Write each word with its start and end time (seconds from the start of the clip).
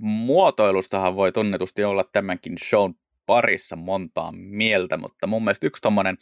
muotoilustahan 0.00 1.16
voi 1.16 1.32
tunnetusti 1.32 1.84
olla 1.84 2.04
tämänkin 2.12 2.58
shown 2.58 2.94
parissa 3.26 3.76
montaa 3.76 4.32
mieltä, 4.32 4.96
mutta 4.96 5.26
mun 5.26 5.44
mielestä 5.44 5.66
yksi 5.66 5.82
tommonen 5.82 6.18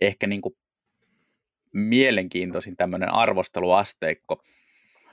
ehkä 0.00 0.26
niin 0.26 0.40
kuin 0.40 0.56
mielenkiintoisin 1.72 2.76
tämmöinen 2.76 3.14
arvosteluasteikko 3.14 4.42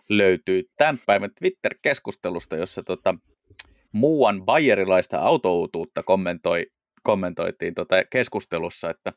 löytyy 0.09 0.63
tämän 0.77 0.99
päivän 1.05 1.31
Twitter-keskustelusta, 1.39 2.55
jossa 2.55 2.83
tota, 2.83 3.15
muuan 3.91 4.45
bayerilaista 4.45 5.19
autoutuutta 5.19 6.03
kommentoi, 6.03 6.65
kommentoitiin 7.03 7.73
tota 7.73 7.95
keskustelussa, 8.09 8.89
että 8.89 9.13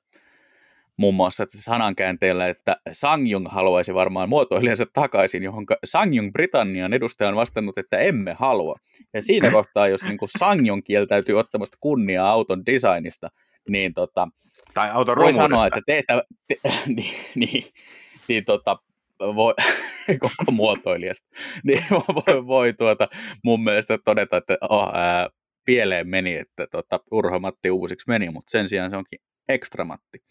muun 1.00 1.14
muassa 1.14 1.44
sanankäänteellä, 1.48 2.48
että 2.48 2.76
Sangyung 2.92 3.48
haluaisi 3.48 3.94
varmaan 3.94 4.28
muotoilijansa 4.28 4.86
takaisin, 4.92 5.42
johon 5.42 5.66
Sangyung 5.84 6.32
Britannian 6.32 6.92
edustaja 6.92 7.28
on 7.28 7.36
vastannut, 7.36 7.78
että 7.78 7.98
emme 7.98 8.36
halua. 8.38 8.76
Ja 9.14 9.22
siinä 9.22 9.50
kohtaa, 9.56 9.88
jos 9.88 10.02
niin 10.02 10.18
kuin 10.18 10.28
Sangyung 10.38 10.82
kieltäytyy 10.84 11.38
ottamasta 11.38 11.76
kunniaa 11.80 12.30
auton 12.30 12.66
designista, 12.66 13.28
niin 13.68 13.94
tota, 13.94 14.28
tai 14.74 14.90
auton 14.90 15.16
voi 15.16 15.32
sanoa, 15.32 15.66
että 15.66 15.80
teetä, 15.86 16.22
te, 16.48 16.56
niin, 16.96 17.14
niin, 17.34 17.64
niin 18.28 18.44
tota, 18.44 18.76
voi, 19.20 19.54
koko 20.20 20.52
muotoilijasta, 20.52 21.28
niin 21.64 21.84
voi, 21.90 22.46
voi 22.46 22.72
tuota, 22.72 23.08
mun 23.44 23.64
mielestä 23.64 23.98
todeta, 24.04 24.36
että 24.36 24.58
oh, 24.68 24.90
ää, 24.94 25.28
pieleen 25.64 26.08
meni, 26.08 26.34
että 26.36 26.66
tota, 26.70 27.00
Urho 27.10 27.38
Matti 27.38 27.70
uusiksi 27.70 28.04
meni, 28.08 28.30
mutta 28.30 28.50
sen 28.50 28.68
sijaan 28.68 28.90
se 28.90 28.96
onkin 28.96 29.20
ekstra 29.48 29.84
Matti. 29.84 30.22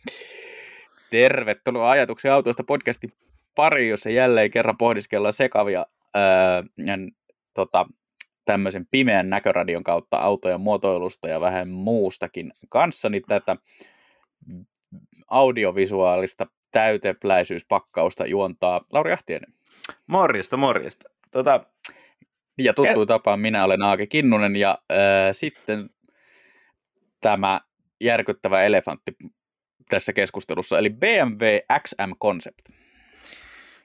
Tervetuloa 1.11 1.89
ajatuksia 1.89 2.33
autoista 2.33 2.63
podcastin 2.63 3.11
pari, 3.55 3.89
jossa 3.89 4.09
jälleen 4.09 4.51
kerran 4.51 4.77
pohdiskellaan 4.77 5.33
sekavia 5.33 5.85
ää, 6.13 6.63
ja, 6.77 6.97
tota, 7.53 7.85
tämmöisen 8.45 8.87
pimeän 8.91 9.29
näköradion 9.29 9.83
kautta 9.83 10.17
autojen 10.17 10.61
muotoilusta 10.61 11.27
ja 11.27 11.41
vähän 11.41 11.69
muustakin 11.69 12.53
kanssani 12.69 13.21
tätä 13.21 13.55
audiovisuaalista 15.27 16.47
täytepläisyyspakkausta 16.71 18.25
juontaa 18.25 18.81
Lauri 18.91 19.11
Ahtienen. 19.11 19.53
Morjesta, 20.07 20.57
morjesta. 20.57 21.09
Tota... 21.31 21.65
Ja 22.57 22.73
tuttuun 22.73 23.07
tapaan 23.07 23.39
minä 23.39 23.63
olen 23.63 23.81
Aake 23.81 24.07
Kinnunen 24.07 24.55
ja 24.55 24.77
äh, 24.91 24.97
sitten 25.31 25.89
tämä 27.21 27.61
järkyttävä 28.01 28.61
elefantti 28.61 29.11
tässä 29.89 30.13
keskustelussa, 30.13 30.77
eli 30.77 30.89
BMW 30.89 31.43
XM 31.81 32.11
Concept. 32.21 32.69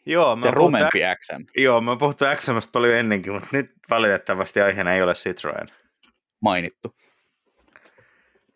Joo, 0.07 0.41
se 0.41 0.51
rumempi 0.51 0.99
puhuttu, 1.01 1.19
XM. 1.21 1.61
Joo, 1.63 1.81
mä 1.81 1.97
puhuttu 1.97 2.25
XMstä 2.37 2.73
paljon 2.73 2.95
ennenkin, 2.95 3.33
mutta 3.33 3.49
nyt 3.53 3.73
valitettavasti 3.91 4.61
aiheena 4.61 4.95
ei 4.95 5.03
ole 5.03 5.15
Citroen. 5.15 5.69
Mainittu. 6.43 6.97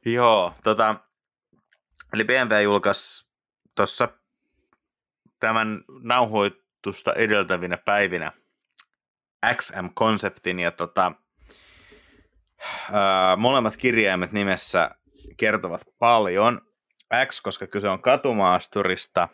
Joo, 0.06 0.54
tota, 0.64 0.94
eli 2.12 2.24
BMW 2.24 2.62
julkaisi 2.62 3.30
tuossa 3.74 4.08
tämän 5.40 5.84
nauhoitusta 6.02 7.12
edeltävinä 7.12 7.78
päivinä 7.84 8.32
XM-konseptin 9.54 10.58
ja 10.58 10.70
tota, 10.70 11.12
ää, 12.92 13.36
molemmat 13.36 13.76
kirjaimet 13.76 14.32
nimessä 14.32 14.90
kertovat 15.36 15.82
paljon. 15.98 16.67
X, 17.26 17.40
koska 17.40 17.66
kyse 17.66 17.88
on 17.88 18.02
katumaasturista, 18.02 19.28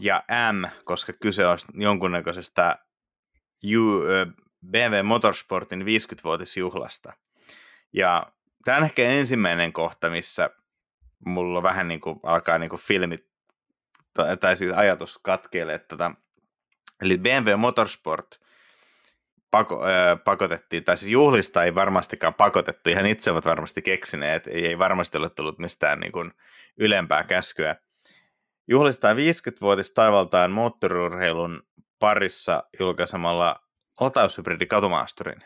ja 0.00 0.22
M, 0.52 0.64
koska 0.84 1.12
kyse 1.12 1.46
on 1.46 1.58
jonkunnäköisestä 1.74 2.78
BMW 4.66 5.02
Motorsportin 5.02 5.82
50-vuotisjuhlasta. 5.82 7.12
Ja 7.92 8.32
tämä 8.64 8.78
on 8.78 8.84
ehkä 8.84 9.02
ensimmäinen 9.02 9.72
kohta, 9.72 10.10
missä 10.10 10.50
mulla 11.26 11.62
vähän 11.62 11.88
niin 11.88 12.00
kuin 12.00 12.20
alkaa 12.22 12.58
niin 12.58 12.70
kuin 12.70 12.80
filmit, 12.80 13.30
tai 14.40 14.56
siis 14.56 14.72
ajatus 14.72 15.18
katkeilee, 15.18 15.74
että 15.74 15.88
tota, 15.88 16.14
eli 17.02 17.18
BMW 17.18 17.56
Motorsport 17.56 18.40
pako, 19.50 19.84
äh, 19.86 20.24
pakotettiin, 20.24 20.84
tai 20.84 20.96
siis 20.96 21.12
juhlista 21.12 21.64
ei 21.64 21.74
varmastikaan 21.74 22.34
pakotettu, 22.34 22.90
ihan 22.90 23.06
itse 23.06 23.30
ovat 23.30 23.44
varmasti 23.44 23.82
keksineet, 23.82 24.46
ei, 24.46 24.66
ei 24.66 24.78
varmasti 24.78 25.18
ole 25.18 25.30
tullut 25.30 25.58
mistään 25.58 26.00
niin 26.00 26.12
kuin 26.12 26.32
ylempää 26.78 27.24
käskyä. 27.24 27.76
Juhlistaa 28.68 29.14
50-vuotis 29.14 29.94
taivaltaan 29.94 30.50
moottoriurheilun 30.50 31.62
parissa 31.98 32.64
julkaisemalla 32.80 33.60
lataushybridi 34.00 34.66
katumaasturin. 34.66 35.42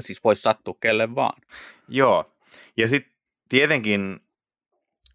Siis 0.00 0.24
voisi 0.24 0.42
sattua 0.42 0.74
kelle 0.80 1.14
vaan. 1.14 1.42
Joo. 1.88 2.36
Ja 2.76 2.88
sitten 2.88 3.12
tietenkin... 3.48 4.20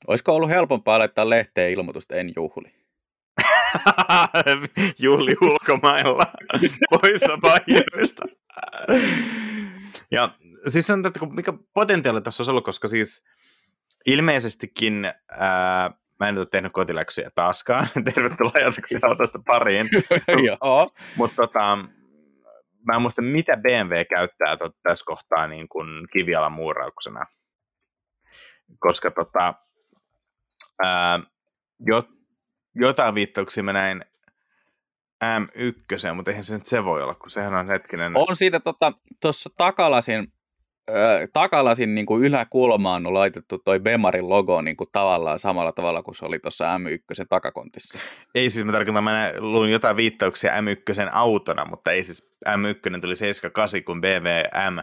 Olisiko 0.08 0.36
ollut 0.36 0.50
helpompaa 0.50 1.00
laittaa 1.00 1.30
lehteen 1.30 1.72
ilmoitusta 1.72 2.16
en 2.16 2.34
juhli? 2.36 2.77
juhli 5.00 5.36
ulkomailla 5.42 6.26
poissa 6.90 7.38
Bayernista. 7.42 8.24
ja 10.12 10.36
siis 10.68 10.90
on, 10.90 11.06
että 11.06 11.20
mikä 11.26 11.54
potentiaali 11.74 12.22
tässä 12.22 12.42
olisi 12.42 12.52
ollut, 12.52 12.66
koska 12.66 12.88
siis 12.88 13.26
ilmeisestikin 14.06 15.06
ää, 15.32 15.92
mä 16.20 16.30
en 16.30 16.38
ole 16.38 16.46
tehnyt 16.52 16.74
kotiläksyjä 16.74 17.30
taaskaan. 17.36 17.88
Tervetuloa 18.14 18.52
ajatuksia 18.56 19.00
autosta 19.02 19.40
pariin. 19.46 19.90
Mutta 21.18 21.36
tota, 21.36 21.78
mä 22.88 22.96
en 22.96 23.02
muista, 23.02 23.22
mitä 23.22 23.58
BMW 23.58 23.94
käyttää 24.10 24.58
tot, 24.58 24.76
tässä 24.84 25.06
kohtaa 25.06 25.48
niin 25.48 25.70
kuin 25.70 25.88
kivialan 26.14 26.52
muurauksena 26.52 27.26
koska 28.80 29.12
tota, 29.12 29.54
ää, 30.84 31.20
jo, 31.80 32.04
jotain 32.80 33.16
viittauksia 33.16 33.64
mä 33.64 33.74
näin 33.74 34.06
M1, 35.26 36.14
mutta 36.14 36.32
eihän 36.32 36.44
se 36.44 36.54
nyt 36.54 36.66
se 36.66 36.86
voi 36.86 37.04
olla, 37.04 37.16
kun 37.16 37.32
sehän 37.32 37.54
on 37.54 37.68
hetkinen... 37.68 38.12
On 38.16 38.36
siinä 38.36 38.60
tuossa 38.60 39.50
tota, 39.50 39.58
takalasin, 39.58 40.34
äh, 40.90 41.30
takalasin 41.34 41.96
niin 41.96 42.06
kuin 42.06 42.24
yläkulmaan 42.24 43.08
on 43.08 43.14
laitettu 43.14 43.58
toi 43.58 43.80
Bemarin 43.80 44.30
logo 44.30 44.62
niin 44.62 44.78
kuin 44.78 44.90
tavallaan 44.92 45.40
samalla 45.40 45.72
tavalla 45.72 46.04
kuin 46.04 46.16
se 46.16 46.26
oli 46.26 46.40
tuossa 46.40 46.78
M1 46.78 47.26
takakontissa. 47.30 48.00
Ei 48.36 48.50
siis, 48.50 48.66
mä 48.66 48.72
tarkoitan, 48.72 49.04
mä 49.04 49.34
luin 49.38 49.72
jotain 49.72 49.98
viittauksia 49.98 50.52
M1 50.52 51.10
autona, 51.12 51.66
mutta 51.66 51.92
ei 51.92 52.04
siis 52.04 52.32
M1 52.48 53.02
tuli 53.02 53.16
78, 53.16 53.84
kun 53.84 54.02
BMW 54.02 54.30
M 54.72 54.80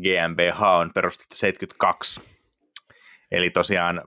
GmbH 0.00 0.62
on 0.62 0.90
perustettu 0.94 1.36
72. 1.36 2.22
Eli 3.30 3.50
tosiaan 3.50 4.02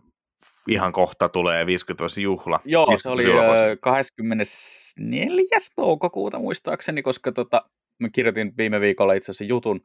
ihan 0.68 0.92
kohta 0.92 1.30
tulee 1.30 1.66
50 1.66 2.22
juhla. 2.22 2.60
Joo, 2.66 2.88
50 2.88 3.02
se 3.02 3.10
oli 3.10 3.24
juhlavuosi. 3.24 3.78
24. 3.82 5.60
toukokuuta 5.76 6.40
muistaakseni, 6.40 7.02
koska 7.02 7.32
tota, 7.32 7.62
mä 8.00 8.10
kirjoitin 8.10 8.54
viime 8.58 8.82
viikolla 8.82 9.14
itse 9.14 9.32
asiassa 9.32 9.44
jutun, 9.44 9.82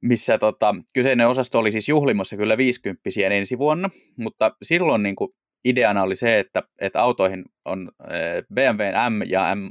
missä 0.00 0.38
tota, 0.38 0.74
kyseinen 0.94 1.28
osasto 1.28 1.58
oli 1.58 1.72
siis 1.72 1.88
juhlimassa 1.88 2.36
kyllä 2.36 2.56
50 2.56 3.02
ensi 3.30 3.58
vuonna, 3.58 3.90
mutta 4.16 4.56
silloin 4.62 5.02
niin 5.02 5.16
kuin, 5.16 5.30
ideana 5.64 6.02
oli 6.02 6.16
se, 6.16 6.38
että, 6.38 6.62
että 6.78 7.02
autoihin 7.02 7.44
on 7.64 7.90
BMW 8.54 8.82
M 9.10 9.22
ja 9.26 9.54
M 9.54 9.68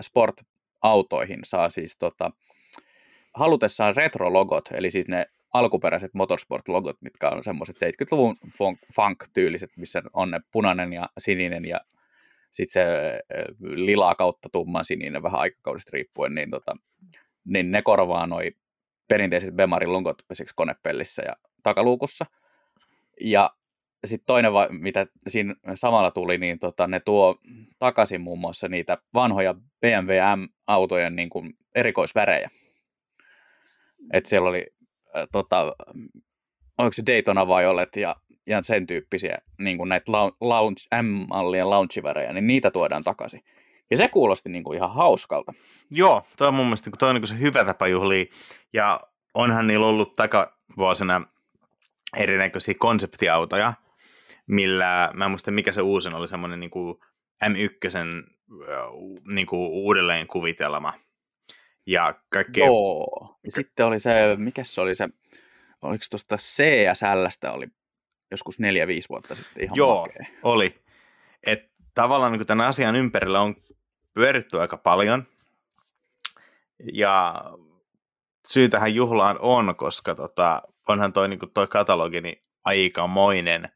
Sport 0.00 0.36
autoihin 0.82 1.40
saa 1.44 1.70
siis 1.70 1.98
tota, 1.98 2.30
halutessaan 3.34 3.96
retrologot, 3.96 4.64
eli 4.72 4.90
siis 4.90 5.08
ne 5.08 5.26
alkuperäiset 5.54 6.14
motorsport-logot, 6.14 6.96
mitkä 7.00 7.28
on 7.28 7.44
semmoiset 7.44 7.76
70-luvun 7.76 8.36
funk-tyyliset, 8.96 9.70
missä 9.76 10.02
on 10.12 10.30
ne 10.30 10.40
punainen 10.52 10.92
ja 10.92 11.08
sininen 11.18 11.64
ja 11.64 11.80
sitten 12.50 12.72
se 12.72 13.20
lila 13.60 14.14
kautta 14.14 14.48
tumman 14.52 14.84
sininen 14.84 15.22
vähän 15.22 15.40
aikakaudesta 15.40 15.90
riippuen, 15.92 16.34
niin, 16.34 16.50
tota, 16.50 16.76
niin 17.44 17.70
ne 17.70 17.82
korvaa 17.82 18.26
noi 18.26 18.52
perinteiset 19.08 19.54
Bemarin 19.54 19.92
logot 19.92 20.22
konepellissä 20.54 21.22
ja 21.22 21.36
takaluukussa. 21.62 22.26
Ja 23.20 23.50
sitten 24.04 24.26
toinen, 24.26 24.52
mitä 24.70 25.06
siinä 25.26 25.54
samalla 25.74 26.10
tuli, 26.10 26.38
niin 26.38 26.58
tota, 26.58 26.86
ne 26.86 27.00
tuo 27.00 27.38
takaisin 27.78 28.20
muun 28.20 28.38
muassa 28.38 28.68
niitä 28.68 28.98
vanhoja 29.14 29.54
BMW 29.80 30.12
M-autojen 30.36 31.16
niin 31.16 31.30
erikoisvärejä. 31.74 32.50
Et 34.12 34.26
siellä 34.26 34.48
oli 34.48 34.66
tota, 35.32 35.76
oliko 36.78 36.92
se 36.92 37.02
Daytona 37.06 37.46
Violet 37.46 37.96
ja, 37.96 38.16
ja 38.46 38.62
sen 38.62 38.86
tyyppisiä 38.86 39.38
niin 39.58 39.76
kuin 39.76 39.88
näitä 39.88 40.12
launch, 40.40 40.86
M-mallien 41.02 41.70
launchivärejä, 41.70 42.32
niin 42.32 42.46
niitä 42.46 42.70
tuodaan 42.70 43.04
takaisin. 43.04 43.44
Ja 43.90 43.96
se 43.96 44.08
kuulosti 44.08 44.48
niin 44.48 44.64
kuin 44.64 44.76
ihan 44.76 44.94
hauskalta. 44.94 45.52
Joo, 45.90 46.26
toi 46.36 46.48
on 46.48 46.54
mun 46.54 46.66
mielestä 46.66 46.90
toi 46.98 47.08
on 47.08 47.14
niin 47.14 47.28
se 47.28 47.40
hyvä 47.40 47.64
tapa 47.64 47.86
juhlia. 47.86 48.24
Ja 48.72 49.00
onhan 49.34 49.66
niillä 49.66 49.86
ollut 49.86 50.16
takavuosina 50.16 51.26
erinäköisiä 52.16 52.74
konseptiautoja, 52.78 53.72
millä, 54.46 55.10
mä 55.14 55.24
en 55.24 55.30
muista 55.30 55.50
mikä 55.50 55.72
se 55.72 55.82
uusin 55.82 56.14
oli, 56.14 56.28
semmoinen 56.28 56.60
niin 56.60 56.70
kuin 56.70 56.98
M1 57.44 58.24
niin 59.34 59.46
kuin 59.46 59.60
uudelleen 59.60 60.26
kuvitelma 60.26 60.92
Ja 61.86 62.14
kaikki... 62.32 62.60
Joo. 62.60 63.38
Ja 63.44 63.50
sitten 63.50 63.86
oli 63.86 64.00
se, 64.00 64.36
mikä 64.36 64.64
se 64.64 64.80
oli 64.80 64.94
se, 64.94 65.08
oliko 65.82 66.04
tuosta 66.10 66.36
CSLstä 66.36 67.52
oli 67.52 67.66
joskus 68.30 68.58
neljä, 68.58 68.86
viisi 68.86 69.08
vuotta 69.08 69.34
sitten 69.34 69.64
ihan 69.64 69.76
Joo, 69.76 70.00
makea. 70.00 70.26
oli. 70.42 70.82
Et 71.46 71.70
tavallaan 71.94 72.32
niin 72.32 72.46
tämän 72.46 72.66
asian 72.66 72.96
ympärillä 72.96 73.40
on 73.40 73.54
pyöritty 74.14 74.60
aika 74.60 74.76
paljon. 74.76 75.26
Ja 76.92 77.44
syy 78.48 78.68
tähän 78.68 78.94
juhlaan 78.94 79.36
on, 79.40 79.76
koska 79.76 80.14
tota, 80.14 80.62
onhan 80.88 81.12
toi, 81.12 81.28
niin 81.28 81.40
toi 81.54 81.66
katalogi 81.66 82.20
niin 82.20 82.42
aikamoinen. 82.64 83.68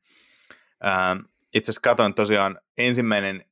Ähm, 0.87 1.19
itse 1.55 1.71
asiassa 1.71 1.81
katsoin 1.81 2.15
tosiaan 2.15 2.61
ensimmäinen 2.79 3.45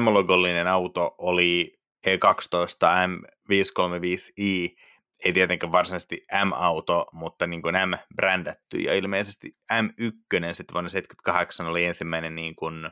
M-logollinen 0.00 0.66
auto 0.66 1.14
oli 1.18 1.77
E12 2.06 3.08
M535i, 3.08 4.76
ei 5.24 5.32
tietenkään 5.32 5.72
varsinaisesti 5.72 6.26
M-auto, 6.44 7.06
mutta 7.12 7.46
niin 7.46 7.62
kuin 7.62 7.74
M-brändätty, 7.74 8.78
ja 8.78 8.94
ilmeisesti 8.94 9.56
M1 9.72 10.52
sitten 10.52 10.74
vuonna 10.74 10.88
78 10.88 11.66
oli 11.66 11.84
ensimmäinen 11.84 12.34
niin 12.34 12.56
kuin, 12.56 12.90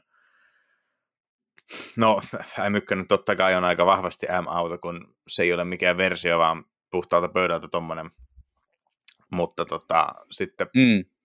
no 1.96 2.20
M1 2.58 3.06
totta 3.08 3.36
kai 3.36 3.54
on 3.54 3.64
aika 3.64 3.86
vahvasti 3.86 4.26
M-auto, 4.42 4.78
kun 4.78 5.14
se 5.28 5.42
ei 5.42 5.52
ole 5.52 5.64
mikään 5.64 5.96
versio, 5.96 6.38
vaan 6.38 6.64
puhtaalta 6.90 7.28
pöydältä 7.28 7.68
tuommoinen, 7.68 8.10
mutta 9.32 9.64
tota, 9.64 10.06
sitten 10.30 10.66
Mm. 10.74 11.15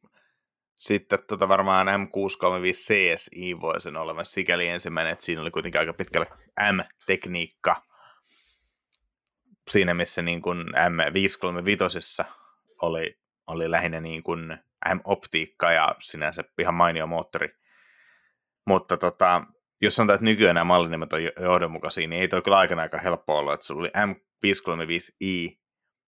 Sitten 0.75 1.19
tota 1.27 1.47
varmaan 1.47 1.87
M635 1.87 2.71
CSI 2.71 3.61
voi 3.61 3.81
sen 3.81 3.97
olevan 3.97 4.25
sikäli 4.25 4.67
ensimmäinen, 4.67 5.13
että 5.13 5.25
siinä 5.25 5.41
oli 5.41 5.51
kuitenkin 5.51 5.79
aika 5.79 5.93
pitkälle 5.93 6.27
M-tekniikka. 6.71 7.83
Siinä 9.71 9.93
missä 9.93 10.21
niin 10.21 10.41
kuin 10.41 10.65
M535 10.67 12.25
oli, 12.81 13.17
oli 13.47 13.71
lähinnä 13.71 14.01
niin 14.01 14.23
kuin 14.23 14.57
M-optiikka 14.95 15.71
ja 15.71 15.95
sinänsä 15.99 16.43
ihan 16.59 16.73
mainio 16.73 17.07
moottori. 17.07 17.49
Mutta 18.65 18.97
tota, 18.97 19.43
jos 19.81 19.95
sanotaan, 19.95 20.15
että 20.15 20.25
nykyään 20.25 20.55
nämä 20.55 20.63
mallinimet 20.63 21.13
on 21.13 21.23
jo- 21.23 21.31
johdonmukaisia, 21.41 22.07
niin 22.07 22.21
ei 22.21 22.27
toi 22.27 22.41
kyllä 22.41 22.57
aikana 22.57 22.81
aika 22.81 22.97
helppo 22.97 23.37
olla, 23.37 23.53
että 23.53 23.65
sulla 23.65 23.81
oli 23.81 23.89
M535i, 23.89 25.59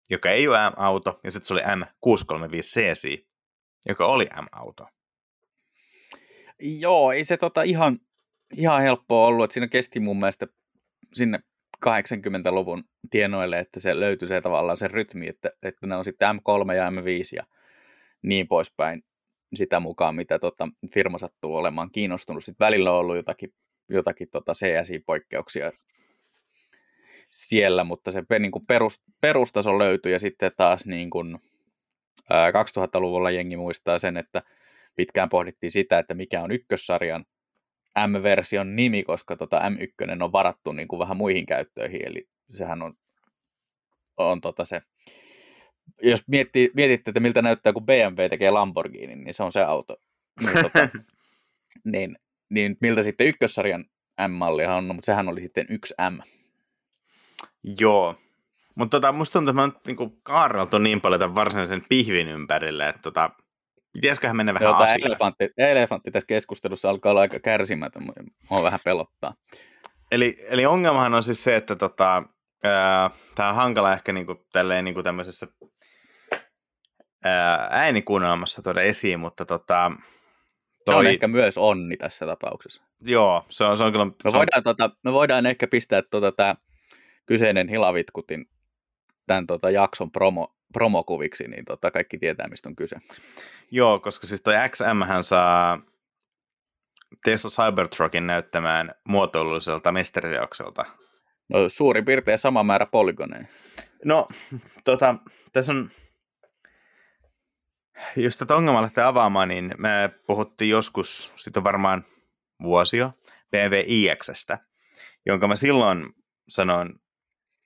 joka 0.09 0.29
ei 0.29 0.47
ole 0.47 0.69
M-auto, 0.69 1.19
ja 1.23 1.31
sitten 1.31 1.47
se 1.47 1.53
oli 1.53 1.61
M635 1.61 2.57
CSI, 2.61 3.32
joka 3.85 4.05
oli 4.05 4.25
M-auto. 4.25 4.87
Joo, 6.59 7.11
ei 7.11 7.25
se 7.25 7.37
tota 7.37 7.63
ihan, 7.63 7.99
ihan 8.57 8.81
helppoa 8.81 9.27
ollut, 9.27 9.43
että 9.43 9.53
siinä 9.53 9.67
kesti 9.67 9.99
mun 9.99 10.19
mielestä 10.19 10.47
sinne 11.13 11.39
80-luvun 11.85 12.83
tienoille, 13.09 13.59
että 13.59 13.79
se 13.79 13.99
löytyi 13.99 14.27
se 14.27 14.41
tavallaan 14.41 14.77
se 14.77 14.87
rytmi, 14.87 15.27
että, 15.27 15.51
että 15.63 15.87
ne 15.87 15.95
on 15.95 16.03
sitten 16.03 16.27
M3 16.35 16.73
ja 16.73 16.89
M5 16.89 17.35
ja 17.35 17.43
niin 18.21 18.47
poispäin 18.47 19.03
sitä 19.55 19.79
mukaan, 19.79 20.15
mitä 20.15 20.39
tota 20.39 20.67
firma 20.93 21.19
sattuu 21.19 21.55
olemaan 21.55 21.91
kiinnostunut. 21.91 22.43
Sitten 22.43 22.65
välillä 22.65 22.91
on 22.91 22.97
ollut 22.97 23.15
jotakin, 23.15 23.53
jotakin 23.89 24.29
tota 24.29 24.53
CSI-poikkeuksia 24.53 25.71
siellä, 27.29 27.83
mutta 27.83 28.11
se 28.11 28.23
niin 28.39 28.51
kuin 28.51 28.65
perus, 28.65 29.01
perustaso 29.21 29.79
löytyi 29.79 30.11
ja 30.11 30.19
sitten 30.19 30.51
taas 30.57 30.85
niin 30.85 31.09
kuin, 31.09 31.39
2000-luvulla 32.31 33.31
jengi 33.31 33.57
muistaa 33.57 33.99
sen, 33.99 34.17
että 34.17 34.41
pitkään 34.95 35.29
pohdittiin 35.29 35.71
sitä, 35.71 35.99
että 35.99 36.13
mikä 36.13 36.41
on 36.41 36.51
ykkössarjan 36.51 37.25
M-version 38.07 38.75
nimi, 38.75 39.03
koska 39.03 39.35
tota 39.35 39.59
M1 39.59 40.23
on 40.23 40.31
varattu 40.31 40.71
niin 40.71 40.87
kuin 40.87 40.99
vähän 40.99 41.17
muihin 41.17 41.45
käyttöihin, 41.45 42.07
eli 42.07 42.27
sehän 42.51 42.81
on, 42.81 42.93
on 44.17 44.41
tota 44.41 44.65
se, 44.65 44.81
jos 46.01 46.27
miettii, 46.27 46.71
mietitte, 46.73 47.11
että 47.11 47.19
miltä 47.19 47.41
näyttää, 47.41 47.73
kun 47.73 47.85
BMW 47.85 48.29
tekee 48.29 48.51
Lamborghini, 48.51 49.15
niin 49.15 49.33
se 49.33 49.43
on 49.43 49.51
se 49.51 49.61
auto. 49.61 49.97
Niin, 50.39 50.63
tota, 50.63 50.89
niin, 51.93 52.17
niin 52.49 52.77
miltä 52.81 53.03
sitten 53.03 53.27
ykkössarjan 53.27 53.85
M-mallihan 54.27 54.75
on, 54.75 54.95
mutta 54.95 55.05
sehän 55.05 55.29
oli 55.29 55.41
sitten 55.41 55.65
yksi 55.69 55.93
M. 56.09 56.19
Joo. 57.79 58.15
Mutta 58.75 58.97
tota, 58.97 59.11
musta 59.11 59.33
tuntuu, 59.33 59.49
että 59.49 59.55
mä 59.55 59.61
oon 59.61 59.81
niinku 59.87 60.19
kaarreltu 60.23 60.77
niin 60.77 61.01
paljon 61.01 61.19
tämän 61.19 61.35
varsinaisen 61.35 61.85
pihvin 61.89 62.27
ympärille, 62.27 62.89
että 62.89 63.01
tota, 63.01 63.29
pitäisiköhän 63.93 64.35
mennä 64.35 64.53
vähän 64.53 64.69
Joo, 64.69 64.75
asiaan. 64.75 65.07
elefantti, 65.07 65.49
elefantti 65.57 66.11
tässä 66.11 66.27
keskustelussa 66.27 66.89
alkaa 66.89 67.09
olla 67.09 67.21
aika 67.21 67.39
kärsimätön, 67.39 68.03
mua 68.49 68.63
vähän 68.63 68.79
pelottaa. 68.83 69.33
Eli, 70.11 70.37
eli 70.49 70.65
ongelmahan 70.65 71.13
on 71.13 71.23
siis 71.23 71.43
se, 71.43 71.55
että 71.55 71.75
tota, 71.75 72.23
tämä 73.35 73.49
on 73.49 73.55
hankala 73.55 73.93
ehkä 73.93 74.13
niinku, 74.13 74.45
tälleen 74.51 74.85
niinku 74.85 75.03
tämmöisessä 75.03 75.47
ää, 77.23 77.67
äänikuunnelmassa 77.71 78.61
tuoda 78.61 78.81
esiin, 78.81 79.19
mutta 79.19 79.45
tota, 79.45 79.91
Se 80.85 80.95
on 80.95 81.07
ehkä 81.07 81.27
myös 81.27 81.57
onni 81.57 81.97
tässä 81.97 82.25
tapauksessa. 82.25 82.83
joo, 83.01 83.45
se 83.49 83.63
on, 83.63 83.77
se 83.77 83.83
on 83.83 83.91
kyllä... 83.91 84.05
Me 84.05 84.11
se 84.21 84.27
on, 84.27 84.33
voidaan, 84.33 84.63
tota, 84.63 84.89
me 85.03 85.13
voidaan 85.13 85.45
ehkä 85.45 85.67
pistää 85.67 86.01
tota, 86.01 86.31
tämä 86.31 86.55
kyseinen 87.25 87.69
hilavitkutin 87.69 88.45
tämän 89.27 89.47
tota, 89.47 89.69
jakson 89.69 90.11
promo, 90.11 90.55
promokuviksi, 90.73 91.47
niin 91.47 91.65
tota, 91.65 91.91
kaikki 91.91 92.17
tietää, 92.17 92.47
mistä 92.47 92.69
on 92.69 92.75
kyse. 92.75 92.95
Joo, 93.71 93.99
koska 93.99 94.27
siis 94.27 94.41
toi 94.41 94.53
XM 94.69 95.03
hän 95.07 95.23
saa 95.23 95.79
Tesla 97.23 97.49
Cybertruckin 97.49 98.27
näyttämään 98.27 98.95
muotoilulliselta 99.03 99.91
mestariteokselta. 99.91 100.85
No, 101.49 101.69
suurin 101.69 102.05
piirtein 102.05 102.37
sama 102.37 102.63
määrä 102.63 102.85
polygoneja. 102.85 103.45
No, 104.05 104.27
tota, 104.83 105.15
tässä 105.53 105.71
on, 105.71 105.91
jos 108.15 108.37
tätä 108.37 108.55
ongelmaa 108.55 108.81
lähtee 108.81 109.03
avaamaan, 109.03 109.47
niin 109.47 109.75
me 109.77 110.09
puhuttiin 110.27 110.69
joskus, 110.69 111.33
sitten 111.35 111.59
on 111.61 111.63
varmaan 111.63 112.05
vuosi 112.63 112.97
jo, 112.97 113.11
BMW 113.51 113.83
iXstä, 113.87 114.59
jonka 115.25 115.47
mä 115.47 115.55
silloin 115.55 116.13
sanoin, 116.47 117.02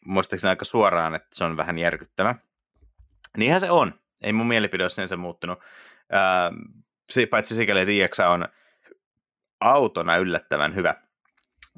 muistaakseni 0.08 0.50
aika 0.50 0.66
suoraan, 0.66 1.16
että 1.16 1.28
se 1.34 1.44
on 1.44 1.58
vähän 1.58 1.78
järkyttävä. 1.78 2.36
Niinhän 3.38 3.60
se 3.60 3.72
on. 3.72 4.00
Ei 4.22 4.34
mun 4.34 4.48
mielipide 4.48 4.84
ole 4.84 4.90
sinänsä 4.90 5.18
muuttunut. 5.18 5.60
Ää, 6.12 6.52
si- 7.10 7.26
paitsi 7.26 7.56
sikäli, 7.56 7.80
että 7.80 7.92
iX 7.92 8.20
on 8.20 8.48
autona 9.60 10.18
yllättävän 10.18 10.76
hyvä. 10.76 10.96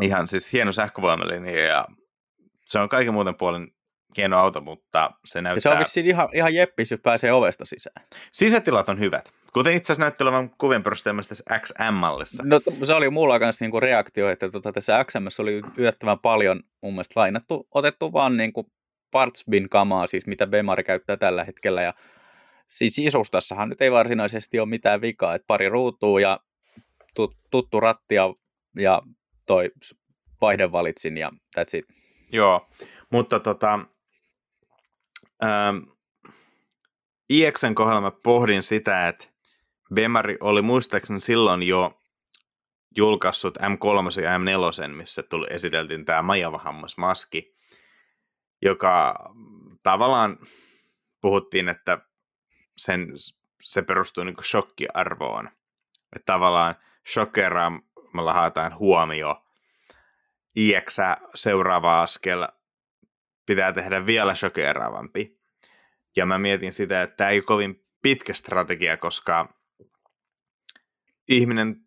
Ihan 0.02 0.28
siis 0.28 0.54
hieno 0.54 0.72
sähkövoimallinen 0.72 1.68
ja 1.68 1.86
se 2.66 2.80
on 2.80 2.90
kaiken 2.90 3.14
muuten 3.14 3.36
puolen 3.36 3.72
hieno 4.18 4.38
auto, 4.38 4.62
mutta 4.62 5.12
se 5.26 5.40
Ja 5.40 5.44
näyttää... 5.44 5.62
se 5.62 5.70
on 5.70 5.80
vissiin 5.80 6.06
ihan, 6.06 6.30
ihan 6.34 6.54
jeppis, 6.54 6.92
jos 6.92 7.00
pääsee 7.04 7.34
ovesta 7.34 7.66
sisään. 7.66 8.06
Sisätilat 8.32 8.90
on 8.90 9.00
hyvät. 9.00 9.34
Kuten 9.54 9.76
itse 9.76 9.86
asiassa 9.94 10.02
näytti 10.02 10.24
olevan 10.24 10.50
kuvien 10.58 10.84
perusteella 10.84 11.22
tässä 11.30 11.44
XM-mallissa. 11.60 12.44
No 12.46 12.60
se 12.84 12.94
oli 12.94 13.10
mulla 13.10 13.40
kanssa 13.40 13.66
niinku 13.66 13.80
reaktio, 13.80 14.30
että 14.30 14.50
tota, 14.50 14.72
tässä 14.72 15.04
XMS 15.06 15.40
oli 15.40 15.62
yllättävän 15.78 16.20
paljon 16.20 16.64
mun 16.82 16.94
mielestä 16.94 17.20
lainattu, 17.20 17.68
otettu 17.72 18.14
vaan 18.14 18.38
niinku 18.38 18.72
parts 19.12 19.44
bin 19.50 19.70
kamaa, 19.70 20.08
siis 20.08 20.28
mitä 20.28 20.48
Bemari 20.48 20.84
käyttää 20.84 21.18
tällä 21.18 21.44
hetkellä. 21.44 21.82
Ja 21.82 21.94
siis 22.68 22.96
sisustassahan 22.96 23.70
nyt 23.70 23.82
ei 23.82 23.92
varsinaisesti 23.92 24.60
ole 24.60 24.70
mitään 24.70 25.02
vikaa, 25.02 25.36
että 25.36 25.48
pari 25.48 25.70
ruutua 25.70 26.22
ja 26.22 26.40
tut, 27.16 27.36
tuttu 27.52 27.80
ratti 27.80 28.16
ja, 28.16 28.34
ja 28.76 29.02
toi 29.46 29.72
s- 29.84 29.96
vaihdevalitsin 30.42 31.18
ja 31.18 31.32
that's 31.60 31.78
it. 31.78 31.86
Joo, 32.32 32.68
mutta 33.10 33.40
tota, 33.40 33.80
ähm, 35.44 35.78
IXn 37.30 37.76
kohdalla 37.76 38.02
mä 38.02 38.12
pohdin 38.12 38.64
sitä, 38.64 39.08
että 39.08 39.26
Bemari 39.94 40.38
oli 40.40 40.62
muistaakseni 40.62 41.20
silloin 41.20 41.64
jo 41.64 42.02
julkaissut 42.96 43.58
M3 43.58 44.22
ja 44.22 44.38
M4, 44.38 44.88
missä 44.88 45.24
tuli, 45.24 45.48
esiteltiin 45.50 46.06
tämä 46.06 46.22
majavahammasmaski, 46.22 47.56
joka 48.62 49.16
tavallaan 49.84 50.38
puhuttiin, 51.22 51.70
että 51.70 51.98
sen, 52.78 53.08
se 53.62 53.82
perustuu 53.82 54.24
niin 54.24 54.36
shokkiarvoon. 54.44 55.48
Että 56.16 56.26
tavallaan 56.26 56.76
shokkeraamalla 57.14 58.34
haetaan 58.34 58.80
huomio. 58.80 59.46
IX 60.56 60.98
seuraava 61.36 62.02
askel 62.02 62.48
pitää 63.50 63.74
tehdä 63.74 64.06
vielä 64.06 64.36
shokeraavampi. 64.36 65.40
Ja 66.18 66.26
mä 66.26 66.38
mietin 66.38 66.74
sitä, 66.74 67.02
että 67.02 67.16
tämä 67.16 67.30
ei 67.30 67.38
ole 67.38 67.44
kovin 67.44 67.86
pitkä 68.02 68.34
strategia, 68.34 68.98
koska 68.98 69.54
ihminen 71.30 71.82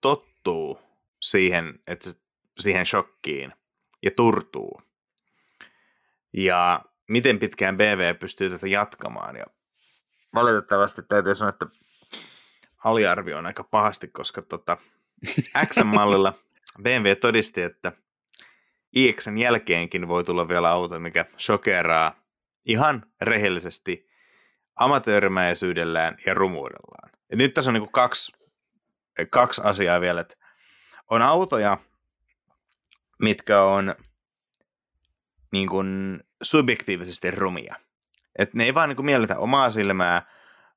tottuu 0.00 0.80
siihen, 1.20 1.78
että 1.86 2.10
siihen 2.58 2.86
shokkiin 2.86 3.52
ja 4.02 4.10
turtuu. 4.10 4.82
Ja 6.32 6.84
miten 7.08 7.38
pitkään 7.38 7.76
BV 7.76 8.18
pystyy 8.18 8.50
tätä 8.50 8.66
jatkamaan. 8.66 9.36
Ja 9.36 9.44
valitettavasti 10.34 11.02
täytyy 11.02 11.34
sanoa, 11.34 11.48
että 11.48 11.66
aliarvio 12.84 13.38
on 13.38 13.46
aika 13.46 13.64
pahasti, 13.64 14.08
koska 14.08 14.42
tota, 14.42 14.76
X-mallilla 15.66 16.38
BMW 16.82 17.12
todisti, 17.20 17.62
että 17.62 17.92
iXn 18.94 19.38
jälkeenkin 19.38 20.08
voi 20.08 20.24
tulla 20.24 20.48
vielä 20.48 20.70
auto, 20.70 21.00
mikä 21.00 21.24
shokeraa 21.38 22.24
ihan 22.66 23.06
rehellisesti 23.20 24.08
amatöörimäisyydellään 24.76 26.16
ja 26.26 26.34
rumuudellaan. 26.34 27.10
Et 27.30 27.38
nyt 27.38 27.54
tässä 27.54 27.70
on 27.70 27.74
niin 27.74 27.92
kaksi, 27.92 28.32
kaksi 29.30 29.62
asiaa 29.64 30.00
vielä, 30.00 30.20
että 30.20 30.36
on 31.10 31.22
autoja, 31.22 31.78
mitkä 33.22 33.62
on 33.62 33.94
niin 35.52 35.68
kuin 35.68 36.20
subjektiivisesti 36.42 37.30
rumia. 37.30 37.74
Et 38.38 38.54
ne 38.54 38.64
ei 38.64 38.74
vaan 38.74 38.88
niin 38.88 38.96
kuin 38.96 39.06
miellytä 39.06 39.38
omaa 39.38 39.70
silmää, 39.70 40.22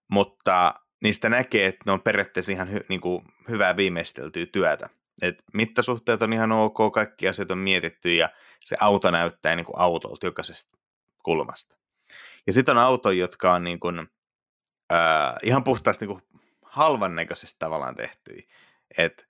mutta 0.07 0.73
niistä 1.03 1.29
näkee, 1.29 1.65
että 1.65 1.83
ne 1.85 1.91
on 1.91 2.01
periaatteessa 2.01 2.51
ihan 2.51 2.71
hy, 2.71 2.79
niin 2.89 3.01
kuin 3.01 3.25
hyvää 3.49 3.77
viimeisteltyä 3.77 4.45
työtä. 4.45 4.89
Et 5.21 5.35
mittasuhteet 5.53 6.21
on 6.21 6.33
ihan 6.33 6.51
ok, 6.51 6.93
kaikki 6.93 7.27
asiat 7.27 7.51
on 7.51 7.57
mietitty 7.57 8.15
ja 8.15 8.29
se 8.61 8.77
auto 8.79 9.11
näyttää 9.11 9.55
niin 9.55 9.65
kuin 9.65 9.79
autolta 9.79 10.25
jokaisesta 10.25 10.77
kulmasta. 11.23 11.75
Ja 12.47 12.53
sitten 12.53 12.77
on 12.77 12.83
autoja, 12.83 13.19
jotka 13.19 13.53
on 13.53 13.63
niin 13.63 13.79
kuin, 13.79 13.99
äh, 14.91 15.35
ihan 15.43 15.63
puhtaasti 15.63 16.05
niin 16.05 16.19
kuin 16.19 16.41
halvan 16.61 17.15
näköisesti 17.15 17.55
tavallaan 17.59 17.95
tehtyjä. 17.95 18.43
Et 18.97 19.27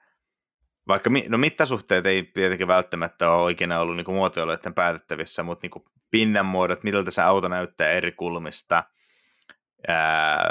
vaikka 0.87 1.09
no 1.27 1.37
mittasuhteet 1.37 2.05
ei 2.05 2.23
tietenkin 2.23 2.67
välttämättä 2.67 3.31
ole 3.31 3.43
oikein 3.43 3.71
ollut 3.71 3.95
niin 3.95 4.13
muotoiluiden 4.13 4.73
päätettävissä, 4.73 5.43
mutta 5.43 5.67
niin 5.67 5.85
pinnan 6.11 6.45
muodot, 6.45 6.83
miltä 6.83 7.11
se 7.11 7.21
auto 7.21 7.47
näyttää 7.47 7.91
eri 7.91 8.11
kulmista, 8.11 8.83
ää, 9.87 10.49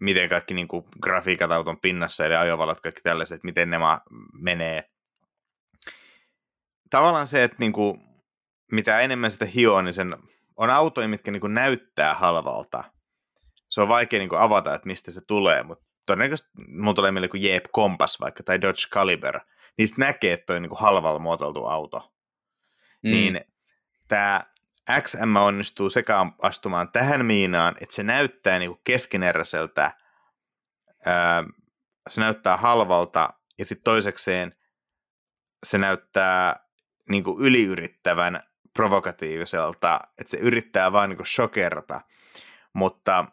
miten 0.00 0.28
kaikki 0.28 0.54
niin 0.54 0.68
kuin, 0.68 0.84
grafiikat 1.02 1.50
auton 1.50 1.80
pinnassa, 1.80 2.26
eli 2.26 2.34
ajovalot, 2.34 2.80
kaikki 2.80 3.00
tällaiset, 3.02 3.44
miten 3.44 3.70
ne 3.70 3.76
menee. 4.32 4.90
Tavallaan 6.90 7.26
se, 7.26 7.42
että 7.42 7.56
niin 7.60 7.72
kuin, 7.72 8.00
mitä 8.72 8.98
enemmän 8.98 9.30
sitä 9.30 9.44
hioo, 9.44 9.82
niin 9.82 9.94
sen 9.94 10.16
on 10.56 10.70
autoja, 10.70 11.08
mitkä 11.08 11.30
niin 11.30 11.40
kuin, 11.40 11.54
näyttää 11.54 12.14
halvalta. 12.14 12.84
Se 13.68 13.80
on 13.80 13.88
vaikea 13.88 14.18
niin 14.18 14.28
kuin, 14.28 14.40
avata, 14.40 14.74
että 14.74 14.86
mistä 14.86 15.10
se 15.10 15.20
tulee, 15.26 15.62
mutta 15.62 15.84
todennäköisesti 16.06 16.50
mun 16.68 16.94
tulee 16.94 17.10
mieleen 17.10 17.30
kuin 17.30 17.42
Jeep 17.42 17.64
Compass 17.74 18.20
vaikka, 18.20 18.42
tai 18.42 18.60
Dodge 18.60 18.88
Caliber. 18.90 19.40
Niistä 19.78 20.00
näkee, 20.00 20.32
että 20.32 20.46
toi 20.46 20.56
on 20.56 20.62
niin 20.62 20.70
kuin 20.70 20.80
halvalla 20.80 21.18
muotoiltu 21.18 21.66
auto. 21.66 22.12
Mm. 23.02 23.10
Niin 23.10 23.40
tämä 24.08 24.44
XM 25.00 25.36
onnistuu 25.36 25.90
sekä 25.90 26.16
astumaan 26.42 26.92
tähän 26.92 27.26
miinaan, 27.26 27.76
että 27.80 27.94
se 27.94 28.02
näyttää 28.02 28.58
niin 28.58 28.70
kuin 28.70 28.80
keskeneräiseltä, 28.84 29.92
se 32.08 32.20
näyttää 32.20 32.56
halvalta, 32.56 33.30
ja 33.58 33.64
sitten 33.64 33.84
toisekseen 33.84 34.54
se 35.66 35.78
näyttää 35.78 36.66
niin 37.08 37.24
kuin 37.24 37.46
yliyrittävän 37.46 38.42
provokatiiviselta, 38.74 40.00
että 40.18 40.30
se 40.30 40.36
yrittää 40.36 40.92
vaan 40.92 41.08
niin 41.08 41.16
kuin 41.16 41.26
shokerata, 41.26 42.00
mutta 42.72 43.24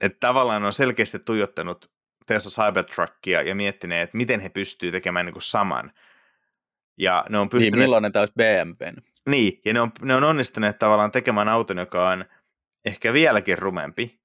että 0.00 0.18
tavallaan 0.20 0.64
on 0.64 0.72
selkeästi 0.72 1.18
tuijottanut 1.18 1.90
Tesla 2.26 2.64
Cybertruckia 2.64 3.42
ja 3.42 3.54
miettineet, 3.54 4.02
että 4.02 4.16
miten 4.16 4.40
he 4.40 4.48
pystyvät 4.48 4.92
tekemään 4.92 5.26
niin 5.26 5.32
kuin 5.32 5.42
saman. 5.42 5.92
Ja 6.98 7.24
ne 7.28 7.38
on 7.38 7.48
pystyneet... 7.48 7.72
Niin, 7.72 7.82
millainen 7.82 8.12
tämä 8.12 8.20
olisi 8.20 8.34
BMWn? 8.34 8.96
Niin, 9.26 9.60
ja 9.64 9.74
ne 9.74 9.80
on, 9.80 9.92
ne 10.02 10.14
on 10.14 10.24
onnistuneet 10.24 10.78
tavallaan 10.78 11.10
tekemään 11.10 11.48
auton, 11.48 11.78
joka 11.78 12.08
on 12.08 12.24
ehkä 12.84 13.12
vieläkin 13.12 13.58
rumempi, 13.58 14.20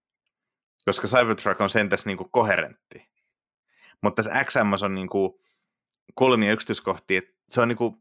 koska 0.86 1.08
Cybertruck 1.08 1.62
on 1.62 1.70
sentäs 1.70 2.06
niin 2.06 2.18
kuin 2.18 2.32
koherentti. 2.32 3.10
Mutta 4.02 4.16
tässä 4.16 4.44
XM 4.44 4.86
on 4.86 4.96
niin 4.96 5.10
kuin 5.10 5.34
kolmia 6.16 6.52
yksityiskohtia, 6.52 7.22
se 7.50 7.62
on 7.62 7.68
niin 7.68 7.78
kuin, 7.78 7.96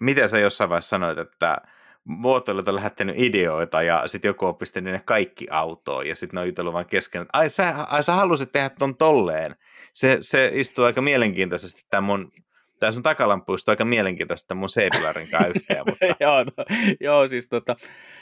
miten 0.00 0.28
sä 0.28 0.38
jossain 0.38 0.70
vaiheessa 0.70 0.88
sanoit, 0.88 1.18
että 1.18 1.56
muotoilut 2.04 2.68
on 2.68 2.74
lähettänyt 2.74 3.18
ideoita 3.18 3.82
ja 3.82 4.02
sitten 4.06 4.28
joku 4.28 4.46
on 4.46 4.56
pistänyt 4.56 4.92
ne 4.92 5.02
kaikki 5.04 5.46
autoon 5.50 6.06
ja 6.06 6.16
sitten 6.16 6.36
ne 6.36 6.40
on 6.40 6.46
jutellut 6.46 6.74
vaan 6.74 6.86
kesken, 6.86 7.22
että 7.22 7.38
ai 7.38 7.48
sä, 7.48 7.74
ai 7.88 8.02
sä 8.02 8.12
halusit 8.12 8.52
tehdä 8.52 8.70
ton 8.70 8.96
tolleen. 8.96 9.56
Se, 9.92 10.16
se 10.20 10.50
istuu 10.54 10.84
aika 10.84 11.02
mielenkiintoisesti 11.02 11.82
tämän 11.90 12.04
mun 12.04 12.32
Tämä 12.84 12.92
sun 12.92 13.02
takalampuista 13.02 13.72
aika 13.72 13.84
mielenkiintoista 13.84 14.54
mun 14.54 14.68
C-pilarin 14.68 15.30
kanssa 15.30 15.48
yhteen. 15.48 15.82
Mutta... 15.88 16.06
joo, 16.20 16.44
to, 16.44 16.64
joo, 17.00 17.28
siis 17.28 17.48
tota, 17.48 17.76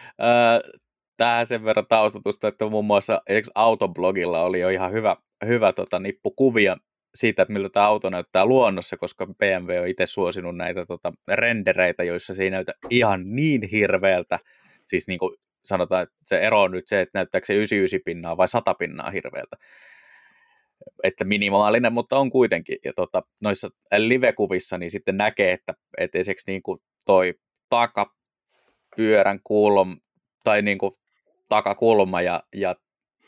äh, 0.07 0.81
tähän 1.17 1.47
sen 1.47 1.65
verran 1.65 1.87
taustatusta, 1.87 2.49
että 2.49 2.67
muun 2.67 2.85
muassa 2.85 3.23
autoblogilla 3.55 4.43
oli 4.43 4.61
jo 4.61 4.69
ihan 4.69 4.93
hyvä, 4.93 5.17
hyvä 5.47 5.73
tota, 5.73 5.99
nippu 5.99 6.31
kuvia 6.31 6.77
siitä, 7.15 7.43
että 7.43 7.53
miltä 7.53 7.69
tämä 7.69 7.87
auto 7.87 8.11
näyttää 8.11 8.47
luonnossa, 8.47 8.97
koska 8.97 9.27
BMW 9.27 9.81
on 9.81 9.89
itse 9.89 10.07
suosinut 10.07 10.57
näitä 10.57 10.87
tota, 10.87 11.13
rendereitä, 11.29 12.05
joissa 12.05 12.35
se 12.35 12.43
ei 12.43 12.51
näytä 12.51 12.73
ihan 12.91 13.37
niin 13.37 13.63
hirveältä. 13.63 14.39
Siis 14.85 15.09
niin 15.09 15.19
kuin 15.19 15.37
sanotaan, 15.65 16.03
että 16.03 16.15
se 16.25 16.39
ero 16.39 16.63
on 16.63 16.71
nyt 16.71 16.89
se, 16.89 17.01
että 17.01 17.19
näyttääkö 17.19 17.47
se 17.47 17.55
99 17.55 18.01
pinnaa 18.05 18.37
vai 18.37 18.49
100 18.49 18.75
pinnaa 18.75 19.11
hirveältä 19.11 19.57
että 21.03 21.25
minimaalinen, 21.25 21.93
mutta 21.93 22.19
on 22.19 22.31
kuitenkin. 22.31 22.79
Ja 22.85 22.93
tota, 22.97 23.23
noissa 23.41 23.69
live-kuvissa 23.97 24.79
niin 24.79 24.91
sitten 24.91 25.17
näkee, 25.17 25.53
että, 25.53 25.75
että 25.99 26.19
esimerkiksi 26.19 26.51
niin 26.51 26.63
kuin 26.63 26.79
toi 27.07 27.35
takapyörän 27.69 29.41
kulma 29.45 29.97
tai 30.45 30.63
niin 30.63 30.79
kuin 30.79 30.93
takakulma 31.49 32.23
ja, 32.23 32.43
ja 32.55 32.77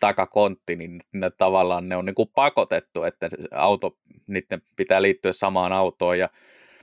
takakontti, 0.00 0.76
niin 0.76 1.00
ne 1.12 1.30
tavallaan 1.30 1.88
ne 1.88 1.96
on 1.96 2.04
niin 2.04 2.14
kuin 2.14 2.28
pakotettu, 2.34 3.02
että 3.02 3.28
auto, 3.52 3.96
niiden 4.26 4.62
pitää 4.76 5.02
liittyä 5.02 5.32
samaan 5.32 5.72
autoon 5.72 6.18
ja 6.18 6.28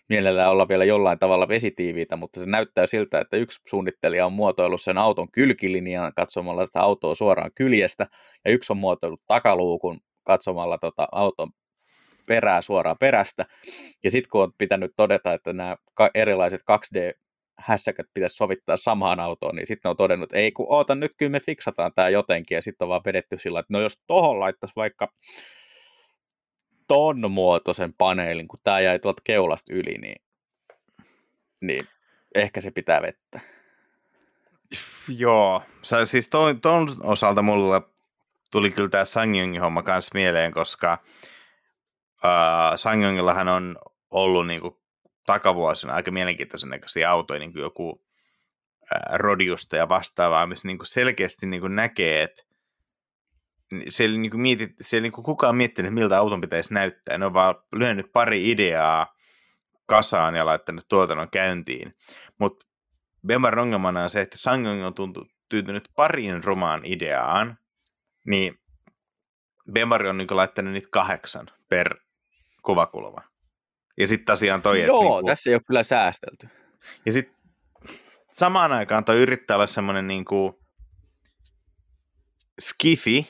mielellään 0.10 0.52
olla 0.52 0.68
vielä 0.68 0.86
jollain 0.86 1.20
tavalla 1.20 1.48
vesitiiviitä, 1.48 2.16
mutta 2.16 2.40
se 2.40 2.46
näyttää 2.46 2.88
siltä, 2.88 3.20
että 3.20 3.38
yksi 3.38 3.60
suunnittelija 3.68 4.26
on 4.26 4.34
muotoillut 4.34 4.82
sen 4.82 4.98
auton 4.98 5.32
kylkilinjan 5.32 6.14
katsomalla 6.16 6.66
sitä 6.66 6.80
autoa 6.80 7.16
suoraan 7.16 7.52
kyljestä, 7.56 8.08
ja 8.46 8.52
yksi 8.52 8.74
on 8.74 8.78
muotoillut 8.78 9.22
takaluukun 9.28 10.00
katsomalla 10.24 10.78
tota 10.78 11.08
auton 11.12 11.52
perää 12.26 12.62
suoraan 12.62 12.98
perästä. 13.00 13.46
Ja 14.04 14.12
sitten 14.12 14.30
kun 14.30 14.44
on 14.44 14.54
pitänyt 14.58 14.92
todeta, 14.96 15.34
että 15.34 15.54
nämä 15.54 15.76
erilaiset 16.16 16.62
2D 16.62 17.20
hässäkät 17.60 18.06
pitäisi 18.14 18.36
sovittaa 18.36 18.78
samaan 18.78 19.20
autoon, 19.20 19.56
niin 19.56 19.68
sitten 19.68 19.90
on 19.90 19.98
todennut, 19.98 20.28
että 20.30 20.38
ei 20.38 20.52
kun 20.52 20.66
oota 20.70 20.96
nyt 20.96 21.12
kyllä 21.18 21.30
me 21.30 21.40
fiksataan 21.40 21.92
tämä 21.96 22.10
jotenkin, 22.10 22.56
ja 22.56 22.62
sitten 22.62 22.86
on 22.86 22.90
vaan 22.90 23.02
vedetty 23.06 23.38
sillä 23.40 23.60
että 23.60 23.74
no 23.74 23.82
jos 23.82 24.02
tohon 24.08 24.40
laittaisi 24.40 24.76
vaikka 24.76 25.14
ton 26.88 27.32
muotoisen 27.32 27.94
paneelin, 27.94 28.48
kun 28.48 28.60
tämä 28.64 28.80
jäi 28.80 29.00
tuolta 29.00 29.22
keulasta 29.26 29.74
yli, 29.74 29.98
niin, 29.98 30.22
niin 31.62 31.88
ehkä 32.36 32.62
se 32.62 32.72
pitää 32.72 33.02
vettä. 33.02 33.40
Joo, 35.18 35.62
Sä, 35.82 36.06
siis 36.06 36.30
ton, 36.30 36.62
ton 36.62 36.88
osalta 37.04 37.42
mulla 37.42 37.91
tuli 38.52 38.72
kyllä 38.72 38.90
tämä 38.90 39.06
Sangyongin 39.06 39.62
homma 39.62 39.84
kanssa 39.84 40.12
mieleen, 40.14 40.52
koska 40.52 41.04
äh, 42.26 42.72
Sangyongillahan 42.76 43.48
on 43.48 43.78
ollut 44.12 44.48
niin 44.48 44.62
kuin, 44.62 44.76
takavuosina 45.26 45.94
aika 45.94 46.12
mielenkiintoisen 46.12 46.70
näköisiä 46.70 47.12
autoja, 47.12 47.40
niin 47.40 47.54
kuin 47.54 47.62
joku 47.62 48.06
äh, 48.84 49.20
Rodiusta 49.20 49.78
ja 49.78 49.90
vastaavaa, 49.90 50.48
missä 50.48 50.68
niin 50.68 50.78
kuin 50.78 50.88
selkeästi 50.88 51.48
niin 51.48 51.62
kuin 51.62 51.76
näkee, 51.76 52.24
että 52.24 52.44
siellä, 53.88 54.18
niin 54.18 54.32
kuin 54.32 54.42
mietit, 54.42 54.72
siellä 54.82 55.04
niin 55.04 55.12
kuin 55.12 55.26
kukaan 55.26 55.56
miettinyt, 55.56 55.94
miltä 55.94 56.18
auton 56.18 56.42
pitäisi 56.42 56.74
näyttää. 56.74 57.18
Ne 57.18 57.26
on 57.26 57.34
vaan 57.34 57.56
lyönyt 57.76 58.12
pari 58.14 58.50
ideaa 58.50 59.16
kasaan 59.86 60.36
ja 60.36 60.46
laittanut 60.46 60.88
tuotannon 60.88 61.30
käyntiin. 61.30 61.96
Mutta 62.40 62.66
Bemar 63.28 63.60
ongelmana 63.60 64.04
on 64.04 64.10
se, 64.10 64.22
että 64.22 64.38
Sangyong 64.38 64.86
on 64.86 64.94
tuntu, 64.94 65.28
tyytynyt 65.50 65.90
pariin 65.96 66.44
romaan 66.44 66.82
ideaan, 66.84 67.58
niin 68.28 68.60
Bemari 69.72 70.10
on 70.10 70.18
niin 70.18 70.28
laittanut 70.32 70.74
niitä 70.74 70.88
kahdeksan 70.92 71.48
per 71.70 71.96
kuvakulma. 72.62 73.22
Ja 73.98 74.08
sitten 74.08 74.26
tosiaan 74.26 74.62
toi... 74.62 74.82
Joo, 74.82 75.02
niin 75.02 75.10
kuin... 75.10 75.26
tässä 75.26 75.50
ei 75.50 75.56
ole 75.56 75.62
kyllä 75.68 75.84
säästelty. 75.84 76.48
Ja 77.06 77.12
sitten 77.12 77.36
samaan 78.32 78.72
aikaan 78.72 79.06
toi 79.06 79.22
yrittää 79.22 79.58
olla 79.58 79.68
semmoinen 79.68 80.08
niin 80.08 80.26
kuin 80.26 80.54
skifi, 82.62 83.28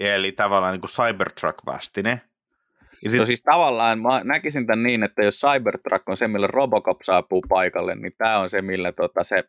eli 0.00 0.32
tavallaan 0.32 0.72
niin 0.72 0.80
kuin 0.80 0.90
Cybertruck-vastine. 0.90 2.20
Ja 3.02 3.10
sit... 3.10 3.18
No 3.18 3.24
siis 3.24 3.42
tavallaan 3.42 4.00
mä 4.00 4.24
näkisin 4.24 4.66
tämän 4.66 4.82
niin, 4.82 5.02
että 5.02 5.24
jos 5.24 5.40
Cybertruck 5.40 6.08
on 6.08 6.16
se, 6.16 6.28
millä 6.28 6.46
Robocop 6.46 7.02
saapuu 7.02 7.42
paikalle, 7.48 7.94
niin 7.94 8.12
tämä 8.18 8.38
on 8.38 8.50
se, 8.50 8.62
millä 8.62 8.92
tota, 8.92 9.24
se 9.24 9.44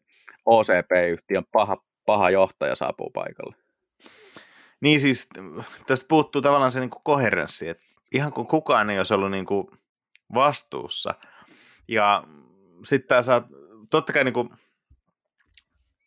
OCP-yhtiön 0.46 1.44
paha, 1.52 1.78
paha 2.06 2.30
johtaja 2.30 2.76
saapuu 2.76 3.10
paikalle. 3.10 3.56
Niin 4.82 5.00
siis 5.00 5.30
tästä 5.88 6.08
puuttuu 6.08 6.42
tavallaan 6.42 6.72
se 6.72 6.80
niin 6.80 6.90
kuin 6.90 7.04
koherenssi, 7.04 7.70
että 7.70 7.84
ihan 8.14 8.34
kuin 8.34 8.48
kukaan 8.48 8.90
ei 8.90 8.98
olisi 8.98 9.14
ollut 9.14 9.32
niin 9.32 9.46
kuin 9.46 9.68
vastuussa. 10.34 11.16
Ja 11.88 12.24
sitten 12.84 13.08
tämä 13.08 13.22
saa, 13.22 13.48
totta 13.90 14.14
kai 14.14 14.24
niin 14.24 14.34
kuin, 14.34 14.50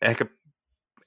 ehkä 0.02 0.26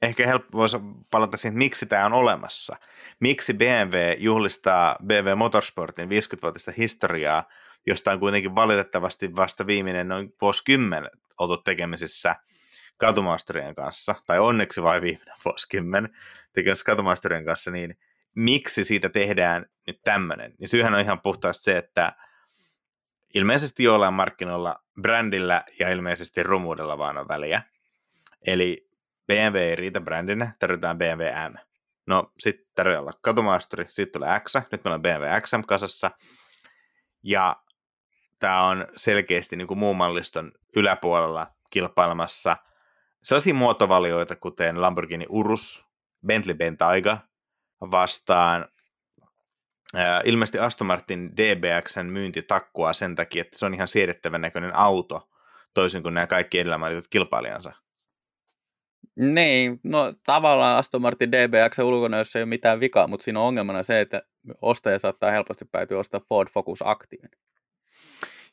ehkä 0.02 0.28
helppo 0.28 0.58
voisi 0.58 0.78
palata 1.12 1.38
siihen, 1.38 1.58
miksi 1.58 1.86
tämä 1.86 2.06
on 2.06 2.14
olemassa. 2.14 2.78
Miksi 3.20 3.54
BMW 3.54 4.14
juhlistaa 4.18 4.96
BMW 5.06 5.36
Motorsportin 5.36 6.10
50-vuotista 6.10 6.72
historiaa, 6.78 7.44
josta 7.88 8.12
on 8.12 8.20
kuitenkin 8.20 8.56
valitettavasti 8.56 9.36
vasta 9.36 9.68
viimeinen 9.68 10.08
noin 10.08 10.34
vuosikymmen 10.42 11.10
oltu 11.40 11.58
tekemisissä 11.58 12.36
katumaasturien 12.98 13.75
kanssa, 13.75 14.16
tai 14.27 14.39
onneksi 14.39 14.84
vain 14.84 15.01
viimeinen 15.01 15.36
vuosikymmen 15.46 16.10
tekemisissä 16.54 16.86
katumaasturien 16.86 17.46
kanssa, 17.46 17.72
niin 17.72 17.98
miksi 18.36 18.84
siitä 18.84 19.10
tehdään 19.10 19.66
nyt 19.88 20.00
tämmöinen? 20.04 20.54
Niin 20.60 20.68
syyhän 20.68 20.94
on 20.94 21.00
ihan 21.00 21.22
puhtaasti 21.22 21.63
se, 21.63 21.77
että 21.77 22.13
ilmeisesti 23.34 23.84
jollain 23.84 24.13
markkinoilla 24.13 24.84
brändillä 25.01 25.63
ja 25.80 25.89
ilmeisesti 25.89 26.44
rumuudella 26.44 26.98
vaan 26.98 27.18
on 27.18 27.27
väliä. 27.27 27.62
Eli 28.48 28.89
BMW 29.27 29.58
ei 29.58 29.75
riitä 29.75 30.01
brändinä, 30.01 30.51
tarvitaan 30.60 30.98
BMW 30.98 31.25
M. 31.50 31.56
No 32.06 32.32
sitten 32.39 32.68
tarvitsee 32.75 33.00
olla 33.00 33.13
katumaasturi, 33.22 33.86
sitten 33.88 34.22
tulee 34.22 34.39
X, 34.39 34.56
nyt 34.72 34.84
meillä 34.84 34.96
on 34.96 35.01
BMW 35.01 35.25
XM 35.42 35.62
kasassa, 35.68 36.12
ja 37.24 37.56
tämä 38.39 38.63
on 38.63 38.88
selkeästi 38.96 39.56
niin 39.56 39.68
kuin 39.68 39.77
muun 39.77 39.98
malliston 39.98 40.51
yläpuolella 40.75 41.48
kilpailemassa 41.70 42.58
sellaisia 43.28 43.54
muotovalioita, 43.54 44.36
kuten 44.36 44.82
Lamborghini 44.82 45.26
Urus, 45.30 45.86
Bentley 46.28 46.56
Bentayga 46.56 47.18
vastaan 47.82 48.66
ilmeisesti 50.26 50.60
Aston 50.60 50.88
Martin 50.88 51.38
DBXn 51.38 52.06
myynti 52.06 52.42
takkua 52.42 52.94
sen 52.94 53.16
takia, 53.16 53.42
että 53.42 53.58
se 53.58 53.66
on 53.66 53.74
ihan 53.74 53.88
siedettävän 53.88 54.42
näköinen 54.42 54.76
auto, 54.76 55.30
toisin 55.74 56.04
kuin 56.04 56.14
nämä 56.14 56.28
kaikki 56.28 56.60
edellä 56.60 56.78
mainitut 56.78 57.08
kilpailijansa. 57.10 57.74
Niin, 59.16 59.80
no 59.84 60.14
tavallaan 60.26 60.78
Aston 60.78 61.02
Martin 61.02 61.32
DBX 61.32 61.80
ulkona, 61.80 62.18
jos 62.18 62.36
ei 62.36 62.42
ole 62.42 62.50
mitään 62.50 62.80
vikaa, 62.80 63.08
mutta 63.08 63.24
siinä 63.24 63.40
on 63.40 63.46
ongelmana 63.46 63.84
se, 63.84 64.02
että 64.02 64.22
ostaja 64.62 65.00
saattaa 65.00 65.32
helposti 65.32 65.66
päätyä 65.72 66.00
ostaa 66.00 66.22
Ford 66.30 66.50
Focus 66.54 66.80
Active. 66.86 67.28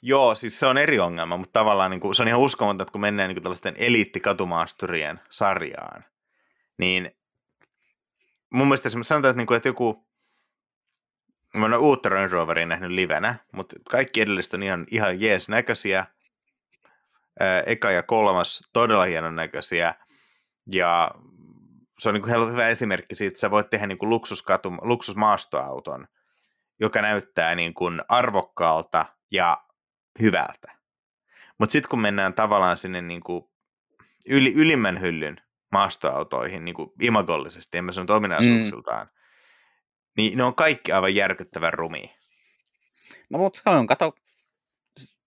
Joo, 0.06 0.34
siis 0.34 0.60
se 0.60 0.66
on 0.66 0.78
eri 0.78 1.00
ongelma, 1.00 1.36
mutta 1.36 1.52
tavallaan 1.52 1.90
niin 1.90 2.00
kuin, 2.00 2.14
se 2.14 2.22
on 2.22 2.28
ihan 2.28 2.40
uskomatonta, 2.40 2.82
että 2.82 2.92
kun 2.92 3.00
mennään 3.00 3.28
niin 3.28 3.36
kuin 3.36 3.42
tällaisten 3.42 3.74
eliittikatumaaturien 3.78 5.20
sarjaan, 5.30 6.04
niin 6.78 7.16
mun 8.50 8.66
mielestä 8.66 8.88
sanotaan, 8.88 9.30
että, 9.30 9.40
niin 9.40 9.46
kuin, 9.46 9.56
että 9.56 9.68
joku, 9.68 10.06
mä 11.54 11.64
oon 11.64 11.80
uutta 11.80 12.08
Range 12.08 12.32
Roveria 12.32 12.66
nähnyt 12.66 12.90
livenä, 12.90 13.34
mutta 13.52 13.76
kaikki 13.90 14.20
edelliset 14.20 14.54
on 14.54 14.62
ihan, 14.62 14.86
ihan 14.90 15.20
jees 15.20 15.48
näköisiä, 15.48 16.06
eka 17.66 17.90
ja 17.90 18.02
kolmas 18.02 18.70
todella 18.72 19.04
hienon 19.04 19.36
näköisiä, 19.36 19.94
ja 20.66 21.10
se 21.98 22.08
on 22.08 22.14
niin 22.14 22.22
kuin 22.22 22.52
hyvä 22.52 22.68
esimerkki 22.68 23.14
siitä, 23.14 23.28
että 23.28 23.40
sä 23.40 23.50
voit 23.50 23.70
tehdä 23.70 23.86
niin 23.86 23.98
kuin 23.98 24.10
luksuskatu, 24.10 24.72
luksusmaastoauton, 24.82 26.06
joka 26.80 27.02
näyttää 27.02 27.54
niin 27.54 27.74
kuin 27.74 28.00
arvokkaalta 28.08 29.06
ja 29.30 29.64
hyvältä. 30.20 30.78
Mutta 31.58 31.72
sitten 31.72 31.88
kun 31.88 32.00
mennään 32.00 32.34
tavallaan 32.34 32.76
sinne 32.76 33.02
niin 33.02 33.20
kuin 33.20 33.44
yli, 34.28 34.52
ylimmän 34.54 35.00
hyllyn 35.00 35.40
maastoautoihin 35.72 36.64
niin 36.64 36.74
kuin 36.74 36.90
imagollisesti, 37.00 37.78
emme 37.78 37.92
sano 37.92 38.14
ominaisuuksiltaan, 38.14 39.06
mm. 39.06 39.12
niin 40.16 40.38
ne 40.38 40.44
on 40.44 40.54
kaikki 40.54 40.92
aivan 40.92 41.14
järkyttävän 41.14 41.74
rumia. 41.74 42.08
No 43.30 43.38
mutta 43.38 43.60
sanon, 43.64 43.86
kato, 43.86 44.14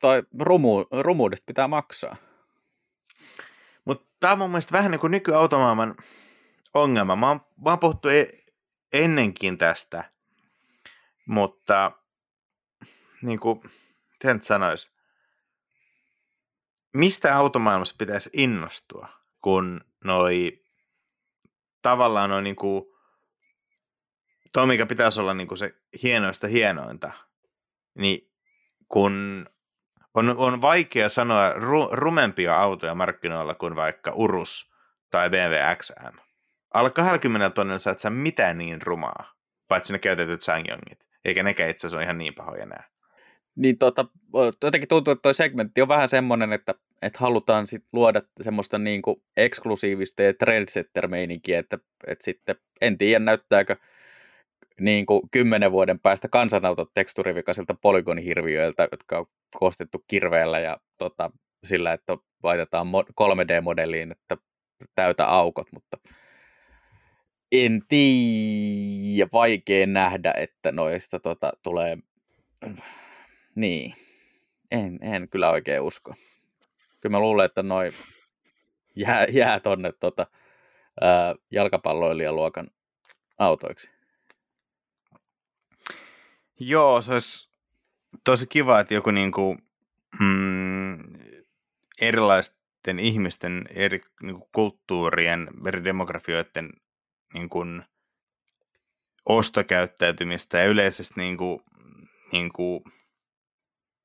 toi 0.01 0.23
rumu, 0.39 0.85
rumuudesta 1.01 1.45
pitää 1.45 1.67
maksaa. 1.67 2.15
Mutta 3.85 4.07
tämä 4.19 4.33
on 4.33 4.39
mun 4.39 4.49
mielestä 4.49 4.77
vähän 4.77 4.91
niin 4.91 4.99
kuin 4.99 5.11
nykyautomaailman 5.11 5.95
ongelma. 6.73 7.15
Mä 7.15 7.27
oon, 7.27 7.41
mä 7.65 7.69
oon 7.69 7.79
puhuttu 7.79 8.09
e- 8.09 8.43
ennenkin 8.93 9.57
tästä, 9.57 10.11
mutta 11.27 11.91
niin 13.21 13.39
kuin, 13.39 13.61
miten 14.23 14.41
sanoisi, 14.41 14.97
mistä 16.93 17.37
automaailmassa 17.37 17.95
pitäisi 17.97 18.29
innostua, 18.33 19.09
kun 19.41 19.81
noi 20.03 20.63
tavallaan 21.81 22.31
on 22.31 22.43
niin 22.43 22.55
kuin, 22.55 22.85
toi 24.53 24.67
mikä 24.67 24.85
pitäisi 24.85 25.21
olla 25.21 25.33
niin 25.33 25.47
kuin 25.47 25.57
se 25.57 25.75
hienoista 26.03 26.47
hienointa, 26.47 27.11
niin 27.95 28.31
kun 28.89 29.45
on, 30.13 30.37
on 30.37 30.61
vaikea 30.61 31.09
sanoa 31.09 31.53
ru, 31.53 31.87
rumempia 31.91 32.57
autoja 32.59 32.95
markkinoilla 32.95 33.53
kuin 33.53 33.75
vaikka 33.75 34.11
Urus 34.11 34.73
tai 35.09 35.29
BMW 35.29 35.55
XM. 35.77 36.17
Alle 36.73 36.89
20 36.89 37.49
tonnilla 37.49 37.79
sä 37.79 37.91
et 37.91 37.99
saa 37.99 38.11
mitään 38.11 38.57
niin 38.57 38.81
rumaa, 38.81 39.33
paitsi 39.67 39.93
ne 39.93 39.99
käytetyt 39.99 40.41
Sangyongit. 40.41 41.07
Eikä 41.25 41.43
nekään 41.43 41.69
itse 41.69 41.87
asiassa 41.87 41.97
ole 41.97 42.03
ihan 42.03 42.17
niin 42.17 42.35
pahoja 42.35 42.63
enää. 42.63 42.96
Niin 43.57 43.77
tota, 43.77 44.05
jotenkin 44.63 44.87
tuntuu, 44.87 45.11
että 45.11 45.21
tuo 45.21 45.33
segmentti 45.33 45.81
on 45.81 45.87
vähän 45.87 46.09
semmoinen, 46.09 46.53
että, 46.53 46.75
että 47.01 47.19
halutaan 47.21 47.67
sit 47.67 47.83
luoda 47.93 48.21
semmoista 48.41 48.77
niin 48.77 49.01
kuin 49.01 49.21
eksklusiivista 49.37 50.23
ja 50.23 50.33
trendsetter-meininkiä, 50.33 51.59
että, 51.59 51.77
että 52.07 52.23
sitten 52.23 52.55
en 52.81 52.97
tiedä 52.97 53.25
näyttääkö 53.25 53.75
niin 54.79 55.05
kuin 55.05 55.21
kymmenen 55.31 55.71
vuoden 55.71 55.99
päästä 55.99 56.27
kansanautot 56.27 56.93
teksturivikaisilta 56.93 57.75
polygonihirviöiltä, 57.81 58.87
jotka 58.91 59.19
on 59.19 59.25
koostettu 59.59 60.03
kirveellä 60.07 60.59
ja 60.59 60.77
tota, 60.97 61.31
sillä, 61.63 61.93
että 61.93 62.17
laitetaan 62.43 62.87
3D-modeliin, 63.21 64.11
että 64.11 64.37
täytä 64.95 65.27
aukot, 65.27 65.67
mutta 65.73 65.97
en 67.51 67.81
tiedä, 67.87 69.29
vaikea 69.33 69.87
nähdä, 69.87 70.33
että 70.37 70.71
noista 70.71 71.19
tota, 71.19 71.51
tulee, 71.63 71.97
niin, 73.57 73.93
en, 74.71 74.99
en 75.01 75.29
kyllä 75.29 75.49
oikein 75.49 75.81
usko. 75.81 76.13
Kyllä 77.01 77.11
mä 77.11 77.19
luulen, 77.19 77.45
että 77.45 77.63
noin 77.63 77.93
jää, 78.95 79.25
jää 79.25 79.59
tonne 79.59 79.91
tota, 79.91 80.27
jalkapalloilijaluokan 81.51 82.67
autoiksi. 83.37 83.89
Joo, 86.59 87.01
se 87.01 87.13
olisi 87.13 87.49
tosi 88.23 88.47
kiva, 88.47 88.79
että 88.79 88.93
joku 88.93 89.11
niin 89.11 89.31
kuin, 89.31 89.57
mm, 90.19 90.97
erilaisten 92.01 92.99
ihmisten, 92.99 93.65
eri 93.69 94.01
niin 94.21 94.35
kuin 94.35 94.49
kulttuurien, 94.55 95.47
eri 95.67 95.83
demografioiden 95.83 96.69
niin 97.33 97.49
kuin, 97.49 97.83
ostokäyttäytymistä 99.25 100.57
ja 100.57 100.65
yleisesti 100.65 101.13
niin 101.17 101.37
kuin, 101.37 101.59
niin 102.31 102.53
kuin, 102.53 102.83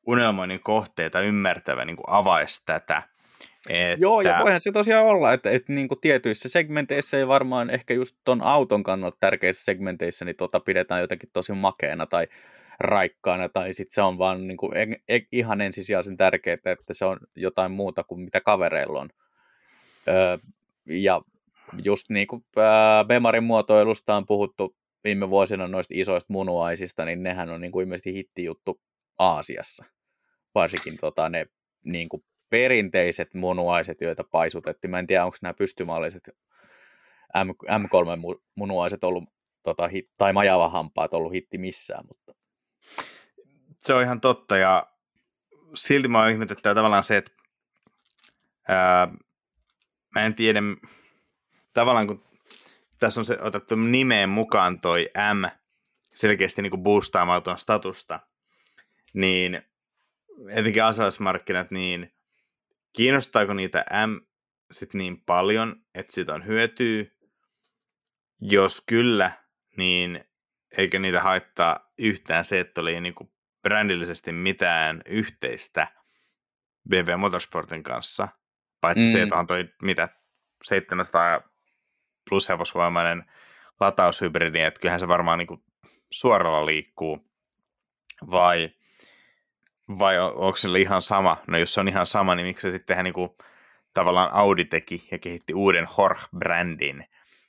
unelmoinnin 0.06 0.60
kohteita 0.60 1.20
ymmärtävä 1.20 1.84
niin 1.84 1.96
kuin 1.96 2.06
avaisi 2.08 2.62
tätä. 2.66 3.02
Että... 3.68 3.96
Joo, 4.02 4.20
ja 4.20 4.38
voihan 4.42 4.60
se 4.60 4.72
tosiaan 4.72 5.06
olla, 5.06 5.32
että, 5.32 5.50
että 5.50 5.72
niin 5.72 5.88
kuin 5.88 6.00
tietyissä 6.00 6.48
segmenteissä 6.48 7.18
ei 7.18 7.28
varmaan 7.28 7.70
ehkä 7.70 7.94
just 7.94 8.16
ton 8.24 8.42
auton 8.42 8.82
kannalta 8.82 9.16
tärkeissä 9.20 9.64
segmenteissä, 9.64 10.24
niin 10.24 10.36
tota 10.36 10.60
pidetään 10.60 11.00
jotenkin 11.00 11.30
tosi 11.32 11.52
makeena 11.52 12.06
tai 12.06 12.26
raikkaana, 12.80 13.48
tai 13.48 13.72
sitten 13.72 13.94
se 13.94 14.02
on 14.02 14.18
vaan 14.18 14.46
niin 14.46 14.56
kuin, 14.56 14.76
e, 14.76 14.86
e, 15.08 15.20
ihan 15.32 15.60
ensisijaisen 15.60 16.16
tärkeää, 16.16 16.58
että 16.64 16.94
se 16.94 17.04
on 17.04 17.18
jotain 17.36 17.72
muuta 17.72 18.04
kuin 18.04 18.20
mitä 18.20 18.40
kavereilla 18.40 19.00
on. 19.00 19.08
Öö, 20.08 20.38
ja 20.86 21.20
just 21.84 22.10
niin 22.10 22.26
kuin 22.26 22.44
Bemarin 23.06 23.44
muotoilusta 23.44 24.16
on 24.16 24.26
puhuttu 24.26 24.76
viime 25.04 25.30
vuosina 25.30 25.68
noista 25.68 25.94
isoista 25.96 26.32
munuaisista, 26.32 27.04
niin 27.04 27.22
nehän 27.22 27.50
on 27.50 27.60
niin 27.60 27.72
kuin 27.72 27.84
ilmeisesti 27.84 28.14
hittijuttu 28.14 28.80
Aasiassa. 29.18 29.84
Varsinkin 30.54 30.96
tota, 30.96 31.28
ne 31.28 31.46
niin 31.84 32.08
kuin 32.08 32.24
perinteiset 32.50 33.34
munuaiset, 33.34 34.00
joita 34.00 34.24
paisutettiin. 34.24 34.90
Mä 34.90 34.98
en 34.98 35.06
tiedä, 35.06 35.24
onko 35.24 35.36
nämä 35.42 35.54
pystymalliset 35.54 36.28
M- 37.44 37.66
M3-munuaiset 37.66 39.04
ollut, 39.04 39.24
tota, 39.62 39.88
hit, 39.88 40.10
tai 40.16 40.32
majavahampaat 40.32 41.14
ollut 41.14 41.32
hitti 41.32 41.58
missään. 41.58 42.04
Mutta... 42.08 42.34
Se 43.78 43.94
on 43.94 44.02
ihan 44.02 44.20
totta, 44.20 44.56
ja 44.56 44.86
silti 45.74 46.08
mä 46.08 46.28
ihmetyttää 46.28 46.74
tavallaan 46.74 47.04
se, 47.04 47.16
että 47.16 47.32
ää, 48.68 49.08
mä 50.14 50.26
en 50.26 50.34
tiedä, 50.34 50.60
tavallaan 51.72 52.06
kun 52.06 52.24
tässä 52.98 53.20
on 53.20 53.24
se 53.24 53.36
otettu 53.40 53.76
nimeen 53.76 54.28
mukaan 54.28 54.80
toi 54.80 55.10
M, 55.34 55.58
selkeästi 56.14 56.62
niin 56.62 56.82
boostaamaan 56.82 57.42
tuon 57.42 57.58
statusta, 57.58 58.20
niin 59.12 59.62
etenkin 60.48 60.84
asiallismarkkinat, 60.84 61.70
niin 61.70 62.14
kiinnostaako 62.92 63.52
niitä 63.52 63.84
M 64.06 64.26
sit 64.72 64.94
niin 64.94 65.20
paljon, 65.20 65.76
että 65.94 66.12
siitä 66.12 66.34
on 66.34 66.46
hyötyä? 66.46 67.04
Jos 68.40 68.82
kyllä, 68.86 69.32
niin 69.76 70.24
eikö 70.78 70.98
niitä 70.98 71.22
haittaa 71.22 71.92
yhtään 71.98 72.44
se, 72.44 72.60
että 72.60 72.80
oli 72.80 73.00
niin 73.00 73.14
kuin 73.14 73.32
brändillisesti 73.62 74.32
mitään 74.32 75.02
yhteistä 75.06 75.88
BV 76.88 77.18
Motorsportin 77.18 77.82
kanssa, 77.82 78.28
paitsi 78.80 79.06
mm. 79.06 79.12
se, 79.12 79.22
että 79.22 79.36
on 79.36 79.46
toi 79.46 79.68
mitä 79.82 80.08
700 80.62 81.40
plushevosvoimainen 82.28 83.24
lataushybridi, 83.80 84.60
että 84.60 84.80
kyllähän 84.80 85.00
se 85.00 85.08
varmaan 85.08 85.38
niin 85.38 85.46
kuin 85.46 85.64
suoralla 86.10 86.66
liikkuu, 86.66 87.30
vai, 88.30 88.70
vai 89.98 90.18
on, 90.18 90.32
onko 90.34 90.56
sille 90.56 90.80
ihan 90.80 91.02
sama? 91.02 91.36
No 91.46 91.58
jos 91.58 91.74
se 91.74 91.80
on 91.80 91.88
ihan 91.88 92.06
sama, 92.06 92.34
niin 92.34 92.46
miksi 92.46 92.62
se 92.62 92.70
sitten 92.70 93.04
niin 93.04 93.14
kuin, 93.14 93.30
tavallaan 93.92 94.30
Audi 94.32 94.64
teki 94.64 95.08
ja 95.10 95.18
kehitti 95.18 95.54
uuden 95.54 95.86
Horch-brändin, 95.86 97.04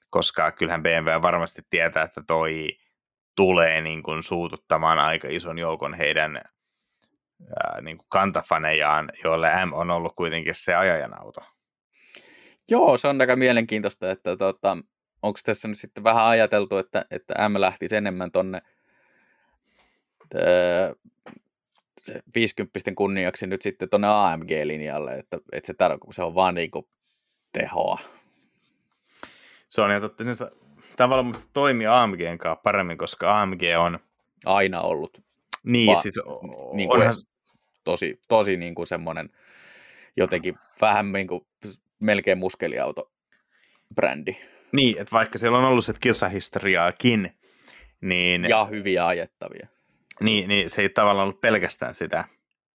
koska 0.09 0.51
kyllähän 0.51 0.83
BMW 0.83 1.21
varmasti 1.21 1.61
tietää, 1.69 2.03
että 2.03 2.21
toi 2.27 2.67
tulee 3.35 3.81
niin 3.81 4.03
kuin 4.03 4.23
suututtamaan 4.23 4.99
aika 4.99 5.27
ison 5.31 5.59
joukon 5.59 5.93
heidän 5.93 6.35
ää, 6.35 7.81
niin 7.81 7.97
kuin 7.97 8.07
kantafanejaan, 8.09 9.09
joille 9.23 9.65
M 9.65 9.73
on 9.73 9.91
ollut 9.91 10.15
kuitenkin 10.15 10.55
se 10.55 10.75
ajajan 10.75 11.21
auto. 11.21 11.41
Joo, 12.69 12.97
se 12.97 13.07
on 13.07 13.21
aika 13.21 13.35
mielenkiintoista, 13.35 14.11
että 14.11 14.37
tota, 14.37 14.77
onko 15.21 15.39
tässä 15.45 15.67
nyt 15.67 15.77
sitten 15.77 16.03
vähän 16.03 16.25
ajateltu, 16.25 16.77
että, 16.77 17.05
että 17.11 17.49
M 17.49 17.53
lähtisi 17.59 17.95
enemmän 17.95 18.31
tonne 18.31 18.61
50 22.35 22.79
kunniaksi 22.95 23.47
nyt 23.47 23.61
sitten 23.61 23.89
tuonne 23.89 24.07
AMG-linjalle, 24.07 25.19
että, 25.19 25.37
että 25.51 25.67
se, 25.67 25.73
tar- 25.73 26.13
se 26.13 26.23
on 26.23 26.35
vaan 26.35 26.55
niin 26.55 26.71
kuin 26.71 26.85
tehoa. 27.53 27.97
Se 29.69 29.81
on 29.81 29.91
ja 29.91 30.01
totta, 30.01 30.33
se 30.33 30.45
tavallaan 30.97 31.25
musta 31.25 31.49
toimii 31.53 31.87
AMGn 31.87 32.37
kanssa 32.37 32.61
paremmin, 32.63 32.97
koska 32.97 33.41
AMG 33.41 33.61
on... 33.79 33.99
Aina 34.45 34.81
ollut. 34.81 35.21
Niin, 35.63 35.91
va- 35.91 36.01
siis 36.01 36.15
niin 36.73 36.89
kuin 36.89 36.99
onhan... 36.99 37.13
tosi, 37.83 38.19
tosi 38.27 38.57
niin 38.57 38.75
kuin 38.75 38.87
semmoinen 38.87 39.29
jotenkin 40.17 40.55
vähän 40.81 41.11
niin 41.11 41.27
kuin 41.27 41.47
melkein 41.99 42.37
muskeliauto 42.37 43.11
brändi. 43.95 44.35
Niin, 44.71 44.97
että 44.97 45.11
vaikka 45.11 45.39
siellä 45.39 45.57
on 45.57 45.65
ollut 45.65 45.85
se 45.85 45.93
kilsahistoriaakin, 45.99 47.31
niin... 48.01 48.45
Ja 48.49 48.65
hyviä 48.65 49.07
ajettavia. 49.07 49.67
Niin, 50.23 50.47
niin 50.47 50.69
se 50.69 50.81
ei 50.81 50.89
tavallaan 50.89 51.27
ollut 51.27 51.41
pelkästään 51.41 51.93
sitä. 51.93 52.25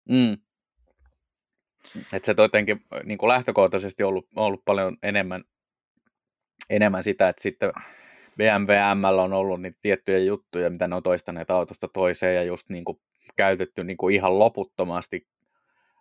Mm. 0.09 0.39
Että 2.13 2.27
se 2.27 2.35
jotenkin 2.39 2.85
niin 3.05 3.19
kuin 3.19 3.29
lähtökohtaisesti 3.29 4.03
ollut, 4.03 4.29
ollut 4.37 4.63
paljon 4.65 4.97
enemmän, 5.03 5.45
enemmän 6.71 7.03
sitä, 7.03 7.29
että 7.29 7.43
sitten 7.43 7.73
BMW 8.37 8.73
on 9.25 9.33
ollut 9.33 9.63
niitä 9.63 9.79
tiettyjä 9.81 10.19
juttuja, 10.19 10.71
mitä 10.71 10.89
ne 10.89 10.97
on 10.97 11.03
toistaneet 11.03 11.51
autosta 11.51 11.89
toiseen 11.89 12.35
ja 12.35 12.43
just 12.43 12.69
niin 12.69 12.85
kuin 12.85 13.01
käytetty 13.37 13.85
niin 13.85 13.97
kuin 13.97 14.15
ihan 14.15 14.39
loputtomasti 14.39 15.27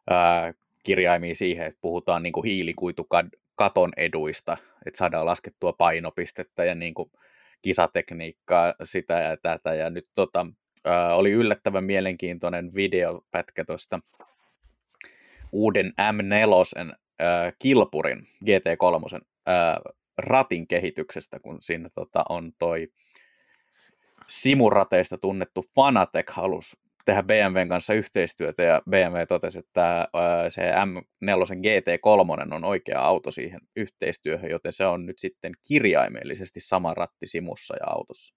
ää, 0.10 0.54
kirjaimia 0.84 1.36
siihen, 1.36 1.68
että 1.68 1.82
puhutaan 1.82 2.24
niin 2.24 2.34
kuin 2.34 2.46
hiilikuitukaton 2.46 3.92
eduista, 3.98 4.58
että 4.86 4.98
saadaan 4.98 5.26
laskettua 5.26 5.74
painopistettä 5.74 6.66
ja 6.66 6.76
niin 6.76 6.94
kuin 6.94 7.12
kisatekniikkaa, 7.62 8.74
sitä 8.84 9.14
ja 9.14 9.38
tätä. 9.38 9.74
Ja 9.74 9.90
nyt 9.90 10.08
tota, 10.16 10.46
ää, 10.88 11.16
oli 11.16 11.32
yllättävän 11.32 11.84
mielenkiintoinen 11.84 12.74
videopätkä 12.76 13.66
tuosta 13.66 14.00
uuden 15.52 15.94
M4 16.02 16.96
ää, 17.20 17.52
kilpurin 17.60 18.28
GT3 18.46 19.22
ää, 19.46 19.80
ratin 20.18 20.68
kehityksestä, 20.68 21.40
kun 21.40 21.62
siinä 21.62 21.90
tota, 21.96 22.24
on 22.30 22.52
toi 22.60 22.88
simurateista 24.28 25.18
tunnettu 25.18 25.66
Fanatec 25.76 26.32
halus 26.32 26.78
tehdä 27.08 27.24
BMWn 27.24 27.70
kanssa 27.70 27.94
yhteistyötä 27.94 28.64
ja 28.64 28.82
BMW 28.90 29.18
totesi, 29.28 29.60
että 29.60 30.08
se 30.50 30.62
M4 30.62 31.56
GT3 31.56 32.54
on 32.54 32.64
oikea 32.64 33.02
auto 33.02 33.32
siihen 33.32 33.60
yhteistyöhön, 33.76 34.50
joten 34.50 34.74
se 34.74 34.86
on 34.86 35.06
nyt 35.06 35.20
sitten 35.20 35.54
kirjaimellisesti 35.68 36.60
sama 36.60 36.94
ratti 36.94 37.28
simussa 37.28 37.76
ja 37.76 37.86
autossa. 37.88 38.36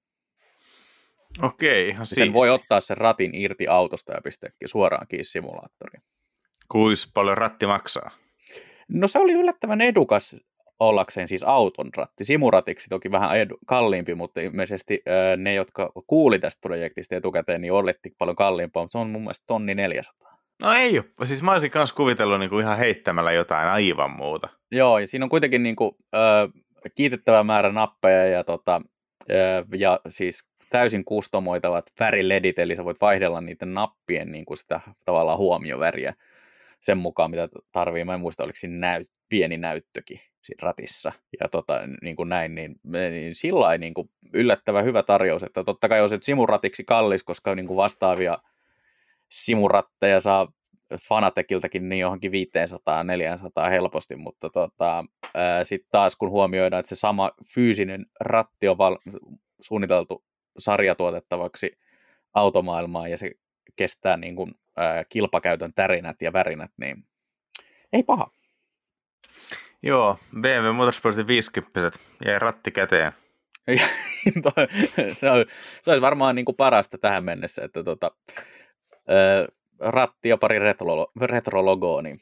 Okei, 1.43 1.89
ihan 1.89 2.07
siisti. 2.07 2.25
Sen 2.25 2.35
voi 2.35 2.51
ottaa 2.51 2.81
sen 2.81 2.97
ratin 2.97 3.35
irti 3.35 3.67
autosta 3.69 4.13
ja 4.13 4.21
pistääkin 4.25 4.69
suoraan 4.69 5.07
kiinni 5.09 5.25
simulaattoriin. 5.25 6.03
Kuinka 6.69 7.03
paljon 7.15 7.39
ratti 7.39 7.67
maksaa? 7.67 8.11
No 8.89 9.09
se 9.09 9.19
oli 9.19 9.33
yllättävän 9.33 9.81
edukas 9.81 10.37
ollakseen 10.81 11.29
siis 11.29 11.43
auton 11.43 11.91
ratti. 11.97 12.25
Simuratiksi 12.25 12.89
toki 12.89 13.11
vähän 13.11 13.39
edu, 13.39 13.59
kalliimpi, 13.67 14.15
mutta 14.15 14.41
ilmeisesti 14.41 15.03
ää, 15.07 15.37
ne, 15.37 15.55
jotka 15.55 15.93
kuuli 16.07 16.39
tästä 16.39 16.61
projektista 16.61 17.17
etukäteen, 17.17 17.61
niin 17.61 17.73
oletti 17.73 18.15
paljon 18.19 18.37
kalliimpaa, 18.37 18.83
mutta 18.83 18.93
se 18.93 18.99
on 18.99 19.11
mun 19.11 19.23
mielestä 19.23 19.45
tonni 19.47 19.75
400. 19.75 20.39
No 20.63 20.73
ei 20.73 20.99
ole. 20.99 21.27
Siis 21.27 21.43
mä 21.43 21.53
olisin 21.53 21.71
myös 21.75 21.93
kuvitellut 21.93 22.39
niin 22.39 22.51
kuin 22.51 22.65
ihan 22.65 22.79
heittämällä 22.79 23.33
jotain 23.33 23.69
aivan 23.69 24.11
muuta. 24.11 24.49
Joo, 24.71 24.99
ja 24.99 25.07
siinä 25.07 25.25
on 25.25 25.29
kuitenkin 25.29 25.63
niin 25.63 25.77
kuin, 25.77 25.91
ää, 26.13 26.49
kiitettävä 26.95 27.45
määrä 27.45 27.73
nappeja 27.73 28.27
ja, 28.27 28.45
tota, 28.45 28.73
ää, 29.31 29.65
ja 29.77 30.01
siis 30.09 30.50
täysin 30.71 31.05
kustomoitavat 31.05 31.93
väriledit, 32.01 32.59
eli 32.59 32.77
sä 32.77 32.85
voit 32.85 33.01
vaihdella 33.01 33.41
niiden 33.41 33.75
nappien 33.75 34.33
niin 34.33 34.45
kuin 34.45 34.57
sitä 34.57 34.81
tavallaan 35.05 35.39
huomioväriä 35.39 36.15
sen 36.81 36.99
mukaan, 36.99 37.31
mitä 37.31 37.49
tarvii. 37.73 38.05
Mä 38.05 38.15
en 38.15 38.21
muista, 38.21 38.45
oliko 38.45 38.57
siinä 38.57 38.77
näyt, 38.77 39.11
pieni 39.29 39.57
näyttökin 39.57 40.21
siinä 40.43 40.63
ratissa. 40.63 41.13
Ja 41.41 41.49
tota, 41.49 41.81
niin 42.03 42.17
kuin 42.17 42.29
näin, 42.29 42.55
niin, 42.55 42.81
niin 43.11 43.35
sillä 43.35 43.79
niin 43.79 43.95
kuin 43.95 44.11
yllättävän 44.33 44.85
hyvä 44.85 45.03
tarjous, 45.03 45.43
että 45.43 45.65
totta 45.65 45.89
kai 45.89 46.01
on 46.01 46.09
se 46.09 46.19
simuratiksi 46.23 46.85
kallis, 46.85 47.25
koska 47.25 47.55
niin 47.55 47.67
kuin 47.67 47.77
vastaavia 47.77 48.39
simuratteja 49.31 50.21
saa 50.21 50.53
Fanatekiltakin 51.09 51.89
niin 51.89 52.01
johonkin 52.01 52.33
500-400 53.67 53.71
helposti, 53.71 54.17
mutta 54.17 54.51
tota, 54.51 55.05
sitten 55.63 55.91
taas 55.91 56.17
kun 56.17 56.31
huomioidaan, 56.31 56.81
että 56.81 56.89
se 56.89 56.97
sama 56.97 57.31
fyysinen 57.55 58.07
ratti 58.21 58.69
on 58.69 58.79
val- 58.79 58.99
suunniteltu 59.61 60.25
sarjatuotettavaksi 60.61 61.79
automaailmaan 62.35 63.11
ja 63.11 63.19
se 63.19 63.31
kestää 63.77 64.17
niin 64.17 64.37
kuin, 64.37 64.55
ää, 64.77 65.05
kilpakäytön 65.09 65.73
tärinät 65.75 66.23
ja 66.23 66.33
värinät, 66.33 66.71
niin 66.77 67.05
ei 67.93 68.03
paha. 68.03 68.31
Joo, 69.83 70.19
BMW 70.41 70.73
Motorsportin 70.73 71.27
50 71.27 71.91
jäi 72.25 72.39
ratti 72.39 72.71
käteen. 72.71 73.13
se, 75.13 75.31
on, 75.31 75.45
se 75.83 75.91
olisi 75.91 76.01
varmaan 76.01 76.35
niin 76.35 76.45
kuin 76.45 76.57
parasta 76.57 76.99
tähän 76.99 77.25
mennessä, 77.25 77.65
että 77.65 77.85
tota, 77.85 78.11
ää, 79.09 79.47
ratti 79.79 80.29
ja 80.29 80.37
pari 80.37 80.59
retro, 80.59 81.07
retrologoa, 81.21 82.03
niin 82.03 82.21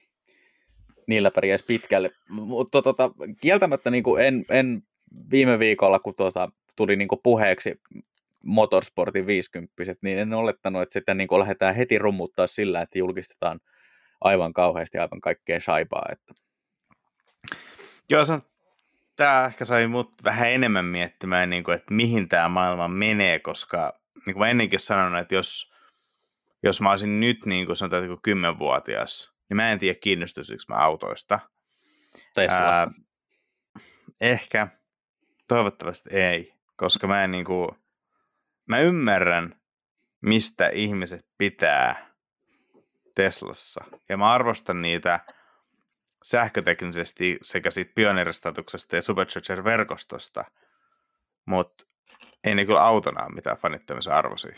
niillä 1.07 1.31
pärjäisi 1.31 1.65
pitkälle. 1.65 2.11
Mutta 2.29 2.83
tota, 2.83 3.11
kieltämättä 3.41 3.91
niin 3.91 4.03
kuin 4.03 4.25
en, 4.25 4.45
en 4.51 4.83
viime 5.31 5.59
viikolla, 5.59 5.99
kun 5.99 6.15
tuossa 6.15 6.49
tuli 6.77 6.97
niin 6.97 7.09
kuin 7.09 7.21
puheeksi 7.23 7.81
motorsportin 8.45 9.27
50 9.27 9.75
niin 10.03 10.19
en 10.19 10.35
olettanut, 10.35 10.83
että 10.83 10.93
sitä 10.93 11.15
niin 11.15 11.29
kuin 11.29 11.41
lähdetään 11.41 11.75
heti 11.75 11.99
rummuttaa 11.99 12.47
sillä, 12.47 12.83
että 12.83 12.99
julkistetaan 12.99 13.61
aivan 14.21 14.53
kauheasti 14.53 14.99
aivan 14.99 15.21
kaikkea 15.21 15.61
shaibaa. 15.61 16.07
Että... 16.13 16.35
Joo, 18.11 18.25
se, 18.25 18.39
tämä 19.17 19.47
ehkä 19.47 19.65
sai 19.65 19.87
mut 19.87 20.13
vähän 20.25 20.51
enemmän 20.51 20.85
miettimään, 20.85 21.51
niin 21.51 21.65
kuin, 21.65 21.75
että 21.75 21.95
mihin 21.95 22.29
tämä 22.29 22.49
maailma 22.49 22.89
menee, 22.89 23.39
koska 23.39 24.01
niin 24.27 24.35
kuin 24.35 24.39
mä 24.39 24.51
ennenkin 24.51 24.81
sanonut, 24.81 25.21
että 25.21 25.35
jos, 25.35 25.75
jos 26.63 26.81
mä 26.81 26.91
olisin 26.91 27.21
nyt 27.21 27.47
niin 27.47 27.67
kuin 27.67 27.77
sanotaan, 27.77 28.05
että 28.05 28.17
kymmenvuotias, 28.23 29.35
niin 29.49 29.57
mä 29.57 29.71
en 29.71 29.79
tiedä 29.79 29.99
kiinnostuisiko 30.03 30.63
mä 30.69 30.75
autoista. 30.75 31.41
Teslasta. 32.35 32.91
ehkä, 34.21 34.69
toivottavasti 35.49 36.11
ei, 36.13 36.55
koska 36.77 37.07
mä 37.07 37.25
en 37.25 37.31
niin 37.31 37.45
kuin, 37.45 37.69
mä 38.69 38.79
ymmärrän, 38.79 39.61
mistä 40.21 40.69
ihmiset 40.69 41.27
pitää 41.39 42.09
Teslassa. 43.15 43.85
Ja 44.09 44.17
mä 44.17 44.33
arvostan 44.33 44.83
niitä 44.83 45.21
sähköteknisesti 46.23 47.39
sekä 47.43 47.71
siitä 47.71 47.93
pioneeristatuksesta 47.95 48.97
ja 48.97 49.03
Supercharger-verkostosta, 49.03 50.45
mutta 51.47 51.85
ei 52.45 52.55
ne 52.55 52.65
kyllä 52.65 52.83
autona 52.83 53.25
ole 53.25 53.35
mitään 53.35 53.57
fanittamisen 53.57 54.13
arvoisia. 54.13 54.57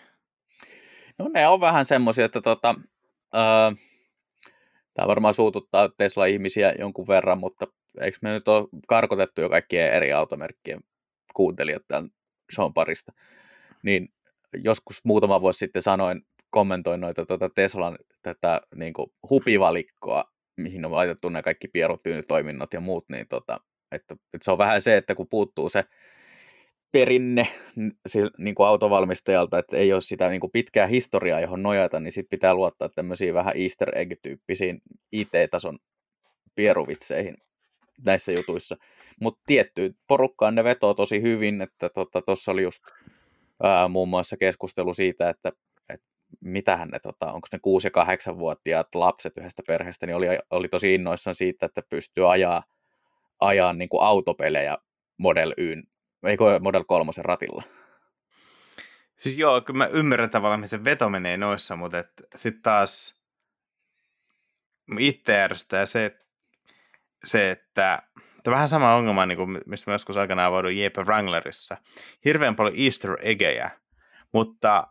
No 1.18 1.28
ne 1.28 1.48
on 1.48 1.60
vähän 1.60 1.84
semmoisia, 1.84 2.24
että 2.24 2.40
tota, 2.40 2.74
öö, 3.34 3.72
tämä 4.94 5.08
varmaan 5.08 5.34
suututtaa 5.34 5.88
Tesla-ihmisiä 5.88 6.74
jonkun 6.78 7.08
verran, 7.08 7.38
mutta 7.38 7.66
eikö 8.00 8.18
me 8.22 8.32
nyt 8.32 8.48
ole 8.48 8.68
karkotettu 8.88 9.40
jo 9.40 9.48
kaikkien 9.48 9.92
eri 9.92 10.12
automerkkien 10.12 10.80
kuuntelijat 11.34 11.82
tämän 11.88 12.10
shown 12.54 12.74
parista, 12.74 13.12
niin 13.82 14.08
joskus 14.64 15.00
muutama 15.04 15.40
vuosi 15.40 15.58
sitten 15.58 15.82
sanoin, 15.82 16.22
kommentoin 16.50 17.00
noita 17.00 17.26
tuota 17.26 17.50
Teslan 17.54 17.98
tätä 18.22 18.60
niin 18.74 18.92
kuin 18.92 19.12
hupivalikkoa, 19.30 20.24
mihin 20.56 20.84
on 20.84 20.92
laitettu 20.92 21.28
ne 21.28 21.42
kaikki 21.42 21.68
pierutyynytoiminnot 21.68 22.72
ja 22.72 22.80
muut, 22.80 23.04
niin 23.08 23.28
tota, 23.28 23.60
että, 23.92 24.14
että 24.14 24.44
se 24.44 24.52
on 24.52 24.58
vähän 24.58 24.82
se, 24.82 24.96
että 24.96 25.14
kun 25.14 25.28
puuttuu 25.30 25.68
se 25.68 25.84
perinne 26.92 27.46
niin 28.38 28.54
kuin 28.54 28.66
autovalmistajalta, 28.66 29.58
että 29.58 29.76
ei 29.76 29.92
ole 29.92 30.00
sitä 30.00 30.28
niin 30.28 30.40
kuin 30.40 30.50
pitkää 30.52 30.86
historiaa, 30.86 31.40
johon 31.40 31.62
nojata, 31.62 32.00
niin 32.00 32.12
sitten 32.12 32.30
pitää 32.30 32.54
luottaa 32.54 32.88
tämmöisiin 32.88 33.34
vähän 33.34 33.56
easter 33.56 33.98
egg-tyyppisiin 33.98 34.80
IT-tason 35.12 35.78
pieruvitseihin. 36.54 37.36
näissä 38.06 38.32
jutuissa. 38.32 38.76
Mutta 39.20 39.42
tietty 39.46 39.94
porukkaan 40.08 40.54
ne 40.54 40.64
vetoo 40.64 40.94
tosi 40.94 41.22
hyvin, 41.22 41.62
että 41.62 41.90
tuossa 41.94 42.10
tota, 42.24 42.52
oli 42.52 42.62
just 42.62 42.82
ää, 43.62 43.88
muun 43.88 44.08
muassa 44.08 44.36
keskustelu 44.36 44.94
siitä, 44.94 45.28
että, 45.28 45.52
että 45.88 46.06
mitähän 46.40 46.88
ne, 46.88 46.98
tota, 46.98 47.32
onko 47.32 47.48
ne 47.52 47.58
6- 47.58 47.60
ja 47.96 48.04
8-vuotiaat 48.34 48.94
lapset 48.94 49.38
yhdestä 49.38 49.62
perheestä, 49.66 50.06
niin 50.06 50.16
oli, 50.16 50.26
oli 50.50 50.68
tosi 50.68 50.94
innoissaan 50.94 51.34
siitä, 51.34 51.66
että 51.66 51.82
pystyy 51.90 52.32
ajaa, 52.32 52.62
ajaa 53.40 53.72
niin 53.72 53.88
kuin 53.88 54.02
autopelejä 54.02 54.78
Model 55.18 55.54
Yn, 55.58 55.82
eikö 56.26 56.44
Model 56.60 56.84
3 56.84 57.10
ratilla. 57.18 57.62
Siis 59.18 59.38
joo, 59.38 59.60
kyllä 59.60 59.78
mä 59.78 59.86
ymmärrän 59.86 60.30
tavallaan, 60.30 60.68
se 60.68 60.84
veto 60.84 61.08
menee 61.08 61.36
noissa, 61.36 61.76
mutta 61.76 62.04
sitten 62.34 62.62
taas 62.62 63.20
itse 64.98 65.42
ärsyttää 65.42 65.86
se, 65.86 66.20
se, 67.24 67.50
että 67.50 68.02
Tämä 68.42 68.54
vähän 68.54 68.68
sama 68.68 68.94
ongelma, 68.94 69.26
niin 69.26 69.38
kuin 69.38 69.58
mistä 69.66 69.90
mä 69.90 69.94
joskus 69.94 70.16
aikanaan 70.16 70.52
voidun 70.52 70.76
Jeppe 70.76 71.02
Wranglerissa. 71.02 71.76
Hirveän 72.24 72.56
paljon 72.56 72.76
easter 72.78 73.16
eggejä, 73.22 73.70
mutta 74.32 74.86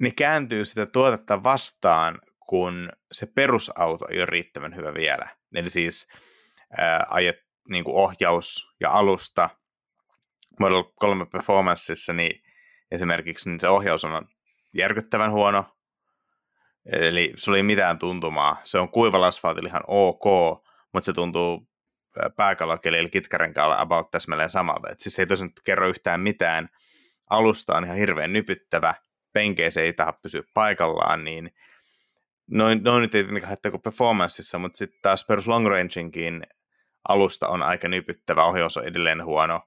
ne 0.00 0.10
kääntyy 0.10 0.64
sitä 0.64 0.86
tuotetta 0.86 1.42
vastaan, 1.42 2.18
kun 2.46 2.88
se 3.12 3.26
perusauto 3.26 4.06
ei 4.10 4.18
ole 4.18 4.26
riittävän 4.26 4.76
hyvä 4.76 4.94
vielä. 4.94 5.28
Eli 5.54 5.68
siis 5.68 6.08
ää, 6.78 7.06
ajet 7.10 7.36
niin 7.70 7.84
kuin 7.84 7.96
ohjaus 7.96 8.74
ja 8.80 8.90
alusta 8.90 9.50
Model 10.60 10.82
3 10.94 11.26
Performanceissa, 11.26 12.12
niin 12.12 12.42
esimerkiksi 12.90 13.50
niin 13.50 13.60
se 13.60 13.68
ohjaus 13.68 14.04
on 14.04 14.28
järkyttävän 14.74 15.30
huono, 15.30 15.64
eli 16.92 17.32
sulla 17.36 17.58
ei 17.58 17.62
mitään 17.62 17.98
tuntumaa. 17.98 18.56
Se 18.64 18.78
on 18.78 18.88
kuivalla 18.88 19.26
asfaltilla 19.26 19.68
ihan 19.68 19.84
ok, 19.86 20.24
mutta 20.92 21.04
se 21.04 21.12
tuntuu 21.12 21.68
pääkalokeli 22.36 22.98
eli 22.98 23.10
kitkarenkaalla 23.10 23.80
about 23.80 24.10
täsmälleen 24.10 24.50
samalta. 24.50 24.90
Et 24.90 25.00
siis 25.00 25.18
ei 25.18 25.26
tosiaan 25.26 25.52
kerro 25.64 25.88
yhtään 25.88 26.20
mitään. 26.20 26.68
Alusta 27.30 27.76
on 27.76 27.84
ihan 27.84 27.96
hirveän 27.96 28.32
nypyttävä, 28.32 28.94
penkeessä 29.32 29.80
ei 29.80 29.92
taha 29.92 30.12
pysyä 30.12 30.42
paikallaan, 30.54 31.24
niin 31.24 31.50
noin, 32.50 32.82
noin 32.82 33.00
nyt 33.00 33.14
ei 33.14 33.22
tietenkään 33.22 33.48
haittaa 33.48 33.70
kuin 33.70 33.82
performanceissa, 33.82 34.58
mutta 34.58 34.76
sitten 34.76 34.98
taas 35.02 35.26
perus 35.26 35.48
long 35.48 35.66
ranginkin 35.66 36.42
alusta 37.08 37.48
on 37.48 37.62
aika 37.62 37.88
nypyttävä, 37.88 38.44
ohjaus 38.44 38.76
on 38.76 38.84
edelleen 38.84 39.24
huono. 39.24 39.62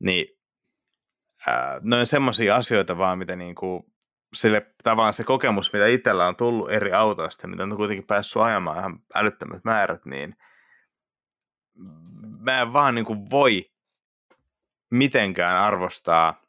Niin 0.00 0.26
ää, 1.46 1.80
noin 1.82 2.06
semmoisia 2.06 2.56
asioita 2.56 2.98
vaan, 2.98 3.18
mitä 3.18 3.36
niinku, 3.36 3.92
sille 4.34 4.66
tavallaan 4.84 5.12
se 5.12 5.24
kokemus, 5.24 5.72
mitä 5.72 5.86
itsellä 5.86 6.26
on 6.26 6.36
tullut 6.36 6.70
eri 6.70 6.92
autoista, 6.92 7.48
mitä 7.48 7.62
on 7.62 7.76
kuitenkin 7.76 8.06
päässyt 8.06 8.42
ajamaan 8.42 8.78
ihan 8.78 8.98
älyttömät 9.14 9.64
määrät, 9.64 10.04
niin– 10.06 10.36
mä 12.38 12.62
en 12.62 12.72
vaan 12.72 12.94
niin 12.94 13.04
kuin 13.04 13.30
voi 13.30 13.70
mitenkään 14.90 15.56
arvostaa 15.56 16.42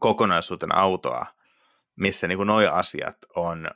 kokonaisuutena 0.00 0.76
autoa, 0.80 1.26
missä 1.96 2.28
niin 2.28 2.36
kuin 2.36 2.46
nuo 2.46 2.70
asiat 2.72 3.16
on 3.36 3.70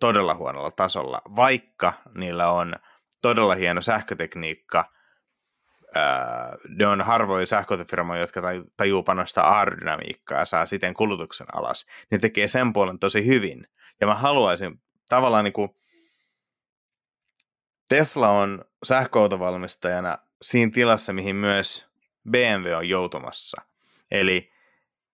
todella 0.00 0.34
huonolla 0.34 0.70
tasolla, 0.70 1.22
vaikka 1.36 1.92
niillä 2.14 2.50
on 2.50 2.74
todella 3.22 3.54
hieno 3.54 3.82
sähkötekniikka. 3.82 4.90
ne 6.68 6.86
on 6.86 7.00
harvoja 7.00 7.46
sähköautifirmoja, 7.46 8.20
jotka 8.20 8.40
tajuu 8.76 9.02
panostaa 9.02 9.58
aerodynamiikkaa 9.58 10.38
ja 10.38 10.44
saa 10.44 10.66
siten 10.66 10.94
kulutuksen 10.94 11.46
alas. 11.52 11.86
Ne 12.10 12.18
tekee 12.18 12.48
sen 12.48 12.72
puolen 12.72 12.98
tosi 12.98 13.26
hyvin. 13.26 13.68
Ja 14.00 14.06
mä 14.06 14.14
haluaisin 14.14 14.82
tavallaan 15.08 15.44
niin 15.44 15.52
kuin 15.52 15.68
Tesla 17.88 18.30
on 18.30 18.64
sähköautovalmistajana 18.84 20.18
siinä 20.42 20.72
tilassa, 20.74 21.12
mihin 21.12 21.36
myös 21.36 21.88
BMW 22.30 22.72
on 22.76 22.88
joutumassa. 22.88 23.62
Eli 24.10 24.52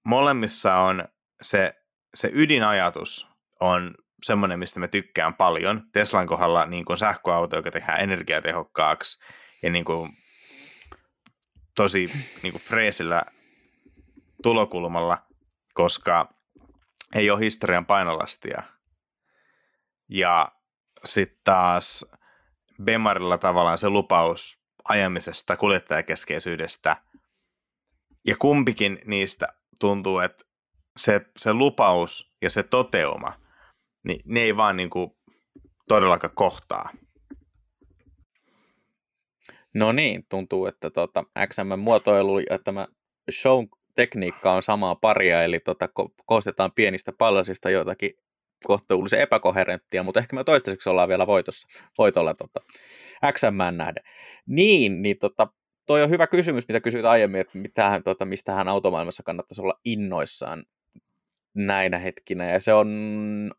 molemmissa 0.04 0.76
on 0.76 1.04
se, 1.42 1.74
se 2.14 2.30
ydinajatus 2.32 3.28
on 3.60 3.94
semmoinen, 4.22 4.58
mistä 4.58 4.80
mä 4.80 4.88
tykkään 4.88 5.34
paljon. 5.34 5.82
Teslan 5.92 6.26
kohdalla 6.26 6.66
niin 6.66 6.84
kuin 6.84 6.98
sähköauto, 6.98 7.56
joka 7.56 7.70
tehdään 7.70 8.00
energiatehokkaaksi 8.00 9.24
ja 9.62 9.70
niin 9.70 9.84
kuin 9.84 10.10
tosi 11.74 12.10
niin 12.42 12.52
kuin 12.52 12.62
freesillä 12.62 13.22
tulokulmalla, 14.42 15.18
koska 15.74 16.34
ei 17.14 17.30
ole 17.30 17.40
historian 17.40 17.86
painolastia. 17.86 18.62
Ja 20.08 20.52
sitten 21.04 21.40
taas 21.44 22.10
Bemarilla 22.84 23.38
tavallaan 23.38 23.78
se 23.78 23.88
lupaus 23.88 24.64
ajamisesta, 24.84 25.56
kuljettajakeskeisyydestä, 25.56 26.96
ja 28.26 28.36
kumpikin 28.36 28.98
niistä 29.06 29.48
tuntuu, 29.78 30.18
että 30.18 30.44
se, 30.96 31.20
se 31.36 31.52
lupaus 31.52 32.34
ja 32.42 32.50
se 32.50 32.62
toteuma, 32.62 33.32
niin 34.04 34.20
ne 34.24 34.40
ei 34.40 34.56
vaan 34.56 34.76
niin 34.76 34.90
kuin 34.90 35.10
todellakaan 35.88 36.34
kohtaa. 36.34 36.90
No 39.74 39.92
niin, 39.92 40.26
tuntuu, 40.28 40.66
että 40.66 40.90
tota, 40.90 41.24
XM-muotoilu 41.46 42.38
ja 42.38 42.58
tämä 42.64 42.86
show 43.30 43.64
tekniikka 43.94 44.52
on 44.52 44.62
samaa 44.62 44.94
paria, 44.94 45.42
eli 45.44 45.60
tota, 45.60 45.86
ko- 45.86 46.14
koostetaan 46.26 46.72
pienistä 46.72 47.12
palasista 47.12 47.70
jotakin 47.70 48.10
kohtuullisen 48.64 49.20
epäkoherenttia, 49.20 50.02
mutta 50.02 50.20
ehkä 50.20 50.36
me 50.36 50.44
toistaiseksi 50.44 50.88
ollaan 50.88 51.08
vielä 51.08 51.26
voitossa, 51.26 51.68
voitolla 51.98 52.34
tota, 52.34 52.60
XM 53.32 53.76
nähden. 53.76 54.04
Niin, 54.46 55.02
niin 55.02 55.18
tota, 55.18 55.46
toi 55.86 56.02
on 56.02 56.10
hyvä 56.10 56.26
kysymys, 56.26 56.68
mitä 56.68 56.80
kysyit 56.80 57.04
aiemmin, 57.04 57.40
että 57.40 57.58
mitähän, 57.58 58.02
tota, 58.02 58.24
mistähän 58.24 58.68
automaailmassa 58.68 59.22
kannattaisi 59.22 59.62
olla 59.62 59.80
innoissaan 59.84 60.64
näinä 61.54 61.98
hetkinä, 61.98 62.50
ja 62.50 62.60
se 62.60 62.72
on 62.72 62.90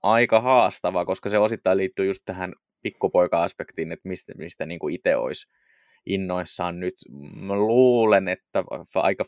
aika 0.04 0.42
haastavaa, 0.42 1.06
koska 1.06 1.30
se 1.30 1.38
osittain 1.38 1.78
liittyy 1.78 2.06
just 2.06 2.22
tähän 2.26 2.54
pikkupoika-aspektiin, 2.82 3.92
että 3.92 4.10
mistä, 4.10 4.34
mistä 4.38 4.66
niin 4.66 4.80
kuin 4.80 4.96
itse 4.96 5.16
olisi 5.16 5.48
innoissaan 6.06 6.80
nyt. 6.80 6.96
Mä 7.36 7.56
luulen, 7.56 8.28
että 8.28 8.64
aika 8.96 9.24
50-60. 9.24 9.28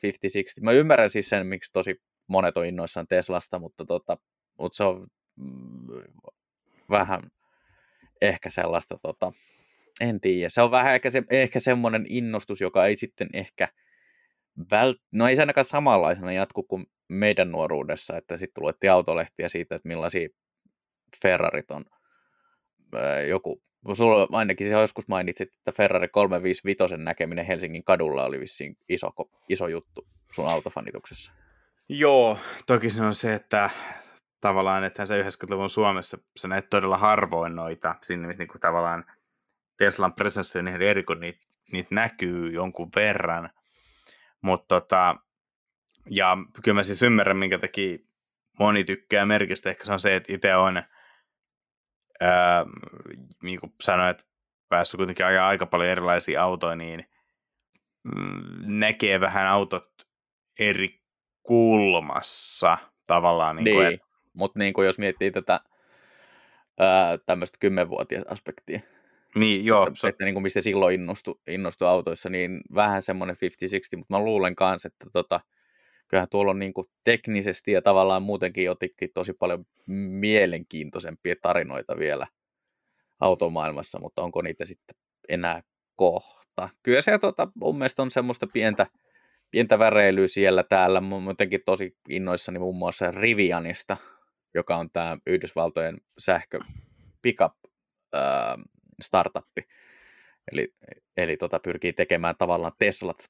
Mä 0.62 0.72
ymmärrän 0.72 1.12
siis 1.12 1.30
sen, 1.30 1.48
miksi 1.48 1.72
tosi 1.74 1.96
monet 2.28 2.58
on 2.58 2.66
innoissaan 2.66 3.08
Teslasta, 3.08 3.60
mutta, 3.60 3.86
tota, 3.86 4.18
mutta 4.60 4.76
se 4.76 4.84
on 4.84 5.08
vähän 6.90 7.22
ehkä 8.22 8.50
sellaista, 8.50 8.98
tota, 9.02 9.32
en 10.02 10.22
tiedä. 10.22 10.50
Se 10.50 10.62
on 10.62 10.72
vähän 10.72 10.96
ehkä, 10.96 11.10
se, 11.10 11.24
ehkä 11.30 11.60
semmoinen 11.60 12.06
innostus, 12.10 12.62
joka 12.62 12.86
ei 12.86 12.98
sitten 12.98 13.30
ehkä 13.34 13.68
vält... 14.72 14.98
no 15.12 15.28
ei 15.28 15.36
se 15.36 15.42
ainakaan 15.42 15.66
samanlaisena 15.66 16.32
jatku 16.32 16.64
kuin 16.64 16.86
meidän 17.08 17.52
nuoruudessa, 17.52 18.18
että 18.18 18.38
sitten 18.38 18.64
luettiin 18.64 18.92
autolehtiä 18.92 19.50
siitä, 19.50 19.76
että 19.76 19.88
millaisia 19.88 20.30
Ferrarit 21.22 21.72
on 21.72 21.86
joku, 23.28 23.64
sulla 23.94 24.28
ainakin 24.32 24.68
se 24.68 24.74
joskus 24.74 25.08
mainitsit, 25.08 25.50
että 25.54 25.72
Ferrari 25.72 26.08
355 26.08 26.98
näkeminen 26.98 27.46
Helsingin 27.46 27.84
kadulla 27.84 28.26
oli 28.26 28.40
vissiin 28.40 28.78
iso, 28.90 29.10
iso 29.50 29.68
juttu 29.68 30.08
sun 30.32 30.48
autofanituksessa. 30.48 31.34
Joo, 31.90 32.38
toki 32.68 32.90
se 32.90 33.04
on 33.04 33.16
se, 33.16 33.34
että 33.34 33.70
tavallaan, 34.44 34.84
että 34.84 35.06
se 35.06 35.22
90-luvun 35.22 35.70
Suomessa 35.70 36.18
sä 36.40 36.48
näet 36.48 36.70
todella 36.70 36.98
harvoin 36.98 37.56
noita, 37.56 37.96
sinne 38.02 38.34
niin 38.34 38.48
kuin 38.48 38.62
tavallaan 38.62 39.06
Teslan 39.78 40.14
presenssi 40.14 40.60
on 40.60 40.68
ihan 40.68 40.82
eri, 40.82 41.04
kun 41.04 41.20
niitä, 41.20 41.40
niitä 41.72 41.96
näkyy 41.96 42.50
jonkun 42.52 42.90
verran, 42.96 43.50
mutta 44.42 44.66
tota, 44.68 45.16
ja 46.10 46.38
kyllä 46.64 46.76
mä 46.76 46.84
siis 46.84 47.02
ymmärrän, 47.02 47.38
minkä 47.38 47.60
takia 47.60 47.98
moni 48.60 48.84
tykkää 48.84 49.26
merkistä, 49.26 49.70
ehkä 49.70 49.86
se 49.86 49.94
on 49.94 50.00
se, 50.00 50.16
että 50.16 50.34
itse 50.34 50.56
on, 50.56 50.84
ää, 52.20 52.66
niin 53.44 53.60
kuin 53.60 53.74
sanoin, 53.82 54.10
että 54.10 54.24
päässyt 54.70 54.98
kuitenkin 54.98 55.26
ajaa 55.26 55.48
aika 55.48 55.66
paljon 55.66 55.90
erilaisia 55.90 56.44
autoja, 56.44 56.76
niin 56.76 57.10
mm, 58.04 58.80
näkee 58.80 59.20
vähän 59.20 59.48
autot 59.48 59.90
eri 60.60 61.02
kulmassa 61.44 62.78
tavallaan. 63.08 63.56
Niin, 63.56 63.64
niin. 63.64 63.76
Kuin, 63.76 63.88
että 63.88 64.13
mutta 64.34 64.60
niin 64.60 64.74
kuin 64.74 64.86
jos 64.86 65.00
miettii 65.00 65.32
tätä 65.32 65.60
tämmöistä 67.26 67.58
kymmenvuotias 67.60 68.24
aspektia, 68.28 68.80
niin, 69.36 69.66
joo. 69.66 69.88
Että, 69.88 70.08
että 70.08 70.26
niin 70.26 70.36
kuin 70.36 70.44
mistä 70.44 70.62
silloin 70.62 70.96
innostui, 70.96 71.36
innostui 71.48 71.88
autoissa, 71.88 72.30
niin 72.30 72.62
vähän 72.76 73.02
semmoinen 73.02 73.36
50-60, 73.36 73.40
mutta 73.98 74.14
mä 74.14 74.20
luulen 74.20 74.56
kanssa, 74.56 74.88
että 74.88 75.08
tota, 75.14 75.40
kyllähän 76.08 76.30
tuolla 76.30 76.52
on 76.52 76.60
niin 76.60 76.74
kuin 76.74 76.90
teknisesti 77.04 77.72
ja 77.72 77.82
tavallaan 77.82 78.24
muutenkin 78.24 78.64
jotenkin 78.64 79.10
tosi 79.14 79.34
paljon 79.34 79.66
mielenkiintoisempia 79.88 81.36
tarinoita 81.42 81.98
vielä 81.98 82.28
automaailmassa, 83.20 84.00
mutta 84.00 84.22
onko 84.22 84.42
niitä 84.42 84.66
sitten 84.66 84.96
enää 85.30 85.64
kohta? 85.96 86.70
Kyllä 86.84 87.02
se 87.02 87.18
tota, 87.18 87.48
mun 87.56 87.78
mielestä 87.78 88.02
on 88.02 88.12
semmoista 88.12 88.48
pientä, 88.48 88.88
pientä 89.52 89.80
väreilyä 89.80 90.28
siellä 90.28 90.64
täällä. 90.64 91.02
Mä 91.02 91.16
jotenkin 91.28 91.62
tosi 91.66 91.98
innoissani 92.10 92.60
muun 92.60 92.76
muassa 92.76 93.12
Rivianista, 93.12 93.98
joka 94.54 94.78
on 94.78 94.90
tämä 94.94 95.18
Yhdysvaltojen 95.28 95.98
sähkö 96.20 96.60
pickup 97.22 97.54
äh, 98.16 98.22
startuppi. 99.02 99.68
Eli, 100.52 100.74
eli 101.18 101.38
tota, 101.38 101.60
pyrkii 101.60 101.94
tekemään 101.94 102.36
tavallaan 102.38 102.74
Teslat 102.80 103.30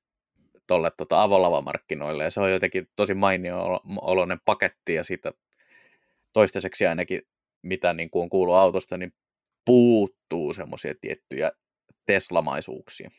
tuolle 0.68 0.92
tota, 0.98 1.24
avolavamarkkinoille, 1.24 2.24
ja 2.24 2.30
se 2.30 2.42
on 2.42 2.52
jotenkin 2.52 2.90
tosi 2.96 3.14
mainio 3.14 3.82
oloinen 4.02 4.40
paketti, 4.46 4.94
ja 4.94 5.04
siitä 5.04 5.34
toistaiseksi 6.34 6.86
ainakin, 6.86 7.22
mitä 7.62 7.94
niin 7.94 8.10
kuin 8.10 8.24
on 8.24 8.30
kuullut 8.30 8.56
autosta, 8.56 8.98
niin 8.98 9.14
puuttuu 9.66 10.54
semmoisia 10.54 10.94
tiettyjä 11.02 11.52
teslamaisuuksia. 12.06 13.12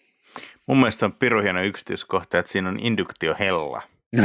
Mun 0.66 0.78
mielestä 0.78 0.98
se 0.98 1.04
on 1.04 1.12
piru 1.12 1.42
hieno 1.42 1.62
yksityiskohta, 1.62 2.38
että 2.38 2.52
siinä 2.52 2.68
on 2.68 2.78
induktiohella. 2.80 3.82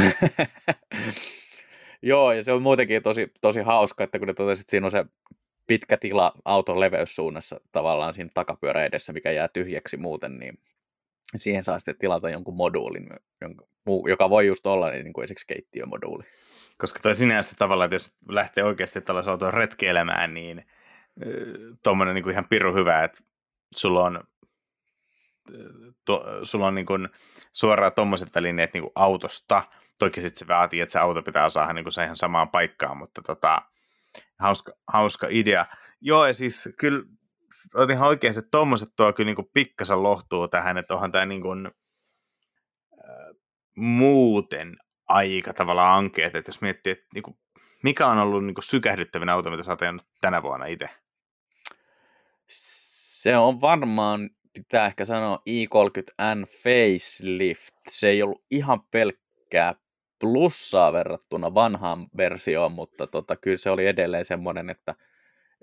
Joo, 2.02 2.32
ja 2.32 2.42
se 2.42 2.52
on 2.52 2.62
muutenkin 2.62 3.02
tosi, 3.02 3.32
tosi 3.40 3.60
hauska, 3.60 4.04
että 4.04 4.18
kun 4.18 4.28
ne 4.28 4.34
totesit, 4.34 4.62
että 4.62 4.70
siinä 4.70 4.86
on 4.86 4.90
se 4.90 5.04
pitkä 5.66 5.96
tila 5.96 6.32
auton 6.44 6.80
leveyssuunnassa 6.80 7.60
tavallaan 7.72 8.14
siinä 8.14 8.30
takapyörä 8.34 8.84
edessä, 8.84 9.12
mikä 9.12 9.30
jää 9.30 9.48
tyhjäksi 9.48 9.96
muuten, 9.96 10.38
niin 10.38 10.58
siihen 11.36 11.64
saa 11.64 11.78
sitten 11.78 11.98
tilata 11.98 12.30
jonkun 12.30 12.56
moduulin, 12.56 13.08
joka 14.08 14.30
voi 14.30 14.46
just 14.46 14.66
olla 14.66 14.90
niin 14.90 15.12
kuin 15.12 15.24
esimerkiksi 15.24 15.46
keittiömoduuli. 15.46 16.24
Koska 16.78 17.00
toi 17.00 17.14
sinänsä 17.14 17.54
tavallaan, 17.58 17.86
että 17.86 17.94
jos 17.94 18.12
lähtee 18.28 18.64
oikeasti 18.64 19.00
tällaisen 19.00 19.30
auton 19.30 19.54
retkeilemään, 19.54 20.34
niin 20.34 20.64
tuommoinen 21.82 22.14
niin 22.14 22.30
ihan 22.30 22.48
pirru 22.50 22.74
hyvä, 22.74 23.04
että 23.04 23.22
sulla 23.74 24.04
on, 24.04 24.24
to, 26.04 26.24
sulla 26.42 26.66
on 26.66 26.74
niin 26.74 26.86
kuin 26.86 27.08
suoraan 27.52 27.92
tuommoiset 27.92 28.34
välineet 28.34 28.74
niin 28.74 28.82
kuin 28.82 28.92
autosta. 28.94 29.62
Toki 29.98 30.20
sitten 30.20 30.38
se 30.38 30.48
vaatii, 30.48 30.80
että 30.80 30.92
se 30.92 30.98
auto 30.98 31.22
pitää 31.22 31.50
saada 31.50 31.72
niin 31.72 31.84
kuin 31.84 31.92
se 31.92 32.04
ihan 32.04 32.16
samaan 32.16 32.48
paikkaan, 32.48 32.96
mutta 32.96 33.22
tota, 33.22 33.62
hauska, 34.38 34.72
hauska 34.92 35.26
idea. 35.30 35.66
Joo, 36.00 36.26
ja 36.26 36.34
siis 36.34 36.68
kyllä 36.78 37.02
otin 37.74 37.96
ihan 37.96 38.08
oikeasti, 38.08 38.38
että 38.38 38.50
tuommoiset 38.50 38.88
tuo 38.96 39.12
kyllä 39.12 39.34
niin 39.34 39.50
pikkasen 39.54 40.02
lohtuu 40.02 40.48
tähän, 40.48 40.78
että 40.78 40.94
onhan 40.94 41.12
tämä 41.12 41.26
niin 41.26 41.42
kuin, 41.42 41.66
äh, 41.66 43.36
muuten 43.76 44.76
aika 45.08 45.54
tavalla 45.54 45.96
ankeet, 45.96 46.36
että 46.36 46.48
jos 46.48 46.60
miettii, 46.60 46.90
että 46.90 47.06
niin 47.14 47.22
kuin, 47.22 47.38
mikä 47.82 48.06
on 48.06 48.18
ollut 48.18 48.44
niin 48.44 48.54
kuin 48.54 48.64
sykähdyttävin 48.64 49.28
auto, 49.28 49.50
mitä 49.50 49.62
sä 49.62 49.70
oot 49.70 49.80
tänä 50.20 50.42
vuonna 50.42 50.66
itse? 50.66 50.88
Se 52.48 53.36
on 53.36 53.60
varmaan, 53.60 54.30
pitää 54.52 54.86
ehkä 54.86 55.04
sanoa, 55.04 55.42
i30N 55.50 56.46
facelift. 56.62 57.76
Se 57.88 58.08
ei 58.08 58.22
ollut 58.22 58.44
ihan 58.50 58.82
pelkkää 58.90 59.74
plussaa 60.20 60.92
verrattuna 60.92 61.54
vanhaan 61.54 62.06
versioon, 62.16 62.72
mutta 62.72 63.06
tota, 63.06 63.36
kyllä 63.36 63.56
se 63.58 63.70
oli 63.70 63.86
edelleen 63.86 64.24
semmoinen, 64.24 64.70
että 64.70 64.94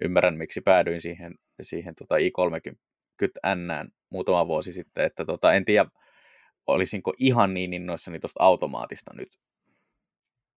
ymmärrän 0.02 0.38
miksi 0.38 0.62
päädyin 0.62 1.02
siihen, 1.02 1.36
siihen 1.62 1.96
tota 1.96 2.16
i30N 2.16 3.92
muutama 4.10 4.48
vuosi 4.48 4.74
sitten, 4.74 5.06
että 5.06 5.26
tota, 5.26 5.54
en 5.54 5.66
tiedä, 5.66 5.86
olisinko 6.68 7.14
ihan 7.18 7.54
niin 7.54 7.74
innoissani 7.74 8.20
tuosta 8.20 8.44
automaatista 8.44 9.12
nyt, 9.14 9.40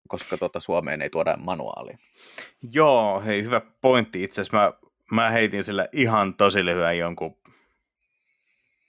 koska 0.09 0.37
tota 0.37 0.61
Suomeen 0.61 1.03
ei 1.03 1.11
tuoda 1.11 1.37
manuaalia. 1.37 1.99
Joo, 2.73 3.21
hei, 3.21 3.43
hyvä 3.43 3.61
pointti. 3.81 4.23
Itse 4.23 4.41
asiassa 4.41 4.57
mä, 4.57 4.73
mä 5.11 5.31
heitin 5.31 5.65
sillä 5.65 5.89
ihan 5.93 6.35
tosi 6.35 6.65
lyhyen 6.65 6.99
jonkun 6.99 7.40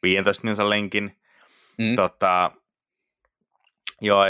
15 0.03 0.47
minsa 0.47 0.69
lenkin. 0.69 1.21
Mm. 1.77 1.95
Tota, 1.95 2.51
joo, 4.01 4.25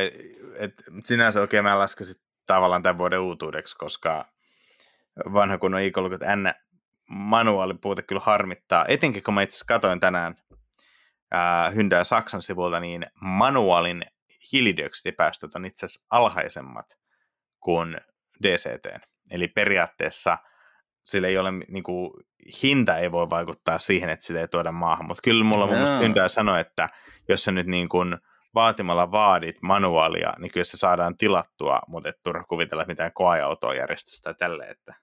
et, 0.59 0.73
sinänsä 1.05 1.41
oikein 1.41 1.63
mä 1.63 1.79
laskesin 1.79 2.15
tavallaan 2.47 2.83
tämän 2.83 2.97
vuoden 2.97 3.19
uutuudeksi, 3.19 3.77
koska 3.77 4.25
vanha 5.33 5.57
kun 5.57 5.73
on 5.73 5.81
i30N 5.81 6.53
manuaalipuute 7.09 8.01
kyllä 8.01 8.21
harmittaa. 8.25 8.85
Etenkin 8.87 9.23
kun 9.23 9.33
mä 9.33 9.41
itse 9.41 9.65
katsoin 9.67 9.99
tänään 9.99 10.35
äh, 11.35 11.73
Hyundai 11.73 12.05
Saksan 12.05 12.41
sivulta, 12.41 12.79
niin 12.79 13.05
manuaalin 13.21 14.05
hiilidioksidipäästöt 14.51 15.55
on 15.55 15.65
itse 15.65 15.85
asiassa 15.85 16.07
alhaisemmat 16.09 16.97
kuin 17.59 17.97
DCT. 18.43 18.87
Eli 19.31 19.47
periaatteessa 19.47 20.37
sillä 21.03 21.27
ei 21.27 21.37
ole, 21.37 21.51
niin 21.51 21.83
kuin, 21.83 22.11
hinta 22.63 22.97
ei 22.97 23.11
voi 23.11 23.29
vaikuttaa 23.29 23.77
siihen, 23.77 24.09
että 24.09 24.25
sitä 24.25 24.39
ei 24.39 24.47
tuoda 24.47 24.71
maahan, 24.71 25.05
mutta 25.05 25.21
kyllä 25.23 25.43
mulla 25.43 25.65
mun 25.65 25.75
mielestä 25.75 25.97
Hyundai 25.97 26.29
sanoi, 26.29 26.61
että 26.61 26.89
jos 27.29 27.43
se 27.43 27.51
nyt 27.51 27.67
niin 27.67 27.89
kuin, 27.89 28.17
vaatimalla 28.55 29.11
vaadit 29.11 29.61
manuaalia, 29.61 30.33
niin 30.39 30.51
kyllä 30.51 30.63
se 30.63 30.77
saadaan 30.77 31.17
tilattua, 31.17 31.79
mutta 31.87 32.09
et 32.09 32.23
turha 32.23 32.43
kuvitella 32.43 32.85
mitään 32.87 33.13
koeautoa 33.13 33.75
järjestystä 33.75 34.23
tai 34.23 34.33
tälle. 34.33 34.65
Että... 34.65 34.93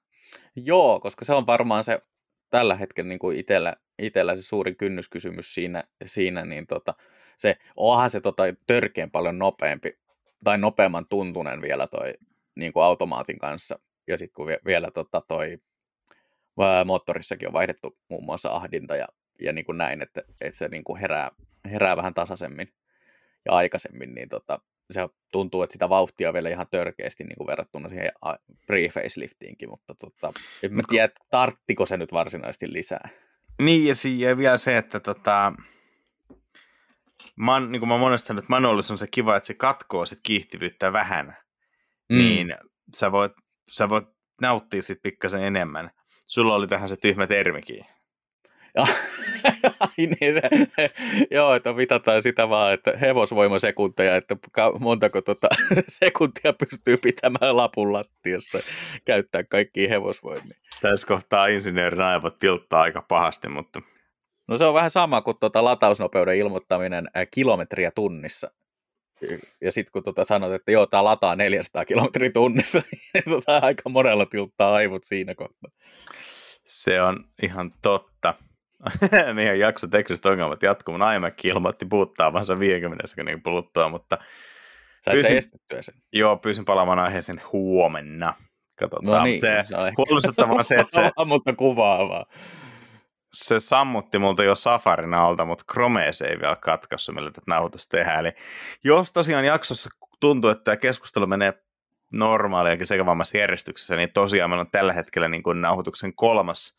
Joo, 0.56 1.00
koska 1.00 1.24
se 1.24 1.34
on 1.34 1.46
varmaan 1.46 1.84
se 1.84 2.00
tällä 2.50 2.74
hetkellä 2.74 3.08
niin 3.08 3.18
kuin 3.18 3.38
itellä, 3.38 3.76
itellä 3.98 4.36
se 4.36 4.42
suurin 4.42 4.76
kynnyskysymys 4.76 5.54
siinä, 5.54 5.84
siinä 6.06 6.44
niin 6.44 6.66
tota, 6.66 6.94
se, 7.36 7.56
onhan 7.76 8.10
se 8.10 8.20
tota, 8.20 8.42
törkeän 8.66 9.10
paljon 9.10 9.38
nopeampi 9.38 9.98
tai 10.44 10.58
nopeamman 10.58 11.06
tuntunen 11.08 11.62
vielä 11.62 11.86
toi 11.86 12.14
niin 12.56 12.72
kuin 12.72 12.84
automaatin 12.84 13.38
kanssa. 13.38 13.78
Ja 14.06 14.18
sitten 14.18 14.34
kun 14.34 14.46
vielä 14.66 14.90
tota, 14.90 15.22
toi 15.28 15.58
moottorissakin 16.84 17.48
on 17.48 17.52
vaihdettu 17.52 17.98
muun 18.08 18.24
muassa 18.24 18.50
ahdinta 18.50 18.96
ja, 18.96 19.06
ja 19.40 19.52
niin 19.52 19.64
kuin 19.64 19.78
näin, 19.78 20.02
että, 20.02 20.22
että 20.40 20.58
se 20.58 20.68
niin 20.68 20.84
kuin 20.84 21.00
herää, 21.00 21.30
herää 21.70 21.96
vähän 21.96 22.14
tasaisemmin 22.14 22.72
ja 23.44 23.52
aikaisemmin, 23.52 24.14
niin 24.14 24.28
tota, 24.28 24.60
se 24.90 25.00
tuntuu, 25.32 25.62
että 25.62 25.72
sitä 25.72 25.88
vauhtia 25.88 26.28
on 26.28 26.34
vielä 26.34 26.48
ihan 26.48 26.66
törkeästi 26.70 27.24
niin 27.24 27.36
kuin 27.36 27.46
verrattuna 27.46 27.88
siihen 27.88 28.12
pre-faceliftiinkin, 28.66 29.68
mutta 29.68 29.94
tota, 29.94 30.32
en 30.62 30.74
mä 30.74 30.82
tiedä, 30.88 31.08
tarttiko 31.30 31.86
se 31.86 31.96
nyt 31.96 32.12
varsinaisesti 32.12 32.72
lisää. 32.72 33.08
Niin, 33.62 33.86
ja, 33.86 33.94
si- 33.94 34.20
ja 34.20 34.36
vielä 34.36 34.56
se, 34.56 34.76
että 34.76 35.00
tota, 35.00 35.52
man, 37.36 37.72
niin 37.72 37.80
kuin 37.80 37.88
mä 37.88 37.98
monesti 37.98 38.26
sanonut, 38.26 38.44
että 38.44 38.50
manuaalissa 38.50 38.94
on 38.94 38.98
se 38.98 39.06
kiva, 39.10 39.36
että 39.36 39.46
se 39.46 39.54
katkoo 39.54 40.06
sit 40.06 40.18
kiihtyvyyttä 40.22 40.92
vähän, 40.92 41.36
mm. 42.08 42.18
niin 42.18 42.54
sä 42.96 43.12
voit, 43.12 43.32
sä 43.70 43.88
voit 43.88 44.04
nauttia 44.40 44.82
sit 44.82 44.98
pikkasen 45.02 45.42
enemmän. 45.42 45.90
Sulla 46.28 46.54
oli 46.54 46.66
tähän 46.66 46.88
se 46.88 46.96
tyhmä 46.96 47.26
termikin. 47.26 47.84
niin 49.96 50.16
joo, 51.30 51.54
että 51.54 51.72
mitataan 51.72 52.22
sitä 52.22 52.48
vaan, 52.48 52.72
että 52.72 52.96
hevosvoimasekunteja, 52.96 54.16
että 54.16 54.36
montako 54.78 55.22
tota, 55.22 55.48
sekuntia 55.88 56.52
pystyy 56.52 56.96
pitämään 56.96 57.56
lapun 57.56 57.92
lattiassa 57.92 58.58
käyttää 59.04 59.44
kaikkia 59.44 59.88
hevosvoimia. 59.88 60.58
Tässä 60.80 61.06
kohtaa 61.06 61.46
insinöörin 61.46 62.00
aivot 62.00 62.38
tilttaa 62.38 62.82
aika 62.82 63.02
pahasti, 63.02 63.48
mutta... 63.48 63.82
No 64.48 64.58
se 64.58 64.64
on 64.64 64.74
vähän 64.74 64.90
sama 64.90 65.20
kuin 65.20 65.36
tota 65.40 65.64
latausnopeuden 65.64 66.36
ilmoittaminen 66.36 67.08
ää, 67.14 67.26
kilometriä 67.26 67.90
tunnissa. 67.90 68.50
Ja 69.60 69.72
sitten 69.72 69.92
kun 69.92 70.02
tota 70.02 70.24
sanot, 70.24 70.52
että 70.52 70.72
joo, 70.72 70.86
tämä 70.86 71.04
lataa 71.04 71.36
400 71.36 71.84
kilometriä 71.84 72.30
tunnissa, 72.30 72.82
niin 73.14 73.24
tota, 73.24 73.58
aika 73.58 73.88
monella 73.88 74.26
tilttaa 74.26 74.74
aivot 74.74 75.04
siinä 75.04 75.34
kohtaa. 75.34 75.70
Se 76.64 77.02
on 77.02 77.24
ihan 77.42 77.72
totta. 77.82 78.34
meidän 79.34 79.58
jakso 79.58 79.86
tekniset 79.86 80.26
ongelmat 80.26 80.62
jatkuu. 80.62 80.98
Mun 80.98 81.12
iMac 81.12 81.44
ilmoitti 81.44 81.86
puuttaavansa 81.86 82.58
50 82.58 83.06
sekunnin 83.06 83.42
kuluttua, 83.42 83.88
mutta 83.88 84.18
Sait 85.04 85.14
pyysin, 85.14 85.42
sen? 85.80 85.94
Joo, 86.12 86.36
pyysin 86.36 86.64
palaamaan 86.64 86.98
aiheeseen 86.98 87.40
huomenna. 87.52 88.34
Katsotaan. 88.78 89.18
No 89.18 89.24
niin, 89.24 89.40
se, 89.40 89.64
huolestuttavaa 89.96 90.62
se, 90.62 90.74
että 90.74 91.00
se... 91.00 91.10
mutta 91.24 91.52
kuvaavaa. 91.52 92.26
Se 93.32 93.60
sammutti 93.60 94.18
multa 94.18 94.44
jo 94.44 94.54
Safarin 94.54 95.14
alta, 95.14 95.44
mutta 95.44 95.64
Chrome 95.72 96.04
ei 96.04 96.40
vielä 96.40 96.56
katkaissut, 96.56 97.14
millä 97.14 97.30
tätä 97.30 97.44
nauhoitusta 97.46 97.96
tehdään. 97.96 98.20
Eli 98.20 98.32
jos 98.84 99.12
tosiaan 99.12 99.44
jaksossa 99.44 99.90
tuntuu, 100.20 100.50
että 100.50 100.64
tämä 100.64 100.76
keskustelu 100.76 101.26
menee 101.26 101.52
normaaliakin 102.12 102.86
sekä 102.86 103.06
vammassa 103.06 103.38
järjestyksessä, 103.38 103.96
niin 103.96 104.12
tosiaan 104.12 104.50
meillä 104.50 104.60
on 104.60 104.70
tällä 104.70 104.92
hetkellä 104.92 105.28
niin 105.28 105.42
kuin 105.42 105.60
nauhoituksen 105.60 106.14
kolmas 106.14 106.78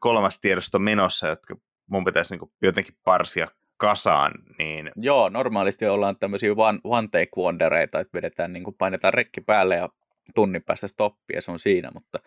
kolmas 0.00 0.40
tiedosto 0.40 0.78
menossa, 0.78 1.28
jotka 1.28 1.56
mun 1.86 2.04
pitäisi 2.04 2.36
niin 2.36 2.50
jotenkin 2.62 2.94
parsia 3.04 3.48
kasaan. 3.76 4.32
Niin... 4.58 4.90
Joo, 4.96 5.28
normaalisti 5.28 5.86
ollaan 5.86 6.18
tämmöisiä 6.18 6.52
one, 6.56 6.78
one 6.84 7.08
take 7.08 7.30
wondereita, 7.36 8.00
että 8.00 8.16
vedetään, 8.16 8.52
niin 8.52 8.64
kuin 8.64 8.76
painetaan 8.78 9.14
rekki 9.14 9.40
päälle 9.40 9.76
ja 9.76 9.88
tunnin 10.34 10.62
päästä 10.62 10.88
stoppia, 10.88 11.42
se 11.42 11.50
on 11.50 11.58
siinä, 11.58 11.90
mutta 11.94 12.18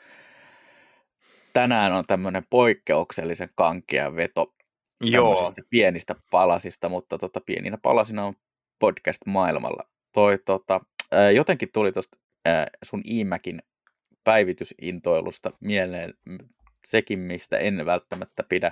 tänään 1.54 1.93
on 1.93 2.04
tämmöinen 2.08 2.43
poikkeuksellisen 2.50 3.50
kankea 3.56 4.15
veto 4.15 4.54
Joo. 5.02 5.54
pienistä 5.69 6.15
palasista, 6.31 6.89
mutta 6.89 7.17
tota, 7.17 7.41
pieninä 7.41 7.77
palasina 7.81 8.25
on 8.25 8.33
podcast 8.79 9.21
maailmalla. 9.25 9.89
Toi, 10.13 10.39
tota, 10.45 10.81
jotenkin 11.35 11.69
tuli 11.73 11.91
tuosta 11.91 12.17
sun 12.83 13.02
iMacin 13.06 13.62
päivitysintoilusta 14.23 15.52
mieleen 15.60 16.13
sekin, 16.85 17.19
mistä 17.19 17.58
en 17.58 17.85
välttämättä 17.85 18.43
pidä 18.43 18.71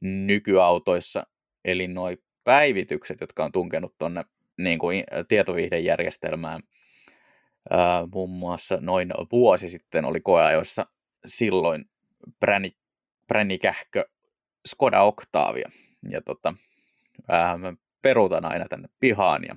nykyautoissa, 0.00 1.26
eli 1.64 1.88
nuo 1.88 2.08
päivitykset, 2.44 3.20
jotka 3.20 3.44
on 3.44 3.52
tunkenut 3.52 3.94
tuonne 3.98 4.24
niin 4.58 4.78
kuin 4.78 5.04
tietovihdejärjestelmään. 5.28 6.62
Ää, 7.70 8.06
muun 8.12 8.30
muassa 8.30 8.78
noin 8.80 9.10
vuosi 9.32 9.68
sitten 9.68 10.04
oli 10.04 10.20
koeajoissa 10.20 10.86
silloin 11.30 11.84
präni, 12.40 12.76
pränikähkö 13.26 14.04
Skoda 14.66 15.02
Octavia. 15.02 15.70
Ja 16.10 16.20
tota, 16.22 16.54
ää, 17.28 17.58
mä 17.58 17.74
peruutan 18.02 18.44
aina 18.44 18.66
tänne 18.68 18.88
pihaan 19.00 19.42
ja, 19.44 19.56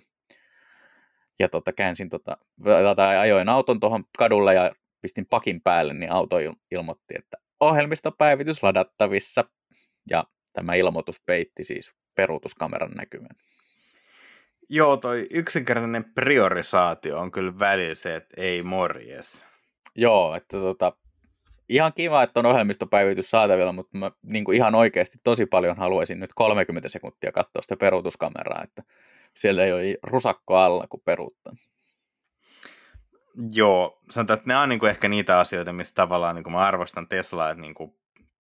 ja 1.39 1.49
tota, 1.49 1.73
käänsin 1.73 2.09
tota, 2.09 2.37
tai 2.95 3.17
ajoin 3.17 3.49
auton 3.49 3.79
tuohon 3.79 4.03
kadulle 4.17 4.53
ja 4.53 4.71
pistin 5.01 5.25
pakin 5.25 5.61
päälle, 5.61 5.93
niin 5.93 6.11
auto 6.11 6.35
ilmoitti, 6.71 7.13
että 7.17 7.37
ohjelmistopäivitys 7.59 8.63
ladattavissa. 8.63 9.45
Ja 10.09 10.23
tämä 10.53 10.73
ilmoitus 10.73 11.21
peitti 11.25 11.63
siis 11.63 11.91
peruutuskameran 12.15 12.91
näkymän. 12.91 13.35
Joo, 14.69 14.97
toi 14.97 15.27
yksinkertainen 15.31 16.13
priorisaatio 16.13 17.19
on 17.19 17.31
kyllä 17.31 17.59
välillä 17.59 17.95
se, 17.95 18.15
että 18.15 18.41
ei 18.41 18.63
morjes. 18.63 19.45
Joo, 19.95 20.35
että 20.35 20.57
tota, 20.57 20.93
ihan 21.71 21.93
kiva, 21.93 22.23
että 22.23 22.39
on 22.39 22.45
ohjelmistopäivitys 22.45 23.31
saatavilla, 23.31 23.71
mutta 23.71 23.97
mä 23.97 24.11
niin 24.23 24.43
kuin 24.43 24.55
ihan 24.55 24.75
oikeasti 24.75 25.17
tosi 25.23 25.45
paljon 25.45 25.77
haluaisin 25.77 26.19
nyt 26.19 26.33
30 26.35 26.89
sekuntia 26.89 27.31
katsoa 27.31 27.61
sitä 27.61 27.77
peruutuskameraa, 27.77 28.63
että 28.63 28.83
siellä 29.33 29.65
ei 29.65 29.73
ole 29.73 29.97
rusakko 30.03 30.55
alla, 30.55 30.87
kun 30.87 31.01
peruuttaa. 31.05 31.53
Joo, 33.53 34.01
sanotaan, 34.09 34.37
että 34.37 34.47
nämä 34.47 34.61
on 34.61 34.69
niin 34.69 34.79
kuin 34.79 34.89
ehkä 34.89 35.09
niitä 35.09 35.39
asioita, 35.39 35.73
missä 35.73 35.95
tavallaan 35.95 36.35
niin 36.35 36.43
kuin 36.43 36.53
mä 36.53 36.59
arvostan 36.59 37.07
Teslaa, 37.07 37.49
että 37.49 37.61
niin 37.61 37.73
kuin 37.73 37.95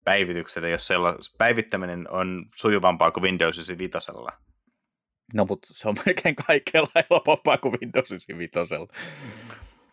päivitykset, 0.03 0.63
jos 0.63 0.88
sellais, 0.88 1.36
päivittäminen 1.38 2.11
on 2.11 2.45
sujuvampaa 2.55 3.11
kuin 3.11 3.23
Windows 3.23 3.57
95. 3.57 4.11
No, 5.34 5.45
mutta 5.45 5.67
se 5.71 5.89
on 5.89 5.95
melkein 6.05 6.36
kaikella 6.36 6.89
helpompaa 7.09 7.57
kuin 7.57 7.78
Windows 7.82 8.11
95. 8.11 8.75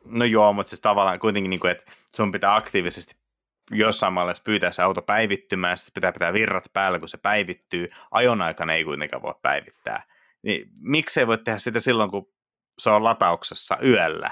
No 0.05 0.25
joo, 0.25 0.53
mutta 0.53 0.71
siis 0.71 0.81
tavallaan 0.81 1.19
kuitenkin, 1.19 1.51
niin 1.51 1.61
kuin, 1.61 1.71
että 1.71 1.93
sun 2.15 2.33
pitää 2.33 2.55
aktiivisesti 2.55 3.24
jossain 3.71 4.13
mallissa 4.13 4.43
pyytää 4.43 4.73
se 4.73 4.83
auto 4.83 5.03
päivittymään, 5.03 5.79
sitten 5.79 5.95
pitää 5.95 6.13
pitää 6.13 6.33
virrat 6.33 6.65
päällä, 6.73 6.99
kun 6.99 7.09
se 7.09 7.19
päivittyy. 7.19 7.91
Ajon 8.11 8.43
aikana 8.43 8.75
ei 8.75 8.85
kuitenkaan 8.85 9.23
voi 9.23 9.35
päivittää. 9.43 10.03
Niin 10.43 10.69
miksei 10.81 11.27
voi 11.27 11.39
tehdä 11.39 11.59
sitä 11.59 11.81
silloin, 11.81 12.11
kun 12.11 12.33
se 12.79 12.91
on 12.91 13.05
latauksessa 13.05 13.79
yöllä? 13.85 14.31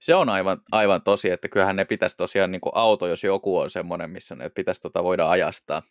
Se 0.00 0.14
on 0.14 0.28
aivan, 0.28 0.60
aivan 0.72 1.02
tosi, 1.02 1.30
että 1.30 1.48
kyllähän 1.48 1.76
ne 1.76 1.84
pitäisi 1.84 2.16
tosiaan, 2.16 2.50
niin 2.50 2.60
kuin 2.60 2.72
auto, 2.74 3.06
jos 3.06 3.24
joku 3.24 3.58
on 3.58 3.70
semmoinen, 3.70 4.10
missä 4.10 4.34
ne 4.34 4.48
pitäisi 4.48 4.80
tota 4.80 5.04
voida 5.04 5.30
ajastaa, 5.30 5.82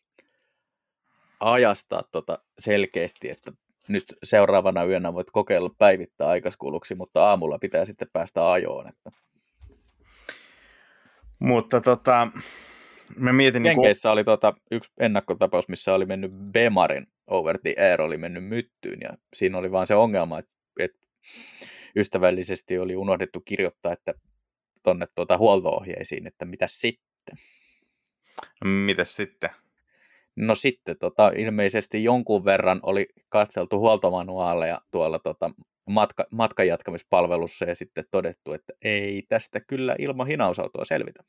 ajastaa 1.39 2.04
tota 2.12 2.39
selkeästi, 2.60 3.30
että 3.30 3.52
nyt 3.88 4.04
seuraavana 4.24 4.86
yönä 4.86 5.14
voit 5.14 5.32
kokeilla 5.32 5.70
päivittää 5.78 6.28
aikaskuluksi, 6.28 6.95
mutta 6.95 7.30
aamulla 7.30 7.60
pitää 7.60 7.86
sitten 7.86 8.08
päästä 8.14 8.52
ajoon. 8.52 8.89
Että... 8.89 9.12
Mutta 11.40 11.82
tota, 11.82 12.28
mä 13.16 13.34
mietin... 13.34 13.64
Niinku- 13.64 13.82
Jenkeissä 13.82 14.10
niin 14.10 14.14
kun... 14.14 14.14
oli 14.14 14.24
tota, 14.24 14.54
yksi 14.72 14.92
ennakkotapaus, 15.00 15.68
missä 15.68 15.94
oli 15.94 16.06
mennyt 16.06 16.32
Bemarin 16.32 17.08
over 17.28 17.58
the 17.58 17.76
air, 17.78 18.02
oli 18.02 18.18
mennyt 18.18 18.46
myttyyn, 18.46 19.00
ja 19.02 19.10
siinä 19.34 19.58
oli 19.58 19.72
vaan 19.72 19.88
se 19.88 19.96
ongelma, 19.96 20.40
että, 20.40 20.54
että 20.80 21.00
ystävällisesti 21.96 22.80
oli 22.80 22.96
unohdettu 22.96 23.42
kirjoittaa, 23.42 23.94
että 23.94 24.14
tuonne 24.84 25.08
tuota 25.16 25.38
huoltoohjeisiin, 25.38 26.28
että 26.28 26.46
mitä 26.46 26.68
sitten. 26.68 27.38
Mitäs 28.64 29.16
sitten? 29.16 29.50
No 30.36 30.56
sitten 30.56 30.98
tota, 30.98 31.32
ilmeisesti 31.36 32.04
jonkun 32.04 32.46
verran 32.46 32.80
oli 32.84 33.08
katseltu 33.30 33.80
huoltomanuaaleja 33.80 34.82
tuolla 34.92 35.20
tota, 35.20 35.52
matka, 35.88 36.26
matkan 36.32 36.68
jatkamispalvelussa 36.68 37.66
ja 37.66 37.76
sitten 37.76 38.06
todettu, 38.12 38.54
että 38.54 38.74
ei 38.82 39.22
tästä 39.30 39.60
kyllä 39.60 39.96
ilman 40.00 40.28
hinausautoa 40.28 40.86
selvitä. 40.86 41.24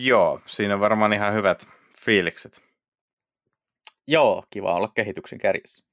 Joo, 0.00 0.40
siinä 0.46 0.74
on 0.74 0.80
varmaan 0.80 1.12
ihan 1.12 1.34
hyvät 1.34 1.68
fiilikset. 2.04 2.62
Joo, 4.06 4.44
kiva 4.50 4.74
olla 4.74 4.88
kehityksen 4.88 5.38
kärjessä. 5.38 5.84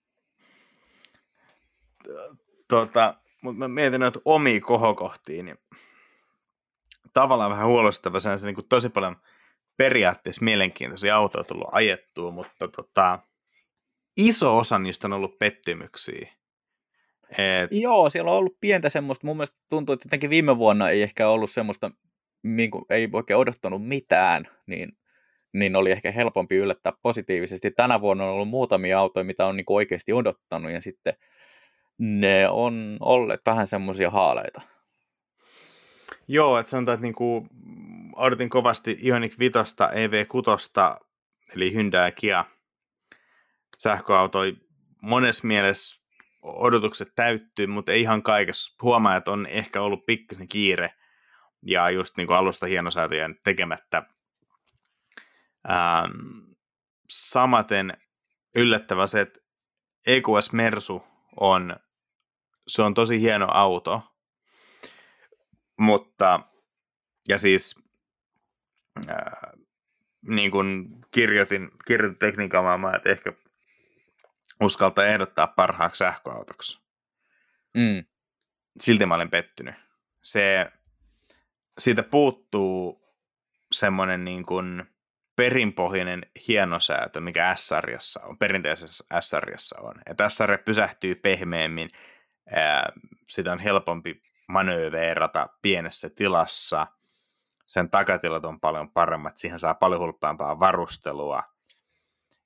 Tota, 2.68 3.16
mutta 3.42 3.60
mä 3.60 3.68
mietin 3.68 4.00
noita 4.00 4.20
omia 4.26 4.62
kohokohtiin, 4.62 5.46
niin 5.46 5.58
tavallaan 7.14 7.52
vähän 7.52 7.68
huolestava 7.68 8.20
se, 8.20 8.38
se 8.38 8.48
niin 8.48 8.68
tosi 8.70 8.90
paljon 8.90 9.16
periaatteessa 9.78 10.46
mielenkiintoisia 10.46 11.16
autoja 11.16 11.44
tullut 11.44 11.68
ajettua, 11.72 12.32
mutta 12.32 12.68
tota, 12.68 13.20
iso 14.18 14.58
osa 14.58 14.80
niistä 14.80 15.08
on 15.08 15.14
ollut 15.14 15.40
pettymyksiä. 15.40 16.30
Et... 17.32 17.72
Joo, 17.72 18.10
siellä 18.10 18.32
on 18.32 18.38
ollut 18.38 18.58
pientä 18.62 18.90
semmoista, 18.90 19.28
mun 19.28 19.38
mielestä 19.38 19.58
tuntuu, 19.70 19.94
että 19.94 20.06
jotenkin 20.06 20.30
viime 20.30 20.58
vuonna 20.58 20.90
ei 20.90 21.02
ehkä 21.02 21.30
ollut 21.30 21.52
semmoista, 21.52 21.92
niin 22.44 22.72
kuin, 22.72 22.86
ei 22.90 23.10
oikein 23.14 23.38
odottanut 23.38 23.88
mitään, 23.88 24.48
niin, 24.68 24.98
niin 25.54 25.76
oli 25.76 25.92
ehkä 25.92 26.12
helpompi 26.12 26.56
yllättää 26.56 26.94
positiivisesti. 27.02 27.72
Tänä 27.72 28.02
vuonna 28.02 28.24
on 28.24 28.30
ollut 28.30 28.50
muutamia 28.50 29.00
autoja, 29.00 29.24
mitä 29.24 29.46
on 29.46 29.58
niin 29.58 29.66
kuin 29.66 29.76
oikeasti 29.76 30.14
odottanut, 30.14 30.72
ja 30.72 30.82
sitten 30.82 31.14
ne 31.98 32.50
on 32.50 32.98
olleet 33.00 33.42
vähän 33.46 33.68
semmoisia 33.68 34.10
haaleita. 34.10 34.62
Joo, 36.28 36.60
että 36.60 36.70
sanotaan, 36.70 36.94
että 36.94 37.04
niinku, 37.04 37.48
odotin 38.16 38.50
kovasti 38.50 38.98
Ioniq 39.04 39.40
5, 39.40 39.54
EV6, 39.82 41.06
eli 41.56 41.74
Hyundai 41.74 42.08
ja 42.08 42.12
Kia 42.12 42.46
sähköautoi. 43.78 44.58
Monessa 45.02 45.48
mielessä 45.48 46.02
odotukset 46.42 47.08
täyttyy, 47.16 47.68
mutta 47.68 47.92
ei 47.92 48.02
ihan 48.02 48.24
kaikessa. 48.24 48.76
Huomaa, 48.82 49.16
että 49.16 49.32
on 49.32 49.48
ehkä 49.48 49.82
ollut 49.82 50.06
pikkasen 50.06 50.48
kiire 50.48 50.94
ja 51.66 51.90
just 51.90 52.18
niin 52.18 52.28
kuin 52.28 52.38
alusta 52.38 52.66
hienosäätöjä 52.66 53.30
tekemättä. 53.44 54.04
Ähm, 55.70 56.52
samaten 57.10 57.98
yllättävä 58.56 59.08
se, 59.08 59.22
että 59.22 59.40
EQS 60.08 60.54
Mersu 60.54 61.04
on, 61.40 61.76
se 62.68 62.82
on 62.82 62.94
tosi 62.94 63.22
hieno 63.22 63.48
auto, 63.52 64.02
mutta, 65.80 66.40
ja 67.28 67.38
siis 67.38 67.76
ää, 69.08 69.52
niin 70.28 70.52
kuin 70.52 70.88
kirjoitin, 71.12 71.72
kirjoitin 71.88 72.20
tekniikan 72.20 72.96
että 72.96 73.10
ehkä 73.10 73.34
uskaltaa 74.62 75.06
ehdottaa 75.06 75.48
parhaaksi 75.48 76.00
sähköautoksi. 76.00 76.82
Mm. 77.74 78.06
Silti 78.80 79.06
mä 79.06 79.16
olin 79.16 79.30
pettynyt. 79.30 79.76
Se, 80.22 80.72
siitä 81.78 82.04
puuttuu 82.04 83.02
semmoinen 83.72 84.26
niin 84.26 84.46
kuin 84.46 84.84
perinpohjainen 85.36 86.26
hienosäätö, 86.48 87.20
mikä 87.20 87.56
S-sarjassa 87.56 88.22
on, 88.24 88.38
perinteisessä 88.38 89.06
S-sarjassa 89.20 89.80
on. 89.80 89.96
Ja 90.06 90.30
S-sarja 90.30 90.58
pysähtyy 90.58 91.16
pehmeämmin, 91.16 91.90
ää, 92.52 92.92
sitä 93.30 93.52
on 93.52 93.60
helpompi 93.60 94.22
manööveerata 94.48 95.50
pienessä 95.62 96.10
tilassa, 96.10 96.88
sen 97.68 97.90
takatilat 97.90 98.46
on 98.46 98.60
paljon 98.60 98.92
paremmat, 98.92 99.38
siihen 99.38 99.60
saa 99.60 99.74
paljon 99.74 100.02
hulppaampaa 100.02 100.60
varustelua, 100.60 101.44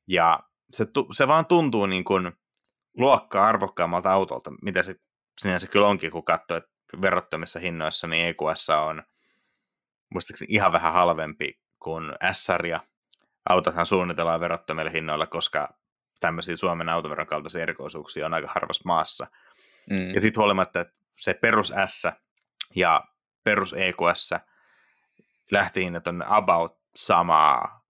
ja 0.08 0.40
se, 0.74 0.88
se 1.12 1.28
vaan 1.28 1.46
tuntuu 1.46 1.86
niin 1.86 2.04
kuin 2.04 2.32
luokkaa 2.98 3.48
arvokkaammalta 3.48 4.12
autolta, 4.12 4.52
mitä 4.62 4.82
se 4.82 4.96
sinänsä 5.42 5.68
kyllä 5.68 5.88
onkin, 5.88 6.12
kun 6.12 6.26
katsoo, 6.26 6.58
että 6.58 6.72
verottomissa 7.02 7.60
hinnoissa 7.60 8.08
niin 8.08 8.26
EQS 8.28 8.70
on 8.70 9.04
muistaakseni 10.10 10.54
ihan 10.54 10.72
vähän 10.72 10.94
halvempi 10.94 11.60
kuin 11.80 12.12
S-sarja. 12.32 12.80
Autothan 13.50 13.86
suunnitellaan 13.86 14.40
verottomilla 14.40 14.92
hinnoilla, 14.92 15.28
koska 15.28 15.70
tämmöisiä 16.20 16.56
Suomen 16.56 16.90
autoveron 16.90 17.28
kaltaisia 17.28 17.64
erikoisuuksia 17.64 18.26
on 18.26 18.34
aika 18.34 18.52
harvassa 18.54 18.84
maassa. 18.86 19.28
Mm. 19.90 20.14
Ja 20.14 20.22
sitten 20.22 20.42
huolimatta, 20.42 20.80
että 20.80 20.94
se 21.18 21.34
perus 21.34 21.74
S 21.86 22.08
ja 22.76 23.04
perus 23.44 23.74
EQS 23.74 24.34
lähtihinnat 25.52 26.08
on 26.08 26.24
about 26.28 26.80
samaa, 26.96 27.85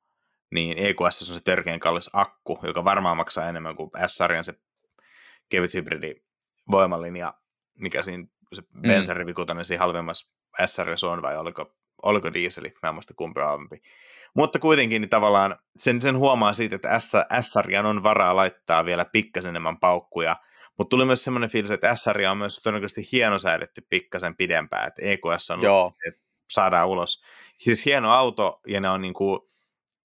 niin 0.52 0.78
EQS 0.78 1.30
on 1.30 1.36
se 1.36 1.44
törkeän 1.44 1.80
kallis 1.80 2.10
akku, 2.14 2.60
joka 2.64 2.84
varmaan 2.84 3.18
maksaa 3.18 3.50
enemmän 3.50 3.76
kuin 3.76 3.92
S-sarjan 4.06 4.44
se 4.44 4.54
kevyt 5.50 5.74
hybridi 5.74 6.16
voimalinja, 6.72 7.34
mikä 7.80 8.04
siinä 8.04 8.28
se 8.54 8.62
mm. 8.62 8.82
bensarivikutonen 8.82 9.66
siinä 9.66 9.80
halvemmassa 9.80 10.36
s 10.66 11.04
on, 11.04 11.22
vai 11.22 11.38
oliko, 11.38 11.76
oliko 12.04 12.34
dieseli, 12.34 12.74
mä 12.84 12.90
en 12.90 12.96
muista 12.96 13.14
kumpi 13.14 13.42
halvempi. 13.42 13.82
Mutta 14.36 14.60
kuitenkin 14.60 15.02
niin 15.02 15.10
tavallaan 15.10 15.60
sen, 15.78 16.02
sen 16.02 16.18
huomaa 16.18 16.54
siitä, 16.54 16.76
että 16.76 17.00
S-sarjan 17.42 17.86
on 17.86 18.04
varaa 18.04 18.36
laittaa 18.36 18.86
vielä 18.86 19.06
pikkasen 19.06 19.50
enemmän 19.50 19.80
paukkuja, 19.80 20.36
mutta 20.78 20.90
tuli 20.90 21.06
myös 21.06 21.24
semmoinen 21.24 21.50
fiilis, 21.50 21.72
että 21.72 21.96
s 21.96 22.08
on 22.32 22.38
myös 22.38 22.62
todennäköisesti 22.62 23.10
hienosäädetty 23.12 23.82
pikkasen 23.90 24.36
pidempään, 24.36 24.88
että 24.88 25.02
EQS 25.06 25.52
on, 25.52 25.64
Joo. 25.64 25.94
että 26.08 26.22
saadaan 26.50 26.88
ulos. 26.88 27.24
Siis 27.58 27.86
hieno 27.86 28.12
auto, 28.12 28.60
ja 28.68 28.80
ne 28.80 28.90
on 28.90 29.02
niin 29.02 29.14
kuin, 29.14 29.40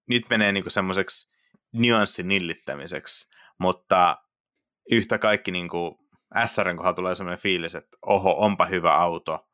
nyt 0.07 0.23
menee 0.29 0.51
niin 0.51 0.63
semmoiseksi 0.67 1.31
nyanssin 1.73 2.27
nillittämiseksi, 2.27 3.29
mutta 3.59 4.17
yhtä 4.91 5.17
kaikki 5.17 5.51
niin 5.51 5.69
kuin 5.69 5.95
SRn 6.45 6.77
kohdalla 6.77 6.95
tulee 6.95 7.15
semmoinen 7.15 7.41
fiilis, 7.41 7.75
että 7.75 7.97
oho, 8.05 8.35
onpa 8.45 8.65
hyvä 8.65 8.95
auto, 8.95 9.47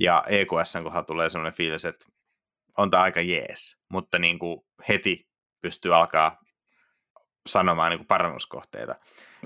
ja 0.00 0.24
EQSn 0.26 0.82
kohdalla 0.84 1.04
tulee 1.04 1.30
semmoinen 1.30 1.56
fiilis, 1.56 1.84
että 1.84 2.06
on 2.78 2.90
tämä 2.90 3.02
aika 3.02 3.20
jees, 3.20 3.84
mutta 3.90 4.18
niin 4.18 4.38
kuin 4.38 4.60
heti 4.88 5.28
pystyy 5.60 5.94
alkaa 5.94 6.38
sanomaan 7.46 7.90
niin 7.90 7.98
kuin 7.98 8.06
parannuskohteita. 8.06 8.94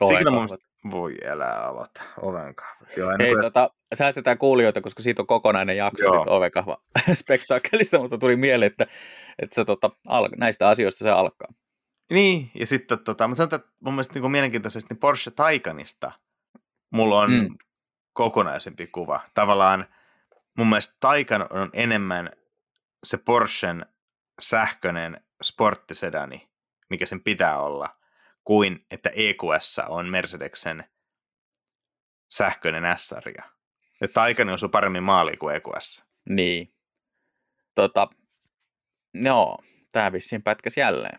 Siinä 0.08 0.30
mun 0.30 0.48
voi 0.90 1.14
elää 1.22 1.68
avata 1.68 2.02
ovenkahva. 2.22 2.86
Hei, 3.18 3.34
tota, 3.42 3.70
säästetään 3.94 4.38
kuulijoita, 4.38 4.80
koska 4.80 5.02
siitä 5.02 5.22
on 5.22 5.26
kokonainen 5.26 5.76
jakso 5.76 6.04
ovenkahva 6.26 6.82
spektaakkelista, 7.22 7.98
mutta 7.98 8.18
tuli 8.18 8.36
mieleen, 8.36 8.72
että, 8.72 8.86
että 9.38 9.54
se, 9.54 9.64
tota, 9.64 9.90
al- 10.06 10.28
näistä 10.36 10.68
asioista 10.68 11.04
se 11.04 11.10
alkaa. 11.10 11.48
Niin, 12.10 12.50
ja 12.54 12.66
sitten 12.66 12.98
tota, 12.98 13.28
mutta 13.28 13.36
sanotaan, 13.36 13.60
että 13.60 13.72
mun 13.80 13.94
mielestä 13.94 14.20
niin 14.20 14.30
mielenkiintoisesti 14.30 14.94
niin 14.94 15.00
Porsche 15.00 15.30
Taycanista 15.30 16.12
mulla 16.90 17.20
on 17.20 17.30
mm. 17.30 17.56
kokonaisempi 18.12 18.86
kuva. 18.86 19.20
Tavallaan 19.34 19.86
mun 20.58 20.66
mielestä 20.66 20.96
Taycan 21.00 21.46
on 21.50 21.70
enemmän 21.72 22.30
se 23.04 23.16
Porschen 23.16 23.86
sähköinen 24.40 25.20
sporttisedani, 25.42 26.48
mikä 26.90 27.06
sen 27.06 27.20
pitää 27.20 27.60
olla, 27.60 27.96
kuin 28.44 28.86
että 28.90 29.10
EQS 29.14 29.80
on 29.88 30.08
Mercedeksen 30.08 30.84
sähköinen 32.30 32.98
S-sarja. 32.98 33.42
Että 34.00 34.14
Taycan 34.14 34.48
osuu 34.48 34.68
paremmin 34.68 35.02
maaliin 35.02 35.38
kuin 35.38 35.56
EQS. 35.56 36.04
Niin. 36.28 36.74
Tota, 37.74 38.08
joo, 39.14 39.58
tää 39.92 40.12
vissiin 40.12 40.42
pätkäs 40.42 40.76
jälleen. 40.76 41.18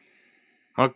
No, 0.77 0.95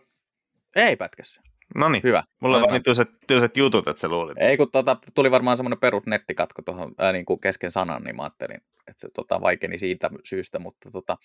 ei 0.76 0.96
pätkässä. 0.96 1.40
No 1.74 1.88
niin. 1.88 2.02
Hyvä. 2.02 2.24
Mulla 2.40 2.56
on 2.56 2.62
vaan 2.62 2.82
tylsät, 2.82 3.10
tylsät 3.26 3.56
jutut, 3.56 3.88
että 3.88 4.00
sä 4.00 4.08
luulit. 4.08 4.38
Ei, 4.38 4.56
kun 4.56 4.70
tota, 4.70 4.96
tuli 5.14 5.30
varmaan 5.30 5.56
semmoinen 5.56 5.78
perus 5.80 6.06
nettikatko 6.06 6.62
tuohon 6.62 6.94
ää, 6.98 7.12
niin 7.12 7.24
kuin 7.24 7.40
kesken 7.40 7.72
sanan, 7.72 8.02
niin 8.02 8.16
mä 8.16 8.22
ajattelin, 8.22 8.56
että 8.86 9.00
se 9.00 9.08
tota, 9.14 9.40
vaikeni 9.40 9.78
siitä 9.78 10.10
syystä, 10.24 10.58
mutta 10.58 10.90
tota, 10.90 11.16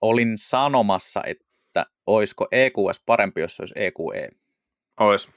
olin 0.00 0.38
sanomassa, 0.38 1.22
että 1.26 1.44
olisiko 2.06 2.48
EQS 2.52 3.02
parempi, 3.06 3.40
jos 3.40 3.56
se 3.56 3.62
olisi 3.62 3.74
EQE. 3.76 4.28
Ois. 5.00 5.30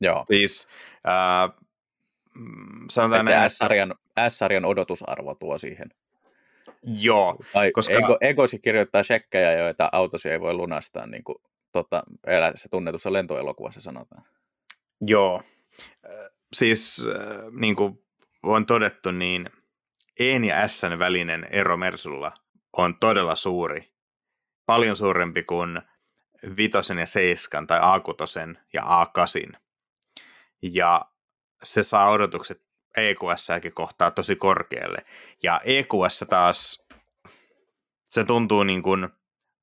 Joo. 0.00 0.24
Siis, 0.26 0.68
äh, 1.08 1.56
sanotaan 2.90 3.24
näin, 3.26 3.50
se 3.50 3.54
S-sarjan, 3.54 3.94
S-sarjan 4.28 4.64
odotusarvo 4.64 5.34
tuo 5.34 5.58
siihen. 5.58 5.88
Joo. 6.82 7.36
Tai 7.52 7.72
koska... 7.72 7.94
Ego, 7.94 8.18
Egosi 8.20 8.58
kirjoittaa 8.58 9.02
shekkejä, 9.02 9.52
joita 9.52 9.88
autosi 9.92 10.30
ei 10.30 10.40
voi 10.40 10.54
lunastaa, 10.54 11.06
niin 11.06 11.24
kuin 11.24 11.38
tota, 11.72 12.02
se 12.54 12.68
tunnetussa 12.68 13.12
lentoelokuvassa 13.12 13.80
sanotaan. 13.80 14.24
Joo. 15.00 15.42
Siis 16.52 17.06
niin 17.60 17.76
kuin 17.76 18.04
on 18.42 18.66
todettu, 18.66 19.10
niin 19.10 19.50
En 20.20 20.44
ja 20.44 20.68
Sn 20.68 20.98
välinen 20.98 21.46
ero 21.50 21.76
Mersulla 21.76 22.32
on 22.72 22.98
todella 22.98 23.34
suuri. 23.34 23.89
Paljon 24.70 24.96
suurempi 24.96 25.42
kuin 25.42 25.82
Vitosen 26.56 26.98
ja 26.98 27.06
Seiskan 27.06 27.66
tai 27.66 27.80
A6 27.80 28.58
ja 28.72 28.82
A8. 28.82 29.56
Ja 30.62 31.04
se 31.62 31.82
saa 31.82 32.10
odotukset 32.10 32.62
EQS 32.96 33.48
kohtaa 33.74 34.10
tosi 34.10 34.36
korkealle. 34.36 35.04
Ja 35.42 35.60
EQS 35.64 36.24
taas, 36.28 36.86
se 38.04 38.24
tuntuu 38.24 38.62
niin 38.62 38.82
kuin 38.82 39.08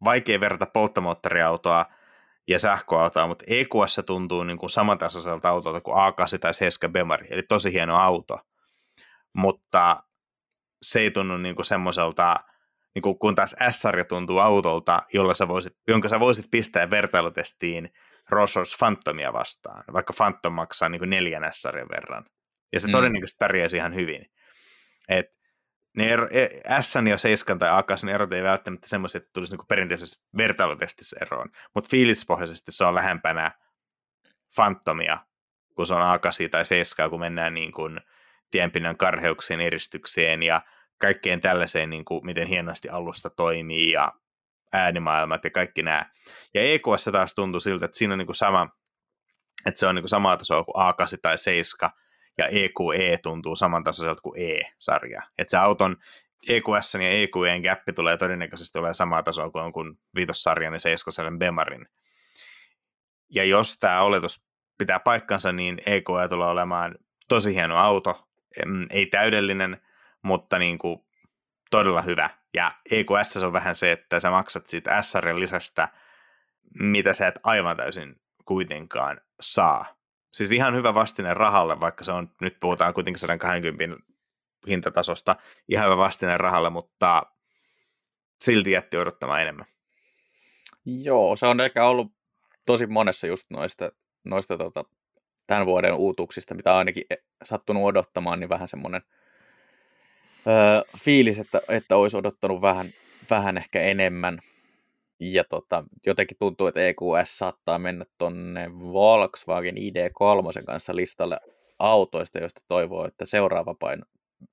vaikea 0.03 0.39
verrata 0.39 0.65
polttomoottoriautoa 0.65 1.85
ja 2.47 2.59
sähköautoa, 2.59 3.27
mutta 3.27 3.45
EQS 3.47 4.01
tuntuu 4.05 4.43
niin 4.43 4.57
kuin 4.57 4.69
samantasoiselta 4.69 5.49
autolta 5.49 5.81
kuin 5.81 5.97
A8 5.97 6.39
tai 6.39 6.53
7 6.53 6.93
Bemari, 6.93 7.27
eli 7.29 7.43
tosi 7.43 7.73
hieno 7.73 7.97
auto. 7.97 8.39
Mutta 9.33 10.03
se 10.81 10.99
ei 10.99 11.11
tunnu 11.11 11.37
niin 11.37 11.55
kuin 11.55 11.65
semmoiselta, 11.65 12.35
niin 12.97 13.01
kuin, 13.01 13.19
kun 13.19 13.35
taas 13.35 13.55
S-sarja 13.69 14.05
tuntuu 14.05 14.39
autolta, 14.39 15.01
jolla 15.13 15.33
sä 15.33 15.47
voisit, 15.47 15.73
jonka 15.87 16.09
sä 16.09 16.19
voisit 16.19 16.45
pistää 16.51 16.89
vertailutestiin 16.89 17.89
Rolls 18.29 18.75
Phantomia 18.79 19.33
vastaan, 19.33 19.83
vaikka 19.93 20.13
Phantom 20.13 20.53
maksaa 20.53 20.89
niin 20.89 20.99
kuin 20.99 21.09
neljän 21.09 21.53
S-sarjan 21.53 21.89
verran. 21.89 22.25
Ja 22.73 22.79
se 22.79 22.87
mm. 22.87 22.91
todennäköisesti 22.91 23.37
pärjäisi 23.39 23.77
ihan 23.77 23.95
hyvin. 23.95 24.25
Et 25.09 25.25
ne 25.97 26.09
ero, 26.09 26.27
e, 26.31 26.47
S 26.81 26.93
ja 27.09 27.17
7 27.17 27.59
tai 27.59 27.69
A 27.69 27.83
ne 28.05 28.13
erot 28.13 28.33
ei 28.33 28.43
välttämättä 28.43 28.87
semmoisia, 28.89 29.19
että 29.19 29.29
tulisi 29.33 29.53
niinku 29.53 29.65
perinteisessä 29.65 30.27
vertailutestissä 30.37 31.17
eroon, 31.21 31.49
mutta 31.75 31.89
fiilispohjaisesti 31.89 32.71
se 32.71 32.85
on 32.85 32.95
lähempänä 32.95 33.51
Phantomia, 34.55 35.17
kun 35.75 35.85
se 35.85 35.93
on 35.93 36.01
A 36.01 36.19
tai 36.51 36.65
7, 36.65 37.09
kun 37.09 37.19
mennään 37.19 37.53
niin 37.53 37.71
kuin 37.71 38.01
tienpinnan 38.51 38.97
karheuksien 38.97 39.61
eristykseen 39.61 40.43
ja 40.43 40.61
kaikkeen 40.97 41.41
tällaiseen, 41.41 41.89
niin 41.89 42.05
kuin 42.05 42.25
miten 42.25 42.47
hienosti 42.47 42.89
alusta 42.89 43.29
toimii 43.29 43.91
ja 43.91 44.13
äänimaailmat 44.73 45.43
ja 45.43 45.49
kaikki 45.51 45.83
nämä. 45.83 46.05
Ja 46.53 46.61
EQS 46.61 47.09
taas 47.11 47.35
tuntuu 47.35 47.59
siltä, 47.59 47.85
että 47.85 47.97
siinä 47.97 48.13
on 48.13 48.17
niin 48.17 48.27
kuin 48.27 48.35
sama, 48.35 48.69
että 49.65 49.79
se 49.79 49.87
on 49.87 49.95
niin 49.95 50.03
kuin 50.03 50.09
samaa 50.09 50.37
tasoa 50.37 50.63
kuin 50.63 50.75
A8 50.75 51.17
tai 51.21 51.37
7, 51.37 51.91
ja 52.37 52.47
EQE 52.47 53.13
e 53.13 53.17
tuntuu 53.17 53.55
samantasoiselta 53.55 54.21
kuin 54.21 54.41
E-sarja. 54.41 55.21
Että 55.37 55.51
se 55.51 55.57
auton 55.57 55.95
EQS 56.49 56.93
ja 56.93 57.09
EQEn 57.09 57.61
gappi 57.61 57.93
tulee 57.93 58.17
todennäköisesti 58.17 58.77
olemaan 58.77 58.95
samaa 58.95 59.23
tasoa 59.23 59.49
kuin 59.49 59.61
jonkun 59.61 59.97
viitossarjan 60.15 60.73
ja 60.73 60.79
seiskosellen 60.79 61.39
Bemarin. 61.39 61.87
Ja 63.29 63.43
jos 63.43 63.77
tämä 63.77 64.01
oletus 64.01 64.47
pitää 64.77 64.99
paikkansa, 64.99 65.51
niin 65.51 65.81
EQE 65.85 66.27
tulee 66.29 66.47
olemaan 66.47 66.95
tosi 67.29 67.55
hieno 67.55 67.77
auto, 67.77 68.27
ei 68.89 69.05
täydellinen, 69.05 69.81
mutta 70.27 70.59
niin 70.59 70.77
kuin 70.77 70.99
todella 71.71 72.01
hyvä. 72.01 72.29
Ja 72.53 72.71
EQS 72.91 73.37
on 73.43 73.53
vähän 73.53 73.75
se, 73.75 73.91
että 73.91 74.19
sä 74.19 74.29
maksat 74.29 74.67
siitä 74.67 75.01
S-sarjan 75.01 75.39
lisästä, 75.39 75.89
mitä 76.79 77.13
sä 77.13 77.27
et 77.27 77.39
aivan 77.43 77.77
täysin 77.77 78.15
kuitenkaan 78.45 79.21
saa. 79.41 79.85
Siis 80.33 80.51
ihan 80.51 80.75
hyvä 80.75 80.93
vastine 80.93 81.33
rahalle, 81.33 81.79
vaikka 81.79 82.03
se 82.03 82.11
on, 82.11 82.31
nyt 82.41 82.57
puhutaan 82.59 82.93
kuitenkin 82.93 83.19
120 83.19 83.97
hintatasosta, 84.67 85.35
ihan 85.69 85.85
hyvä 85.85 85.97
vastine 85.97 86.37
rahalle, 86.37 86.69
mutta 86.69 87.23
silti 88.41 88.71
jätti 88.71 88.97
odottamaan 88.97 89.41
enemmän. 89.41 89.65
Joo, 90.85 91.35
se 91.35 91.47
on 91.47 91.59
ehkä 91.59 91.85
ollut 91.85 92.11
tosi 92.65 92.87
monessa 92.87 93.27
just 93.27 93.45
noista, 93.49 93.91
noista 94.23 94.57
tota, 94.57 94.85
tämän 95.47 95.65
vuoden 95.65 95.93
uutuuksista, 95.93 96.55
mitä 96.55 96.77
ainakin 96.77 97.03
e, 97.09 97.15
sattunut 97.43 97.83
odottamaan, 97.83 98.39
niin 98.39 98.49
vähän 98.49 98.67
semmoinen 98.67 99.01
öö, 100.47 100.81
fiilis, 100.97 101.39
että, 101.39 101.61
että 101.69 101.97
olisi 101.97 102.17
odottanut 102.17 102.61
vähän, 102.61 102.93
vähän 103.29 103.57
ehkä 103.57 103.81
enemmän. 103.81 104.39
Ja 105.19 105.43
tota, 105.43 105.83
jotenkin 106.05 106.37
tuntuu, 106.39 106.67
että 106.67 106.79
EQS 106.81 107.37
saattaa 107.37 107.79
mennä 107.79 108.05
tonne 108.17 108.71
Volkswagen 108.79 109.75
ID3 109.75 110.65
kanssa 110.65 110.95
listalle 110.95 111.39
autoista, 111.79 112.39
joista 112.39 112.61
toivoo, 112.67 113.07
että 113.07 113.25
seuraava 113.25 113.75
paino 113.79 114.05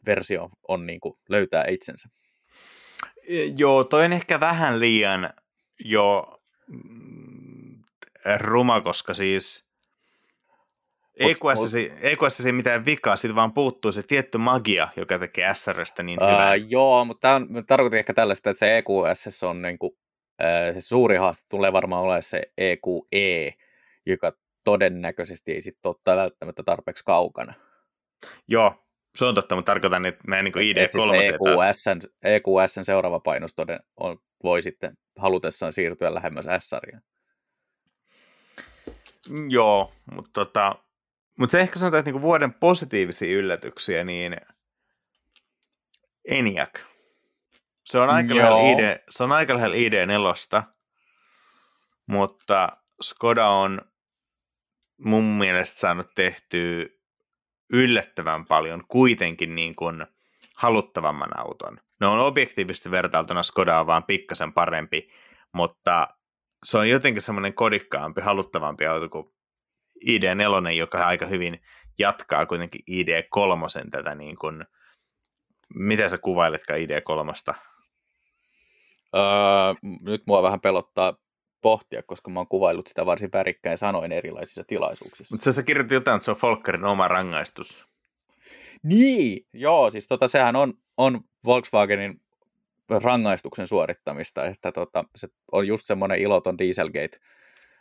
versio 0.06 0.50
on 0.68 0.86
niin 0.86 1.00
kuin 1.00 1.18
löytää 1.28 1.64
itsensä. 1.68 2.08
E, 3.28 3.44
joo, 3.44 3.84
toi 3.84 4.04
on 4.04 4.12
ehkä 4.12 4.40
vähän 4.40 4.80
liian 4.80 5.30
jo 5.84 6.38
mm, 6.66 7.82
ruma, 8.36 8.80
koska 8.80 9.14
siis 9.14 9.64
EQS, 11.16 11.74
EQS 12.00 12.46
ei 12.46 12.52
mitään 12.52 12.84
vikaa, 12.84 13.16
siitä 13.16 13.34
vaan 13.34 13.52
puuttuu 13.52 13.92
se 13.92 14.02
tietty 14.02 14.38
magia, 14.38 14.88
joka 14.96 15.18
tekee 15.18 15.54
SRstä 15.54 16.02
niin 16.02 16.20
hyvää. 16.20 16.50
Uh, 16.50 16.66
joo, 16.68 17.04
mutta 17.04 17.20
tämä 17.20 17.34
on, 17.34 17.66
tarkoitin 17.66 17.98
ehkä 17.98 18.14
tällaista, 18.14 18.50
että 18.50 18.58
se 18.58 18.78
EQS 18.78 19.42
on 19.42 19.62
niin 19.62 19.78
kuin 19.78 19.92
se 20.74 20.80
suuri 20.80 21.16
haaste 21.16 21.44
tulee 21.48 21.72
varmaan 21.72 22.02
olemaan 22.02 22.22
se 22.22 22.42
EQE, 22.58 23.54
joka 24.06 24.32
todennäköisesti 24.64 25.52
ei 25.52 25.62
sitten 25.62 25.90
ole 26.06 26.16
välttämättä 26.16 26.62
tarpeeksi 26.62 27.04
kaukana. 27.04 27.54
Joo, 28.48 28.84
se 29.16 29.24
on 29.24 29.34
totta, 29.34 29.54
mutta 29.54 29.72
tarkoitan, 29.72 30.04
että 30.04 30.24
meidän 30.28 30.44
niin 30.44 30.54
ID3 30.54 31.14
EQSn, 31.24 32.00
EQSn 32.22 32.84
seuraava 32.84 33.20
painos 33.20 33.54
toden, 33.54 33.80
on, 33.96 34.18
voi 34.42 34.62
sitten 34.62 34.98
halutessaan 35.18 35.72
siirtyä 35.72 36.14
lähemmäs 36.14 36.46
S-sarjaan. 36.58 37.02
Joo, 39.48 39.92
mutta 40.14 40.30
tota, 40.32 40.83
mutta 41.38 41.52
se 41.52 41.60
ehkä 41.60 41.78
sanotaan, 41.78 41.98
että 41.98 42.10
niinku 42.10 42.22
vuoden 42.22 42.54
positiivisia 42.54 43.36
yllätyksiä, 43.38 44.04
niin 44.04 44.36
ENIAC 46.28 46.80
se 47.84 47.98
on 47.98 48.10
aika 48.10 48.36
lähellä 48.36 48.60
ID, 48.60 48.98
se 49.08 49.24
on 49.24 49.32
aika 49.32 49.54
lähellä 49.54 49.76
ID4, 49.76 50.62
mutta 52.06 52.68
Skoda 53.02 53.48
on 53.48 53.80
mun 54.98 55.24
mielestä 55.24 55.78
saanut 55.78 56.14
tehtyä 56.14 56.86
yllättävän 57.72 58.46
paljon 58.46 58.84
kuitenkin 58.88 59.54
niin 59.54 59.74
kuin 59.76 60.06
haluttavamman 60.54 61.38
auton. 61.38 61.80
Ne 62.00 62.06
on 62.06 62.18
objektiivisesti 62.18 62.90
vertailtuna 62.90 63.42
Skoda 63.42 63.80
on 63.80 63.86
vaan 63.86 64.04
pikkasen 64.04 64.52
parempi, 64.52 65.10
mutta 65.52 66.08
se 66.64 66.78
on 66.78 66.88
jotenkin 66.88 67.22
semmoinen 67.22 67.54
kodikkaampi, 67.54 68.20
haluttavampi 68.20 68.86
auto 68.86 69.08
kuin 69.08 69.34
ID4, 70.06 70.70
joka 70.70 71.06
aika 71.06 71.26
hyvin 71.26 71.60
jatkaa 71.98 72.46
kuitenkin 72.46 72.80
ID3 72.90 73.90
tätä 73.90 74.14
niin 74.14 74.36
kuin, 74.36 74.64
miten 75.74 76.10
sä 76.10 76.18
kuvailitkaan 76.18 76.80
ID3? 76.80 77.54
Öö, 79.16 79.22
nyt 80.02 80.22
mua 80.26 80.42
vähän 80.42 80.60
pelottaa 80.60 81.16
pohtia, 81.60 82.02
koska 82.02 82.30
mä 82.30 82.40
oon 82.40 82.48
kuvaillut 82.48 82.86
sitä 82.86 83.06
varsin 83.06 83.30
värikkäin 83.32 83.78
sanoin 83.78 84.12
erilaisissa 84.12 84.64
tilaisuuksissa. 84.64 85.34
Mutta 85.34 85.52
sä 85.52 85.62
kirjoitit 85.62 85.92
jotain, 85.92 86.16
että 86.16 86.24
se 86.24 86.30
on 86.30 86.36
Folkkarin 86.36 86.84
oma 86.84 87.08
rangaistus. 87.08 87.88
Niin, 88.82 89.46
joo, 89.52 89.90
siis 89.90 90.08
tota, 90.08 90.28
sehän 90.28 90.56
on, 90.56 90.74
on 90.96 91.20
Volkswagenin 91.44 92.20
rangaistuksen 92.88 93.68
suorittamista, 93.68 94.44
että 94.44 94.72
tota, 94.72 95.04
se 95.16 95.28
on 95.52 95.66
just 95.66 95.86
semmoinen 95.86 96.18
iloton 96.18 96.56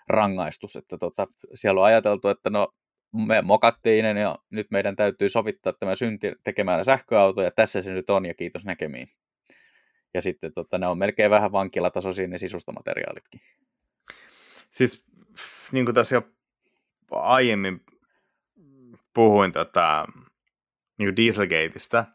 Dieselgate-rangaistus, 0.10 0.76
että 0.76 0.97
tota, 0.97 1.28
siellä 1.54 1.82
on 1.82 1.88
ajateltu, 1.88 2.28
että 2.28 2.49
no 2.49 2.74
me 3.28 3.41
mokattiin 3.41 4.06
ja 4.06 4.39
nyt 4.49 4.72
meidän 4.72 4.95
täytyy 4.95 5.30
sovittaa 5.30 5.74
tämä 5.74 5.95
synti 5.95 6.32
tekemään 6.43 6.86
sähköauto 6.86 7.41
ja 7.41 7.51
tässä 7.51 7.82
se 7.82 7.91
nyt 7.91 8.10
on 8.10 8.26
ja 8.26 8.34
kiitos 8.34 8.66
näkemiin. 8.66 9.10
Ja 10.14 10.22
sitten 10.22 10.54
tota, 10.54 10.78
ne 10.78 10.88
on 10.88 10.97
melkein 10.97 11.32
vähän 11.32 11.51
vankilatasoisia 11.51 12.28
ne 12.28 12.38
sisustamateriaalitkin. 12.38 13.41
Siis 14.72 15.06
niin 15.72 15.86
kuin 15.86 15.95
tässä 15.95 16.16
jo 16.16 16.22
aiemmin 17.12 17.82
puhuin 19.14 19.51
tota, 19.51 20.08
niin 20.97 21.16
Dieselgateista, 21.16 22.06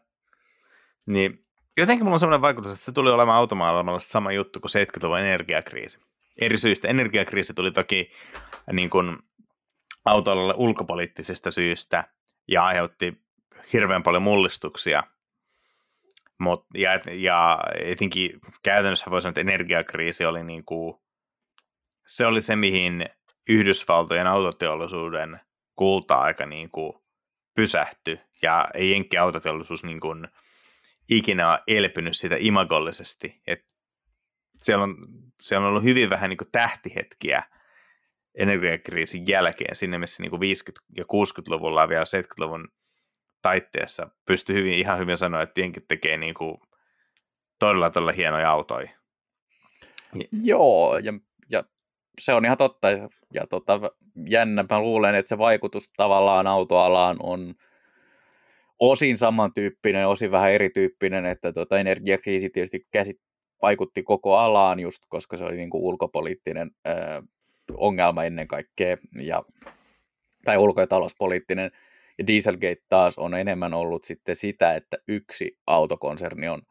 niin 1.05 1.45
jotenkin 1.77 2.05
mulla 2.05 2.15
on 2.15 2.19
sellainen 2.19 2.41
vaikutus, 2.41 2.73
että 2.73 2.85
se 2.85 2.91
tuli 2.91 3.11
olemaan 3.11 3.37
automaailmalla 3.37 3.99
sama 3.99 4.31
juttu 4.31 4.59
kuin 4.59 4.71
70-luvun 4.71 5.19
energiakriisi. 5.19 6.08
Eri 6.41 6.57
syistä. 6.57 6.87
Energiakriisi 6.87 7.53
tuli 7.53 7.71
toki 7.71 8.11
niin 8.71 8.89
kuin 8.89 9.17
autoalalle 10.05 10.53
ulkopoliittisista 10.57 11.51
syistä 11.51 12.03
ja 12.47 12.63
aiheutti 12.63 13.21
hirveän 13.73 14.03
paljon 14.03 14.23
mullistuksia. 14.23 15.03
Mut, 16.39 16.65
ja, 16.73 16.91
ja 17.11 17.59
etenkin 17.83 18.39
käytännössä 18.63 19.11
voi 19.11 19.21
sanoa, 19.21 19.29
että 19.29 19.41
energiakriisi 19.41 20.25
oli 20.25 20.43
niin 20.43 20.65
kuin, 20.65 20.97
se 22.07 22.25
oli 22.25 22.41
se, 22.41 22.55
mihin 22.55 23.05
Yhdysvaltojen 23.49 24.27
autoteollisuuden 24.27 25.35
kulta-aika 25.75 26.45
niin 26.45 26.71
kuin 26.71 26.93
pysähtyi. 27.55 28.21
Ja 28.41 28.67
ei 28.73 28.91
Jenkki 28.91 29.17
autoteollisuus 29.17 29.83
niin 29.83 29.99
kuin, 29.99 30.27
ikinä 31.09 31.59
elpynyt 31.67 32.17
sitä 32.17 32.35
imagollisesti. 32.39 33.41
Et 33.47 33.65
siellä, 34.61 34.83
on, 34.83 34.95
siellä 35.41 35.65
on 35.65 35.69
ollut 35.69 35.83
hyvin 35.83 36.09
vähän 36.09 36.29
niin 36.29 36.37
kuin 36.37 36.51
tähtihetkiä 36.51 37.43
energiakriisin 38.35 39.27
jälkeen, 39.27 39.75
sinne 39.75 39.97
missä 39.97 40.23
niin 40.23 40.29
kuin 40.29 40.41
50- 40.41 40.45
ja 40.97 41.03
60-luvulla 41.03 41.81
ja 41.81 41.89
vielä 41.89 42.03
70-luvun 42.03 42.67
taitteessa 43.41 44.09
pystyi 44.25 44.55
hyvin, 44.55 44.73
ihan 44.73 44.99
hyvin 44.99 45.17
sanoa, 45.17 45.41
että 45.41 45.61
jenkit 45.61 45.87
tekee 45.87 46.17
niin 46.17 46.33
kuin 46.33 46.57
todella, 47.59 47.89
todella 47.89 48.11
hienoja 48.11 48.51
autoja. 48.51 48.89
Joo, 50.31 50.97
ja, 50.97 51.13
ja 51.49 51.63
se 52.19 52.33
on 52.33 52.45
ihan 52.45 52.57
totta. 52.57 52.89
Ja, 52.89 53.09
ja 53.33 53.47
tota, 53.47 53.79
jännä, 54.29 54.65
mä 54.69 54.79
luulen, 54.79 55.15
että 55.15 55.29
se 55.29 55.37
vaikutus 55.37 55.91
tavallaan 55.97 56.47
autoalaan 56.47 57.17
on 57.23 57.55
osin 58.79 59.17
samantyyppinen, 59.17 60.07
osin 60.07 60.31
vähän 60.31 60.51
erityyppinen, 60.51 61.25
että 61.25 61.53
tota, 61.53 61.79
energiakriisi 61.79 62.49
tietysti 62.49 62.87
käsit, 62.91 63.21
vaikutti 63.61 64.03
koko 64.03 64.37
alaan 64.37 64.79
just, 64.79 65.03
koska 65.09 65.37
se 65.37 65.43
oli 65.43 65.57
niin 65.57 65.69
kuin 65.69 65.83
ulkopoliittinen 65.83 66.71
ää, 66.85 67.23
ongelma 67.73 68.23
ennen 68.23 68.47
kaikkea, 68.47 68.97
ja, 69.21 69.43
tai 70.45 70.57
ulko- 70.57 70.81
ja 70.81 70.87
talouspoliittinen, 70.87 71.71
ja 72.17 72.27
Dieselgate 72.27 72.83
taas 72.89 73.17
on 73.17 73.33
enemmän 73.33 73.73
ollut 73.73 74.03
sitten 74.03 74.35
sitä, 74.35 74.75
että 74.75 74.97
yksi 75.07 75.57
autokonserni 75.67 76.47
on 76.47 76.61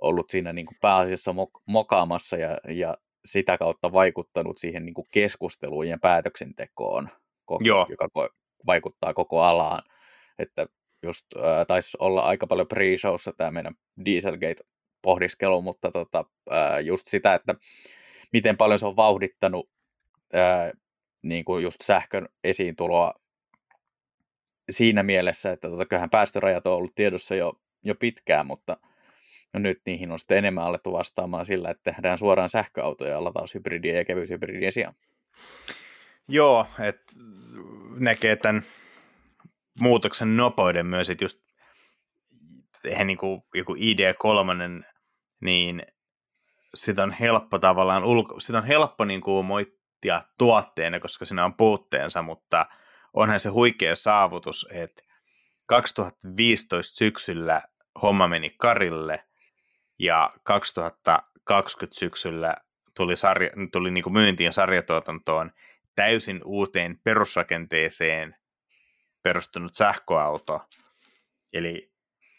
ollut 0.00 0.30
siinä 0.30 0.52
niin 0.52 0.66
kuin 0.66 0.78
pääasiassa 0.80 1.32
mok- 1.32 1.62
mokaamassa 1.66 2.36
ja, 2.36 2.58
ja 2.68 2.96
sitä 3.24 3.58
kautta 3.58 3.92
vaikuttanut 3.92 4.58
siihen 4.58 4.84
niin 4.84 4.94
kuin 4.94 5.06
keskusteluun 5.10 5.88
ja 5.88 5.98
päätöksentekoon, 6.02 7.08
koko, 7.44 7.64
Joo. 7.64 7.86
joka 7.88 8.08
vaikuttaa 8.66 9.14
koko 9.14 9.40
alaan. 9.40 9.82
Että 10.38 10.66
just 11.02 11.26
äh, 11.36 11.66
taisi 11.68 11.96
olla 12.00 12.22
aika 12.22 12.46
paljon 12.46 12.66
pre-showssa 12.66 13.32
tämä 13.36 13.50
meidän 13.50 13.74
Dieselgate-pohdiskelu, 15.04 15.62
mutta 15.62 15.90
tota, 15.90 16.24
just 16.84 17.06
sitä, 17.06 17.34
että 17.34 17.54
miten 18.32 18.56
paljon 18.56 18.78
se 18.78 18.86
on 18.86 18.96
vauhdittanut 18.96 19.70
äh, 20.34 20.72
niin 21.22 21.44
kuin 21.44 21.62
just 21.62 21.80
sähkön 21.82 22.28
esiintuloa 22.44 23.14
siinä 24.70 25.02
mielessä, 25.02 25.52
että 25.52 25.70
tota, 25.70 25.86
kyllähän 25.86 26.10
päästörajat 26.10 26.66
on 26.66 26.72
ollut 26.72 26.94
tiedossa 26.94 27.34
jo, 27.34 27.52
jo 27.82 27.94
pitkään, 27.94 28.46
mutta 28.46 28.76
no 29.52 29.60
nyt 29.60 29.80
niihin 29.86 30.12
on 30.12 30.18
sitten 30.18 30.38
enemmän 30.38 30.64
alettu 30.64 30.92
vastaamaan 30.92 31.46
sillä, 31.46 31.70
että 31.70 31.92
tehdään 31.92 32.18
suoraan 32.18 32.48
sähköautoja 32.48 33.24
lataushybridiä 33.24 33.94
ja 33.94 34.04
kevythybridien 34.04 34.72
sijaan. 34.72 34.94
Joo, 36.28 36.66
että 36.88 37.12
näkee 37.98 38.36
tämän 38.36 38.62
muutoksen 39.80 40.36
nopeuden 40.36 40.86
myös, 40.86 41.10
että 41.10 41.24
just 41.24 41.44
eihän 42.84 43.06
niin 43.06 43.18
kuin, 43.18 43.42
joku 43.54 43.74
ID3, 43.74 44.84
niin 45.40 45.82
sitä 46.74 47.02
on 47.02 47.12
helppo 47.12 47.58
tavallaan, 47.58 48.04
ulko, 48.04 48.40
sitä 48.40 48.58
on 48.58 48.64
helppo 48.64 49.04
niin 49.04 49.20
kuin 49.20 49.46
moittia 49.46 50.22
tuotteena, 50.38 51.00
koska 51.00 51.24
siinä 51.24 51.44
on 51.44 51.54
puutteensa, 51.54 52.22
mutta 52.22 52.66
onhan 53.14 53.40
se 53.40 53.48
huikea 53.48 53.96
saavutus, 53.96 54.68
että 54.72 55.02
2015 55.66 56.96
syksyllä 56.96 57.62
homma 58.02 58.28
meni 58.28 58.50
karille 58.50 59.24
ja 59.98 60.32
2020 60.42 61.98
syksyllä 61.98 62.54
tuli, 62.96 63.16
sarja, 63.16 63.50
tuli 63.72 63.90
niin 63.90 64.04
kuin 64.04 64.12
myyntiin 64.12 64.52
sarjatuotantoon 64.52 65.50
täysin 65.94 66.40
uuteen 66.44 66.98
perusrakenteeseen 67.04 68.36
perustunut 69.22 69.74
sähköauto. 69.74 70.68
Eli 71.52 71.92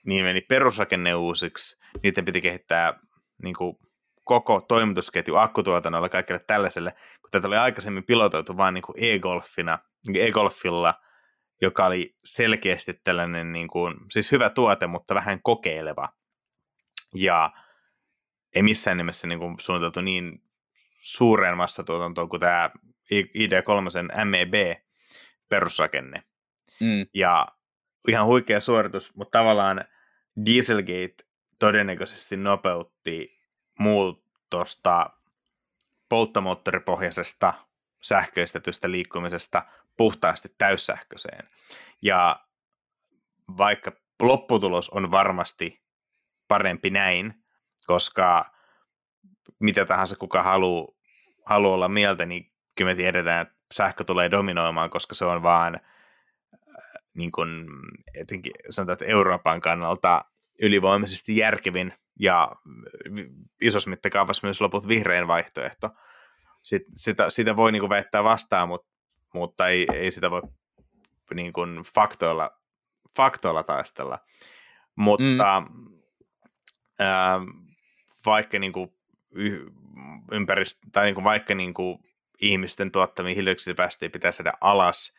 niin 0.06 0.26
meni 0.26 0.42
perusrakenne 0.42 1.16
uusiksi, 1.16 1.78
niiden 2.04 2.26
piti 2.26 2.42
kehittää 2.42 3.00
niin 3.44 3.56
kuin, 3.56 3.78
koko 4.24 4.62
toimitusketju 4.62 5.36
akkutuotannolla 5.36 6.10
kaikille 6.10 6.40
tällaiselle, 6.40 6.92
kun 7.22 7.32
tätä 7.32 7.48
oli 7.48 7.58
aikaisemmin 7.58 8.04
pilotoitu 8.04 8.58
vain 8.58 8.74
niin 8.74 8.82
kuin 8.82 8.96
e-golfina, 8.98 9.80
niin 10.08 10.28
e-golfilla, 10.28 10.94
joka 11.62 11.86
oli 11.86 12.16
selkeästi 12.24 12.94
tällainen 13.04 13.52
niin 13.52 13.68
kuin, 13.68 13.96
siis 14.12 14.32
hyvä 14.32 14.50
tuote, 14.50 14.88
mutta 14.88 15.16
vähän 15.16 15.42
kokeileva. 15.42 16.10
Ja 17.16 17.52
ei 18.56 18.62
missään 18.62 18.98
nimessä 18.98 19.28
niin 19.28 19.40
kuin, 19.40 19.56
suunniteltu 19.60 20.02
niin 20.02 20.44
suureen 21.00 21.58
massatuotantoon 21.58 22.30
kuin 22.30 22.40
tämä 22.40 22.70
ID3 23.14 24.26
MEB 24.26 24.54
perusrakenne. 25.50 26.24
Mm. 26.80 27.06
Ja 27.14 27.48
ihan 28.08 28.26
huikea 28.26 28.60
suoritus, 28.60 29.16
mutta 29.16 29.40
tavallaan 29.40 29.86
Dieselgate 30.46 31.25
todennäköisesti 31.60 32.38
nopeutti 32.38 33.40
muutosta 33.80 35.10
polttomoottoripohjaisesta 36.10 37.54
sähköistetystä 38.02 38.92
liikkumisesta 38.92 39.66
puhtaasti 39.98 40.56
täyssähköiseen. 40.58 41.50
Ja 42.02 42.46
vaikka 43.58 43.92
lopputulos 44.22 44.90
on 44.90 45.12
varmasti 45.12 45.84
parempi 46.48 46.90
näin, 46.90 47.44
koska 47.88 48.46
mitä 49.60 49.86
tahansa 49.86 50.16
kuka 50.16 50.44
haluaa 50.44 50.96
halu 51.46 51.74
olla 51.74 51.90
mieltä, 51.90 52.26
niin 52.26 52.52
kyllä 52.76 52.92
me 52.92 52.96
tiedetään, 52.96 53.42
että 53.42 53.56
sähkö 53.74 54.04
tulee 54.04 54.32
dominoimaan, 54.32 54.90
koska 54.90 55.16
se 55.16 55.26
on 55.26 55.44
vaan 55.44 55.80
niin 57.14 57.32
kuin, 57.32 57.66
etenkin 58.14 58.54
sanotaan, 58.70 58.94
että 58.94 59.06
Euroopan 59.06 59.62
kannalta 59.62 60.26
ylivoimaisesti 60.62 61.38
järkevin 61.38 61.94
ja 62.20 62.52
isossa 63.62 63.90
mittakaavassa 63.90 64.48
myös 64.48 64.62
loput 64.62 64.88
vihreän 64.88 65.28
vaihtoehto. 65.28 65.90
Sitten, 66.64 66.98
sitä, 66.98 67.30
sitä 67.30 67.56
voi 67.56 67.72
niin 67.72 67.80
kuin 67.80 67.90
väittää 67.90 68.24
vastaan, 68.24 68.68
mutta, 68.68 68.88
mutta 69.34 69.68
ei, 69.68 69.88
ei 69.94 70.12
sitä 70.12 70.32
voi 70.32 70.42
niin 71.34 71.54
kuin 71.54 71.84
faktoilla, 71.96 72.52
faktoilla 73.18 73.64
taistella. 73.64 74.20
Mutta 74.96 75.62
mm. 75.70 76.00
ää, 77.00 77.40
vaikka 78.26 78.60
niin 78.60 78.74
kuin 78.74 78.94
ympäristö, 80.32 80.88
tai 80.92 81.06
niin 81.06 81.16
kuin 81.16 81.24
vaikka 81.24 81.56
niin 81.56 81.74
kuin 81.74 82.00
ihmisten 82.42 82.92
tuottamia 82.92 83.34
hiilidioksidipäästöjä 83.34 84.10
pitää 84.10 84.32
saada 84.32 84.54
alas 84.62 85.16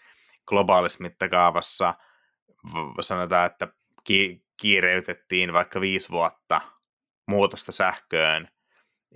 globaalissa 0.46 1.02
mittakaavassa, 1.02 1.94
sanotaan, 3.00 3.46
että 3.46 3.68
kiireytettiin 4.56 5.52
vaikka 5.52 5.80
viisi 5.80 6.10
vuotta 6.10 6.60
muutosta 7.26 7.72
sähköön, 7.72 8.48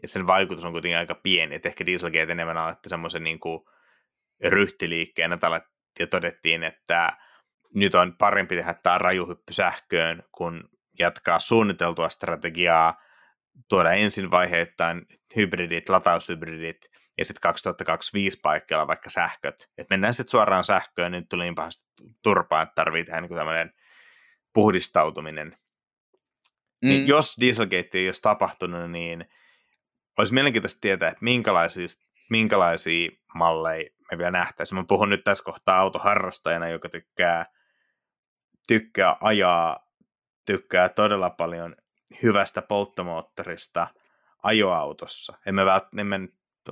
ja 0.03 0.09
sen 0.09 0.26
vaikutus 0.26 0.64
on 0.64 0.72
kuitenkin 0.72 0.99
aika 0.99 1.14
pieni, 1.14 1.55
että 1.55 1.68
ehkä 1.68 1.86
Dieselgate 1.86 2.32
enemmän 2.32 2.59
aloitti 2.59 2.88
semmoisen 2.88 3.24
niin 3.24 3.41
kuin 3.41 3.61
ryhtiliikkeen, 4.45 5.38
ja 5.99 6.07
todettiin, 6.07 6.62
että 6.62 7.16
nyt 7.74 7.95
on 7.95 8.16
parempi 8.16 8.57
tehdä 8.57 8.74
tämä 8.74 8.99
rajuhyppy 8.99 9.53
sähköön, 9.53 10.22
kun 10.32 10.68
jatkaa 10.99 11.38
suunniteltua 11.38 12.09
strategiaa 12.09 13.03
tuoda 13.68 13.93
ensin 13.93 14.30
vaiheittain 14.30 15.07
hybridit, 15.36 15.88
lataushybridit, 15.88 16.91
ja 17.18 17.24
sitten 17.24 17.41
2025 17.41 18.41
paikkeilla 18.43 18.86
vaikka 18.86 19.11
sähköt. 19.11 19.68
Et 19.78 19.91
mennään 19.91 20.14
sitten 20.14 20.30
suoraan 20.30 20.64
sähköön, 20.64 21.12
nyt 21.12 21.28
tuli 21.28 21.45
niin 21.45 21.55
pahasti 21.55 21.84
turpaa, 22.22 22.62
että 22.62 22.74
tarvii 22.74 23.05
tehdä 23.05 23.20
niin 23.20 23.34
tämmöinen 23.34 23.72
puhdistautuminen. 24.53 25.48
Niin 25.48 25.59
mm. 26.82 26.88
Niin 26.88 27.07
jos 27.07 27.36
Dieselgate 27.40 27.98
ei 27.98 28.09
olisi 28.09 28.22
tapahtunut, 28.22 28.90
niin 28.90 29.24
olisi 30.18 30.34
mielenkiintoista 30.34 30.80
tietää, 30.80 31.09
että 31.09 31.24
minkälaisia, 31.24 31.86
minkälaisia 32.30 33.11
malleja 33.34 33.90
me 34.11 34.18
vielä 34.18 34.30
nähtäisiin. 34.30 34.78
Mä 34.78 34.84
puhun 34.88 35.09
nyt 35.09 35.24
tässä 35.24 35.44
kohtaa 35.44 35.78
autoharrastajana, 35.78 36.68
joka 36.68 36.88
tykkää, 36.88 37.46
tykkää 38.68 39.16
ajaa, 39.20 39.86
tykkää 40.46 40.88
todella 40.88 41.30
paljon 41.30 41.76
hyvästä 42.22 42.62
polttomoottorista 42.62 43.88
ajoautossa. 44.42 45.38
Emme, 45.46 45.64
vält, 45.64 45.84
emme 45.98 46.28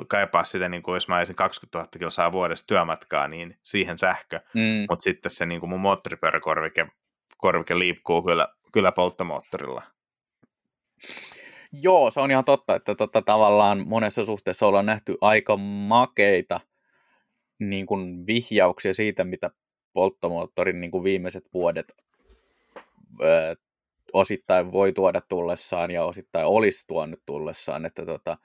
kaipaa 0.09 0.45
sitä, 0.45 0.69
niin 0.69 0.83
kuin 0.83 0.97
jos 0.97 1.09
mä 1.09 1.17
ajasin 1.17 1.37
20 1.37 1.79
000 1.79 1.89
kilsaa 1.99 2.33
vuodessa 2.33 2.67
työmatkaa, 2.67 3.29
niin 3.29 3.59
siihen 3.63 3.99
sähkö, 3.99 4.41
mm. 4.55 4.87
mutta 4.91 5.03
sitten 5.03 5.31
se 5.31 5.47
niin 5.47 5.61
kuin 5.61 5.71
mun 5.71 5.81
moottoripyöräkorvike 5.81 6.87
korvike 7.39 7.79
liikkuu 7.79 8.23
kyllä, 8.23 8.49
kyllä 8.73 8.93
polttomoottorilla. 8.93 9.83
Joo, 11.73 12.11
se 12.11 12.21
on 12.21 12.31
ihan 12.31 12.45
totta, 12.45 12.77
että 12.77 12.95
tota, 12.95 13.23
tavallaan 13.23 13.89
monessa 13.89 14.25
suhteessa 14.25 14.67
ollaan 14.67 14.87
nähty 14.87 15.17
aika 15.21 15.57
makeita 15.57 16.61
niin 17.59 17.87
kuin 17.87 18.27
vihjauksia 18.27 18.95
siitä, 18.95 19.25
mitä 19.25 19.51
polttomoottorin 19.93 20.81
niin 20.81 20.91
kuin 20.91 21.05
viimeiset 21.05 21.45
vuodet 21.55 21.93
ö, 23.23 23.57
osittain 24.13 24.73
voi 24.73 24.93
tuoda 24.93 25.21
tullessaan 25.29 25.91
ja 25.91 26.05
osittain 26.05 26.47
olisi 26.47 26.85
tuonut 26.87 27.21
tullessaan, 27.27 27.87
että 27.87 28.07
tota, 28.07 28.39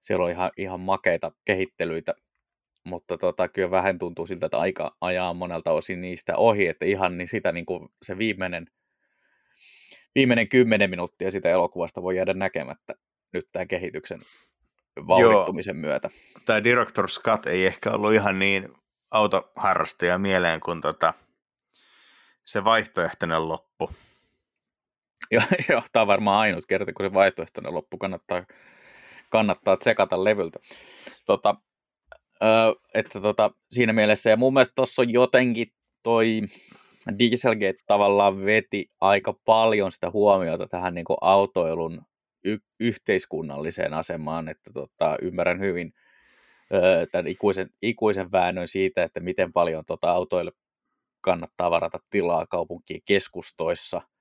siellä 0.00 0.24
on 0.24 0.30
ihan, 0.30 0.50
ihan 0.56 0.80
makeita 0.80 1.32
kehittelyitä, 1.44 2.14
mutta 2.86 3.18
tota, 3.18 3.48
kyllä 3.48 3.70
vähän 3.70 3.98
tuntuu 3.98 4.26
siltä, 4.26 4.46
että 4.46 4.58
aika 4.58 4.96
ajaa 5.00 5.34
monelta 5.34 5.72
osin 5.72 6.00
niistä 6.00 6.36
ohi, 6.36 6.66
että 6.66 6.84
ihan 6.84 7.18
niin 7.18 7.28
sitä 7.28 7.52
niin 7.52 7.66
kuin 7.66 7.88
se 8.02 8.18
viimeinen, 8.18 8.66
viimeinen 10.14 10.48
kymmenen 10.48 10.90
minuuttia 10.90 11.30
sitä 11.30 11.50
elokuvasta 11.50 12.02
voi 12.02 12.16
jäädä 12.16 12.34
näkemättä 12.34 12.94
nyt 13.32 13.48
tämän 13.52 13.68
kehityksen 13.68 14.20
vauhdittumisen 15.06 15.76
Joo. 15.76 15.80
myötä. 15.80 16.10
Tämä 16.44 16.64
Director 16.64 17.08
Scott 17.08 17.46
ei 17.46 17.66
ehkä 17.66 17.90
ollut 17.90 18.12
ihan 18.12 18.38
niin 18.38 18.68
autoharrastaja 19.10 20.18
mieleen 20.18 20.60
kuin 20.60 20.80
tota, 20.80 21.14
se 22.44 22.64
vaihtoehtoinen 22.64 23.48
loppu. 23.48 23.90
Joo, 25.30 25.42
jo, 25.68 25.82
tämä 25.92 26.00
on 26.00 26.06
varmaan 26.06 26.40
ainut 26.40 26.66
kerta, 26.66 26.92
kun 26.92 27.06
se 27.06 27.12
vaihtoehtoinen 27.12 27.74
loppu 27.74 27.98
kannattaa, 27.98 28.44
kannattaa 29.30 29.76
tsekata 29.76 30.24
levyltä. 30.24 30.58
Tota, 31.26 31.54
että 32.94 33.20
tota, 33.20 33.50
siinä 33.70 33.92
mielessä, 33.92 34.30
ja 34.30 34.36
mun 34.36 34.52
mielestä 34.52 34.72
tuossa 34.74 35.02
on 35.02 35.12
jotenkin 35.12 35.66
toi 36.02 36.42
Dieselgate 37.18 37.78
tavallaan 37.86 38.44
veti 38.44 38.88
aika 39.00 39.34
paljon 39.44 39.92
sitä 39.92 40.10
huomiota 40.10 40.66
tähän 40.66 40.94
niin 40.94 41.04
kuin 41.04 41.16
autoilun 41.20 42.02
y- 42.44 42.58
yhteiskunnalliseen 42.80 43.94
asemaan, 43.94 44.48
että 44.48 44.70
tota, 44.72 45.16
ymmärrän 45.22 45.60
hyvin 45.60 45.92
ö, 46.74 47.06
tämän 47.12 47.26
ikuisen, 47.26 47.70
ikuisen 47.82 48.32
väännön 48.32 48.68
siitä, 48.68 49.02
että 49.02 49.20
miten 49.20 49.52
paljon 49.52 49.84
tota, 49.86 50.10
autoille 50.10 50.52
kannattaa 51.20 51.70
varata 51.70 51.98
tilaa 52.10 52.46
kaupunkien 52.46 53.00
keskustoissa– 53.04 54.00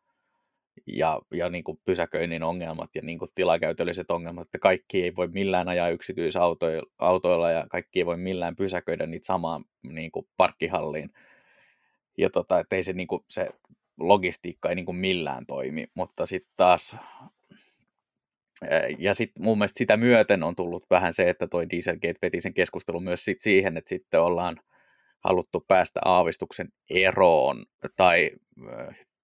ja, 0.88 1.22
ja 1.34 1.50
niin 1.50 1.64
kuin 1.64 1.80
pysäköinnin 1.86 2.44
ongelmat 2.44 2.96
ja 2.96 3.02
niin 3.02 3.20
kuin 3.20 3.32
tilakäytölliset 3.36 4.12
ongelmat, 4.12 4.48
että 4.48 4.60
kaikki 4.60 5.04
ei 5.04 5.16
voi 5.16 5.28
millään 5.28 5.70
ajaa 5.70 5.90
yksityisautoilla 5.90 7.52
ja 7.52 7.66
kaikki 7.70 8.00
ei 8.00 8.06
voi 8.06 8.18
millään 8.18 8.56
pysäköidä 8.56 9.06
niitä 9.06 9.26
samaan 9.26 9.66
niin 9.84 10.12
kuin 10.12 10.28
parkkihalliin. 10.38 11.10
Ja 12.18 12.30
tota, 12.30 12.60
että 12.60 12.76
ei 12.76 12.84
se, 12.84 12.94
niin 12.94 13.08
kuin, 13.08 13.24
se 13.30 13.50
logistiikka 14.00 14.70
ei 14.70 14.76
niin 14.76 14.86
kuin 14.86 14.96
millään 14.96 15.46
toimi, 15.46 15.88
mutta 15.94 16.26
sitten 16.26 16.54
taas 16.58 16.98
ja 19.00 19.14
sitten 19.14 19.44
mun 19.44 19.58
mielestä 19.58 19.78
sitä 19.78 19.98
myöten 19.98 20.44
on 20.44 20.56
tullut 20.56 20.86
vähän 20.90 21.14
se, 21.14 21.30
että 21.30 21.48
toi 21.48 21.70
Dieselgate 21.70 22.20
veti 22.22 22.42
sen 22.42 22.54
keskustelun 22.54 23.04
myös 23.04 23.26
sit 23.26 23.40
siihen, 23.40 23.78
että 23.78 23.90
sitten 23.90 24.22
ollaan 24.22 24.60
haluttu 25.24 25.66
päästä 25.68 26.00
aavistuksen 26.06 26.70
eroon 26.90 27.66
tai 27.96 28.32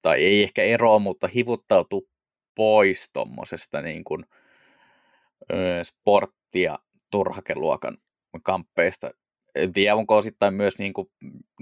tai 0.01 0.23
ei 0.23 0.43
ehkä 0.43 0.63
eroa, 0.63 0.99
mutta 0.99 1.27
hivuttautuu 1.27 2.09
pois 2.55 3.09
tuommoisesta 3.13 3.81
niin 3.81 4.03
kuin, 4.03 4.25
sportti- 5.83 6.61
ja 6.61 6.79
turhakeluokan 7.11 7.97
kamppeista. 8.43 9.11
En 9.55 9.73
tiedä, 9.73 9.95
onko 9.95 10.17
osittain 10.17 10.53
myös 10.53 10.77
niin 10.77 10.93
kuin, 10.93 11.07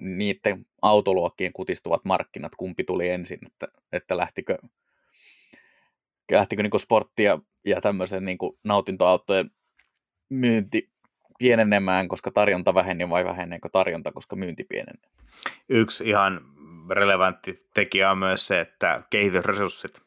niiden 0.01 0.65
autoluokkien 0.81 1.53
kutistuvat 1.53 2.05
markkinat, 2.05 2.55
kumpi 2.55 2.83
tuli 2.83 3.09
ensin, 3.09 3.39
että, 3.47 3.67
että 3.91 4.17
lähtikö, 4.17 4.57
lähtikö 6.31 6.63
niin 6.63 6.71
kuin 6.71 6.81
sportti 6.81 7.23
ja, 7.23 7.39
ja 7.65 7.81
tämmöisen 7.81 8.25
niin 8.25 8.37
kuin 8.37 8.59
nautintoautojen 8.63 9.51
myynti 10.29 10.89
pienenemään, 11.39 12.07
koska 12.07 12.31
tarjonta 12.31 12.73
väheni 12.73 13.09
vai 13.09 13.25
väheneekö 13.25 13.69
tarjonta, 13.71 14.11
koska 14.11 14.35
myynti 14.35 14.63
pienenee? 14.63 15.09
Yksi 15.69 16.09
ihan 16.09 16.41
relevantti 16.91 17.67
tekijä 17.73 18.11
on 18.11 18.17
myös 18.17 18.47
se, 18.47 18.59
että 18.59 19.03
kehitysresurssit. 19.09 20.01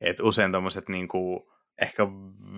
Et 0.00 0.20
usein 0.20 0.52
tuommoiset 0.52 0.88
niin 0.88 1.08
ehkä 1.82 2.06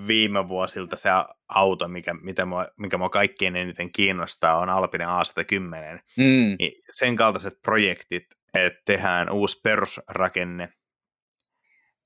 viime 0.06 0.48
vuosilta 0.48 0.96
se 0.96 1.08
auto, 1.48 1.88
mikä, 1.88 2.14
mitä 2.14 2.44
mua, 2.44 2.66
mikä 2.76 2.98
mua 2.98 3.08
kaikkein 3.08 3.56
eniten 3.56 3.92
kiinnostaa, 3.92 4.58
on 4.58 4.68
Alpine 4.68 5.04
A110. 5.04 6.00
Mm. 6.16 6.56
Niin 6.58 6.72
sen 6.90 7.16
kaltaiset 7.16 7.62
projektit, 7.62 8.26
että 8.54 8.82
tehdään 8.84 9.30
uusi 9.30 9.60
perusrakenne 9.64 10.68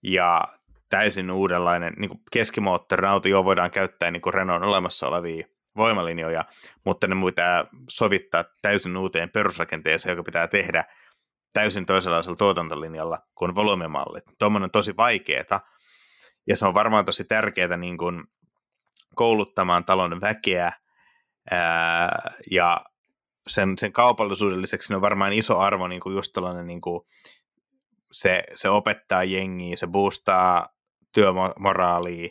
ja 0.03 0.43
täysin 0.91 1.31
uudenlainen 1.31 1.93
niin 1.99 2.11
keskimoottorin 2.33 3.11
auto, 3.11 3.29
jo 3.29 3.45
voidaan 3.45 3.71
käyttää 3.71 4.11
niin 4.11 4.23
kuin 4.23 4.35
Renault 4.35 4.65
olemassa 4.65 5.09
olevia 5.09 5.47
voimalinjoja, 5.77 6.45
mutta 6.85 7.07
ne 7.07 7.15
pitää 7.27 7.65
sovittaa 7.89 8.45
täysin 8.63 8.97
uuteen 8.97 9.31
perusrakenteeseen, 9.31 10.13
joka 10.13 10.23
pitää 10.23 10.49
tehdä 10.49 10.85
täysin 11.55 11.87
toisenlaisella 11.87 12.37
tuotantolinjalla 12.37 13.19
kuin 13.35 13.55
volyymimallit. 13.55 14.25
Tuommoinen 14.39 14.65
on 14.65 14.71
tosi 14.71 14.97
vaikeaa, 14.97 15.61
ja 16.47 16.57
se 16.57 16.67
on 16.67 16.75
varmaan 16.75 17.05
tosi 17.05 17.25
tärkeää 17.25 17.77
niin 17.77 17.99
kuin 17.99 18.25
kouluttamaan 19.15 19.85
talon 19.85 20.21
väkeä, 20.21 20.73
ää, 21.51 22.35
ja 22.51 22.85
sen, 23.47 23.79
sen 23.79 23.93
kaupallisuuden 23.93 24.63
lisäksi 24.63 24.95
on 24.95 25.01
varmaan 25.01 25.33
iso 25.33 25.59
arvo 25.59 25.89
niin 25.89 26.01
kuin 26.01 26.17
just 26.17 26.35
niin 26.65 26.81
kuin 26.81 27.01
se, 28.13 28.43
se 28.55 28.69
opettaa 28.69 29.25
jengiä, 29.25 29.77
se 29.77 29.87
boostaa 29.87 30.67
työmoraalia, 31.15 32.29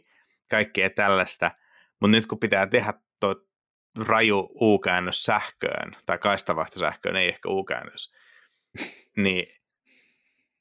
kaikkea 0.49 0.89
tällaista, 0.89 1.51
mutta 2.01 2.17
nyt 2.17 2.25
kun 2.25 2.39
pitää 2.39 2.67
tehdä 2.67 2.93
tuo 3.19 3.35
raju 4.07 4.49
U-käännös 4.61 5.23
sähköön, 5.23 5.95
tai 6.05 6.17
kaistavahto 6.17 6.79
sähköön, 6.79 7.15
ei 7.15 7.27
ehkä 7.27 7.49
U-käännös, 7.49 8.13
niin 9.17 9.47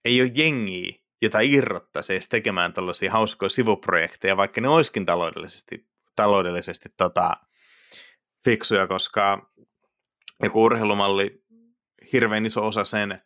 ei 0.04 0.22
ole 0.22 0.30
jengiä, 0.34 0.92
jota 1.22 1.40
irrottaisi 1.40 2.12
edes 2.12 2.28
tekemään 2.28 2.72
tällaisia 2.72 3.12
hauskoja 3.12 3.50
sivuprojekteja, 3.50 4.36
vaikka 4.36 4.60
ne 4.60 4.68
olisikin 4.68 5.06
taloudellisesti, 5.06 5.88
taloudellisesti 6.16 6.88
tota, 6.96 7.36
fiksuja, 8.44 8.86
koska 8.86 9.52
joku 10.42 10.64
urheilumalli, 10.64 11.44
hirveän 12.12 12.46
iso 12.46 12.66
osa 12.66 12.84
sen 12.84 13.22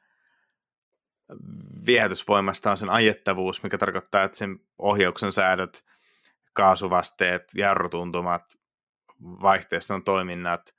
viehätysvoimasta 1.86 2.70
on 2.70 2.76
sen 2.76 2.90
ajettavuus, 2.90 3.62
mikä 3.62 3.78
tarkoittaa, 3.78 4.22
että 4.22 4.38
sen 4.38 4.58
ohjauksen 4.78 5.32
säädöt, 5.32 5.84
kaasuvasteet, 6.52 7.42
jarrutuntumat, 7.54 8.44
vaihteiston 9.22 10.04
toiminnat, 10.04 10.74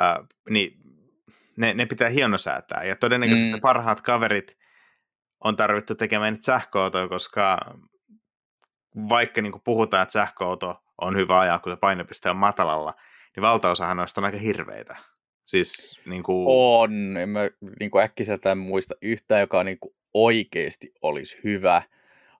ää, 0.00 0.24
niin 0.50 0.85
ne, 1.56 1.74
ne 1.74 1.86
pitää 1.86 2.08
hienosäätää. 2.08 2.84
Ja 2.84 2.96
todennäköisesti 2.96 3.54
mm. 3.54 3.60
parhaat 3.60 4.00
kaverit 4.00 4.56
on 5.44 5.56
tarvittu 5.56 5.94
tekemään 5.94 6.32
nyt 6.32 6.42
sähköautoja, 6.42 7.08
koska 7.08 7.58
vaikka 9.08 9.42
niin 9.42 9.52
puhutaan, 9.64 10.02
että 10.02 10.12
sähköauto 10.12 10.82
on 11.00 11.16
hyvä 11.16 11.40
ajaa, 11.40 11.58
kun 11.58 11.78
painopiste 11.80 12.30
on 12.30 12.36
matalalla, 12.36 12.94
niin 13.36 13.42
valtaosahan 13.42 13.96
noista 13.96 14.20
on 14.20 14.24
aika 14.24 14.38
hirveitä. 14.38 14.96
Siis, 15.44 16.00
niin 16.06 16.22
kuin... 16.22 16.44
On. 16.48 17.16
En 17.16 17.28
mä 17.28 17.40
niin 17.80 17.90
kuin 17.90 18.04
äkkiseltään 18.04 18.58
muista 18.58 18.94
yhtään, 19.02 19.40
joka 19.40 19.64
niin 19.64 19.78
kuin 19.78 19.94
oikeasti 20.14 20.92
olisi 21.02 21.38
hyvä. 21.44 21.82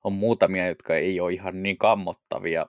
On 0.04 0.12
muutamia, 0.12 0.68
jotka 0.68 0.94
ei 0.94 1.20
ole 1.20 1.32
ihan 1.32 1.62
niin 1.62 1.78
kammottavia, 1.78 2.66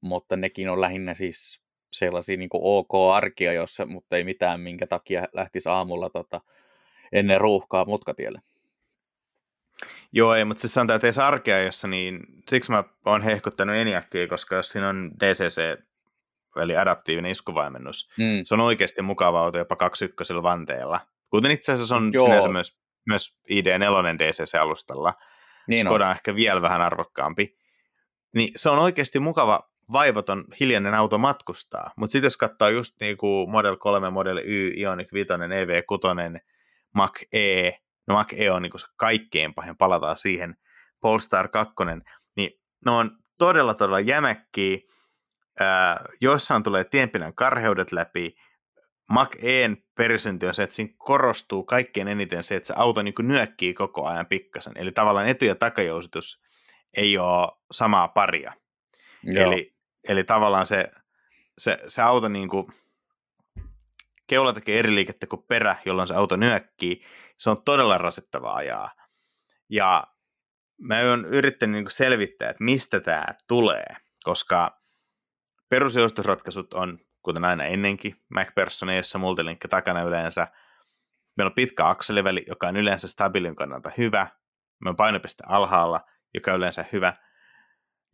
mutta 0.00 0.36
nekin 0.36 0.70
on 0.70 0.80
lähinnä 0.80 1.14
siis 1.14 1.63
sellaisia 1.94 2.36
niin 2.36 2.48
ok-arkia, 2.52 3.52
jossa, 3.52 3.86
mutta 3.86 4.16
ei 4.16 4.24
mitään, 4.24 4.60
minkä 4.60 4.86
takia 4.86 5.28
lähtisi 5.32 5.68
aamulla 5.68 6.10
tota, 6.10 6.40
ennen 7.12 7.40
ruuhkaa 7.40 7.84
mutkatielle. 7.84 8.40
Joo, 10.12 10.34
ei, 10.34 10.44
mutta 10.44 10.60
siis 10.60 10.74
sanotaan, 10.74 10.96
että 10.96 11.06
ei 11.06 11.26
arkea, 11.26 11.62
jossa 11.62 11.88
niin, 11.88 12.20
siksi 12.48 12.70
mä 12.70 12.84
oon 13.04 13.22
hehkuttanut 13.22 13.76
Eniakkiä, 13.76 14.26
koska 14.26 14.56
jos 14.56 14.68
siinä 14.68 14.88
on 14.88 15.10
DCC, 15.20 15.80
eli 16.62 16.76
adaptiivinen 16.76 17.30
iskuvaimennus, 17.30 18.10
mm. 18.18 18.40
se 18.44 18.54
on 18.54 18.60
oikeasti 18.60 19.02
mukava 19.02 19.40
auto 19.40 19.58
jopa 19.58 19.76
21 19.76 20.34
vanteella. 20.34 21.00
Kuten 21.30 21.50
itse 21.50 21.72
asiassa 21.72 21.96
on 21.96 22.10
Joo. 22.12 22.26
sinänsä 22.26 22.48
myös, 22.48 22.78
myös 23.06 23.38
ID4 23.50 24.18
DCC-alustalla. 24.18 25.14
Niin 25.68 25.86
Skoda 25.86 26.06
on. 26.06 26.12
ehkä 26.12 26.34
vielä 26.34 26.62
vähän 26.62 26.80
arvokkaampi. 26.80 27.56
Niin 28.34 28.52
se 28.56 28.70
on 28.70 28.78
oikeasti 28.78 29.20
mukava 29.20 29.70
vaivoton 29.92 30.44
hiljainen 30.60 30.94
auto 30.94 31.18
matkustaa. 31.18 31.90
Mutta 31.96 32.12
sitten 32.12 32.26
jos 32.26 32.36
katsoo 32.36 32.68
just 32.68 32.94
niinku 33.00 33.46
Model 33.46 33.76
3, 33.76 34.10
Model 34.10 34.38
Y, 34.44 34.72
Ioniq 34.76 35.12
5, 35.12 35.28
EV6, 35.32 36.40
Mac 36.94 37.22
E, 37.32 37.70
no 38.06 38.14
Mac 38.14 38.32
E 38.32 38.50
on 38.50 38.62
niinku 38.62 38.78
se 38.78 38.86
kaikkein 38.96 39.54
pahin, 39.54 39.76
palataan 39.76 40.16
siihen, 40.16 40.56
Polestar 41.00 41.48
2, 41.48 41.74
niin 42.36 42.50
ne 42.84 42.90
on 42.90 43.10
todella 43.38 43.74
todella 43.74 44.00
jämäkkiä, 44.00 44.78
Ää, 45.60 46.04
joissain 46.20 46.62
tulee 46.62 46.84
tienpinän 46.84 47.34
karheudet 47.34 47.92
läpi, 47.92 48.34
Mac 49.10 49.36
E:n 49.42 49.76
perisynti 49.96 50.46
on 50.46 50.54
se, 50.54 50.62
että 50.62 50.76
siinä 50.76 50.94
korostuu 50.98 51.64
kaikkein 51.64 52.08
eniten 52.08 52.42
se, 52.42 52.56
että 52.56 52.66
se 52.66 52.74
auto 52.76 53.02
niin 53.02 53.14
nyökkii 53.18 53.74
koko 53.74 54.06
ajan 54.06 54.26
pikkasen. 54.26 54.72
Eli 54.76 54.92
tavallaan 54.92 55.28
etu- 55.28 55.44
ja 55.44 55.54
takajousitus 55.54 56.42
ei 56.96 57.18
ole 57.18 57.48
samaa 57.70 58.08
paria. 58.08 58.52
Eli 59.42 59.73
Eli 60.08 60.24
tavallaan 60.24 60.66
se, 60.66 60.92
se, 61.58 61.78
se 61.88 62.02
auto 62.02 62.28
niin 62.28 62.48
kuin, 62.48 62.66
keula 64.26 64.52
tekee 64.52 64.78
eri 64.78 64.94
liikettä 64.94 65.26
kuin 65.26 65.42
perä, 65.42 65.76
jolloin 65.84 66.08
se 66.08 66.14
auto 66.14 66.36
nyökkii. 66.36 67.02
Se 67.36 67.50
on 67.50 67.62
todella 67.64 67.98
rasittavaa 67.98 68.54
ajaa. 68.54 68.90
Ja 69.68 70.04
mä 70.78 71.00
oon 71.00 71.24
yrittänyt 71.24 71.74
niin 71.82 71.90
selvittää, 71.90 72.50
että 72.50 72.64
mistä 72.64 73.00
tämä 73.00 73.24
tulee, 73.48 73.86
koska 74.24 74.80
perusjoustusratkaisut 75.68 76.74
on, 76.74 76.98
kuten 77.22 77.44
aina 77.44 77.64
ennenkin, 77.64 78.24
MacPhersoneissa 78.28 79.18
multilinkki 79.18 79.68
takana 79.68 80.02
yleensä. 80.02 80.48
Meillä 81.36 81.48
on 81.48 81.54
pitkä 81.54 81.88
akseliväli, 81.88 82.44
joka 82.48 82.68
on 82.68 82.76
yleensä 82.76 83.08
stabiilin 83.08 83.56
kannalta 83.56 83.90
hyvä. 83.98 84.26
Meillä 84.80 84.90
on 84.90 84.96
painopiste 84.96 85.44
alhaalla, 85.46 86.00
joka 86.34 86.52
on 86.52 86.58
yleensä 86.58 86.84
hyvä. 86.92 87.16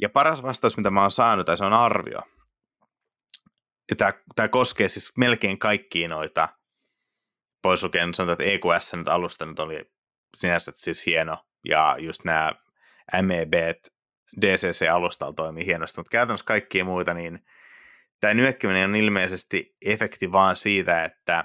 Ja 0.00 0.08
paras 0.08 0.42
vastaus, 0.42 0.76
mitä 0.76 0.90
mä 0.90 1.00
oon 1.00 1.10
saanut, 1.10 1.46
tai 1.46 1.56
se 1.56 1.64
on 1.64 1.72
arvio. 1.72 2.20
Ja 3.90 3.96
tämä, 3.96 4.12
tämä 4.34 4.48
koskee 4.48 4.88
siis 4.88 5.12
melkein 5.16 5.58
kaikkia 5.58 6.08
noita, 6.08 6.48
pois 7.62 7.82
lukien 7.82 8.14
sanotaan, 8.14 8.32
että 8.32 8.44
EQS 8.44 8.94
nyt 8.94 9.08
alusta 9.08 9.46
nyt 9.46 9.58
oli 9.58 9.92
sinänsä 10.36 10.72
siis 10.74 11.06
hieno, 11.06 11.46
ja 11.68 11.96
just 11.98 12.24
nämä 12.24 12.52
MEB, 13.22 13.52
DCC-alustalla 14.40 15.32
toimii 15.32 15.66
hienosti, 15.66 16.00
mutta 16.00 16.10
käytännössä 16.10 16.46
kaikkia 16.46 16.84
muita, 16.84 17.14
niin 17.14 17.44
tämä 18.20 18.34
nyökkiminen 18.34 18.90
on 18.90 18.96
ilmeisesti 18.96 19.76
efekti 19.86 20.32
vaan 20.32 20.56
siitä, 20.56 21.04
että 21.04 21.44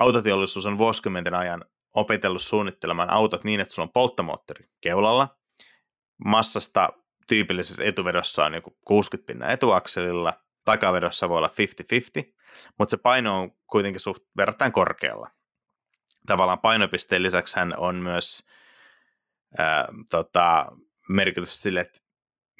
autoteollisuus 0.00 0.66
on 0.66 0.78
vuosikymmenten 0.78 1.34
ajan 1.34 1.64
opetellut 1.94 2.42
suunnittelemaan 2.42 3.10
autot 3.10 3.44
niin, 3.44 3.60
että 3.60 3.74
sulla 3.74 3.86
on 3.86 3.92
polttomoottori 3.92 4.64
keulalla, 4.80 5.38
massasta 6.24 6.88
tyypillisessä 7.30 7.84
etuvedossa 7.84 8.44
on 8.44 8.54
joku 8.54 8.76
60 8.84 9.26
pinnaa 9.26 9.50
etuakselilla, 9.50 10.32
takavedossa 10.64 11.28
voi 11.28 11.38
olla 11.38 11.50
50-50, 12.20 12.32
mutta 12.78 12.90
se 12.90 12.96
paino 12.96 13.40
on 13.40 13.50
kuitenkin 13.66 14.00
suht 14.00 14.22
verrattain 14.36 14.72
korkealla. 14.72 15.30
Tavallaan 16.26 16.58
painopisteen 16.58 17.22
lisäksi 17.22 17.56
hän 17.56 17.74
on 17.76 17.96
myös 17.96 18.46
ää, 19.58 19.88
tota, 20.10 20.66
merkitys 21.08 21.62
sille, 21.62 21.80
että 21.80 22.00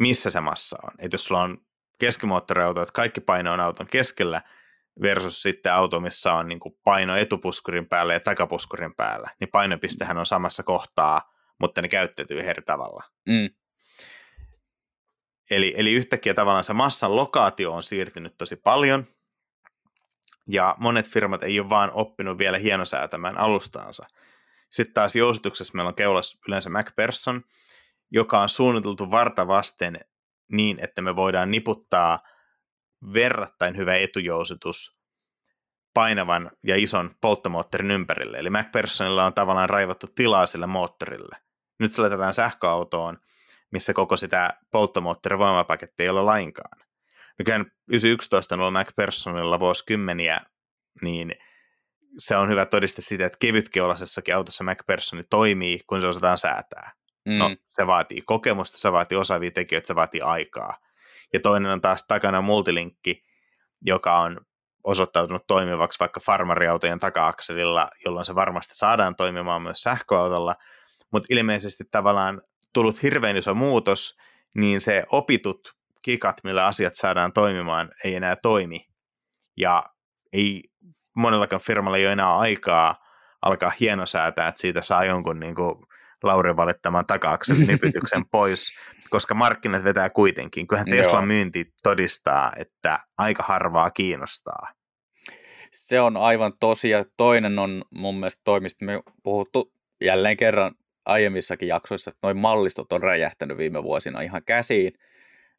missä 0.01 0.31
se 0.31 0.41
massa 0.41 0.79
on. 0.83 0.91
Että 0.99 1.15
jos 1.15 1.25
sulla 1.25 1.43
on 1.43 1.59
keskimoottoriauto, 1.99 2.83
että 2.83 2.93
kaikki 2.93 3.21
paino 3.21 3.53
on 3.53 3.61
auton 3.61 3.87
keskellä, 3.87 4.43
versus 5.03 5.43
sitten 5.43 5.73
auto, 5.73 6.01
missä 6.01 6.33
on 6.33 6.49
niin 6.49 6.61
paino 6.85 7.17
etupuskurin 7.17 7.87
päällä 7.87 8.13
ja 8.13 8.21
takapuskurin 8.21 8.95
päällä, 8.95 9.31
niin 9.41 9.51
painopistehän 9.51 10.19
on 10.19 10.27
samassa 10.27 10.63
kohtaa, 10.63 11.33
mutta 11.59 11.83
ne 11.83 11.89
käyttäytyy 11.89 12.41
eri 12.41 12.63
tavalla. 12.63 13.05
Mm. 13.29 13.51
Eli, 15.51 15.75
eli 15.77 15.93
yhtäkkiä 15.93 16.35
tavallaan 16.35 16.65
se 16.65 16.73
massan 16.73 17.17
lokaatio 17.17 17.73
on 17.73 17.83
siirtynyt 17.83 18.35
tosi 18.39 18.57
paljon, 18.57 19.07
ja 20.49 20.75
monet 20.79 21.09
firmat 21.09 21.43
ei 21.43 21.61
ole 21.61 21.71
vaan 21.71 21.91
oppinut 21.93 22.39
vielä 22.39 22.59
hienosäätämään 22.59 23.39
alustaansa. 23.39 24.07
Sitten 24.71 24.95
taas 24.95 25.17
jousituksessa 25.17 25.77
meillä 25.77 25.89
on 25.89 25.95
keulas 25.95 26.39
yleensä 26.49 26.71
MacPherson, 26.71 27.43
joka 28.11 28.41
on 28.41 28.49
suunniteltu 28.49 29.11
varta 29.11 29.47
vasten 29.47 30.01
niin, 30.53 30.79
että 30.81 31.03
me 31.03 31.17
voidaan 31.17 31.51
niputtaa 31.51 32.23
verrattain 33.15 33.77
hyvä 33.77 33.97
etujousitus 33.97 35.03
painavan 35.95 36.51
ja 36.67 36.77
ison 36.77 37.15
polttomoottorin 37.21 37.91
ympärille. 37.91 38.39
Eli 38.39 38.51
MacPhersonilla 38.51 39.25
on 39.25 39.35
tavallaan 39.35 39.71
raivattu 39.71 40.07
tilaa 40.07 40.47
sille 40.47 40.67
moottorille. 40.67 41.37
Nyt 41.79 41.93
se 41.93 42.01
laitetaan 42.01 42.35
sähköautoon, 42.35 43.19
missä 43.73 43.93
koko 43.93 44.17
sitä 44.17 44.51
polttomoottorivoimapakettia 44.71 46.05
ei 46.05 46.11
ole 46.11 46.23
lainkaan. 46.23 46.83
Nykyään 47.39 47.73
911 47.89 48.55
on 48.55 48.61
ollut 48.61 48.73
MacPhersonilla 48.73 49.61
vuosikymmeniä, 49.61 50.41
niin 51.03 51.35
se 52.19 52.37
on 52.37 52.51
hyvä 52.51 52.67
todiste 52.67 53.03
siitä, 53.03 53.27
että 53.27 53.39
kevytkeulaisessakin 53.41 54.37
autossa 54.37 54.65
MacPhersoni 54.65 55.25
toimii, 55.31 55.81
kun 55.87 56.01
se 56.01 56.07
osataan 56.07 56.39
säätää. 56.39 56.93
No, 57.27 57.33
mm. 57.33 57.39
No, 57.39 57.57
se 57.69 57.87
vaatii 57.87 58.23
kokemusta, 58.23 58.79
se 58.79 58.93
vaatii 58.93 59.19
osaavia 59.19 59.51
tekijöitä, 59.51 59.87
se 59.87 59.95
vaatii 59.95 60.21
aikaa. 60.21 60.77
Ja 61.33 61.41
toinen 61.41 61.73
on 61.73 61.81
taas 61.81 62.07
takana 62.07 62.41
multilinkki, 62.41 63.25
joka 63.83 64.19
on 64.19 64.41
osoittautunut 64.85 65.47
toimivaksi 65.47 65.99
vaikka 65.99 66.21
farmariautojen 66.21 67.01
taka-akselilla, 67.01 67.91
jolloin 68.05 68.25
se 68.25 68.35
varmasti 68.35 68.75
saadaan 68.75 69.17
toimimaan 69.17 69.63
myös 69.63 69.83
sähköautolla, 69.83 70.57
mutta 71.13 71.27
ilmeisesti 71.31 71.85
tavallaan 71.91 72.43
tullut 72.73 73.03
hirveän 73.03 73.37
iso 73.37 73.55
muutos, 73.55 74.19
niin 74.55 74.81
se 74.81 75.05
opitut 75.13 75.75
kikat, 76.03 76.37
millä 76.45 76.67
asiat 76.67 76.95
saadaan 76.95 77.33
toimimaan, 77.33 77.91
ei 78.05 78.15
enää 78.15 78.37
toimi. 78.37 78.87
Ja 79.57 79.85
ei 80.33 80.63
monellakaan 81.17 81.63
firmalla 81.63 81.99
ei 81.99 82.05
ole 82.05 82.13
enää 82.13 82.37
aikaa 82.37 82.97
alkaa 83.43 83.73
hienosäätää, 83.81 84.49
että 84.49 84.61
siitä 84.61 84.83
saa 84.83 85.05
jonkun 85.05 85.41
niin 85.41 85.55
kuin 85.55 85.75
Lauri 86.23 86.57
valittaman 86.57 87.07
takaaksen 87.07 87.57
nipytyksen 87.67 88.25
pois, 88.31 88.79
koska 89.11 89.35
markkinat 89.35 89.85
vetää 89.85 90.11
kuitenkin. 90.11 90.67
Kyllähän 90.67 90.91
Teslan 90.91 91.27
myynti 91.27 91.65
todistaa, 91.83 92.53
että 92.57 92.99
aika 93.19 93.43
harvaa 93.43 93.91
kiinnostaa. 93.91 94.67
Se 95.73 96.01
on 96.01 96.17
aivan 96.17 96.53
tosia. 96.61 97.05
Toinen 97.17 97.59
on 97.59 97.85
mun 97.91 98.15
mielestä 98.15 98.41
toimista, 98.45 98.85
me 98.85 99.03
puhuttu 99.23 99.73
jälleen 100.01 100.37
kerran 100.37 100.75
aiemmissakin 101.05 101.69
jaksoissa, 101.69 102.11
että 102.11 102.19
noin 102.23 102.37
mallistot 102.37 102.93
on 102.93 103.03
räjähtänyt 103.03 103.59
viime 103.59 103.83
vuosina 103.83 104.21
ihan 104.21 104.43
käsiin. 104.47 104.93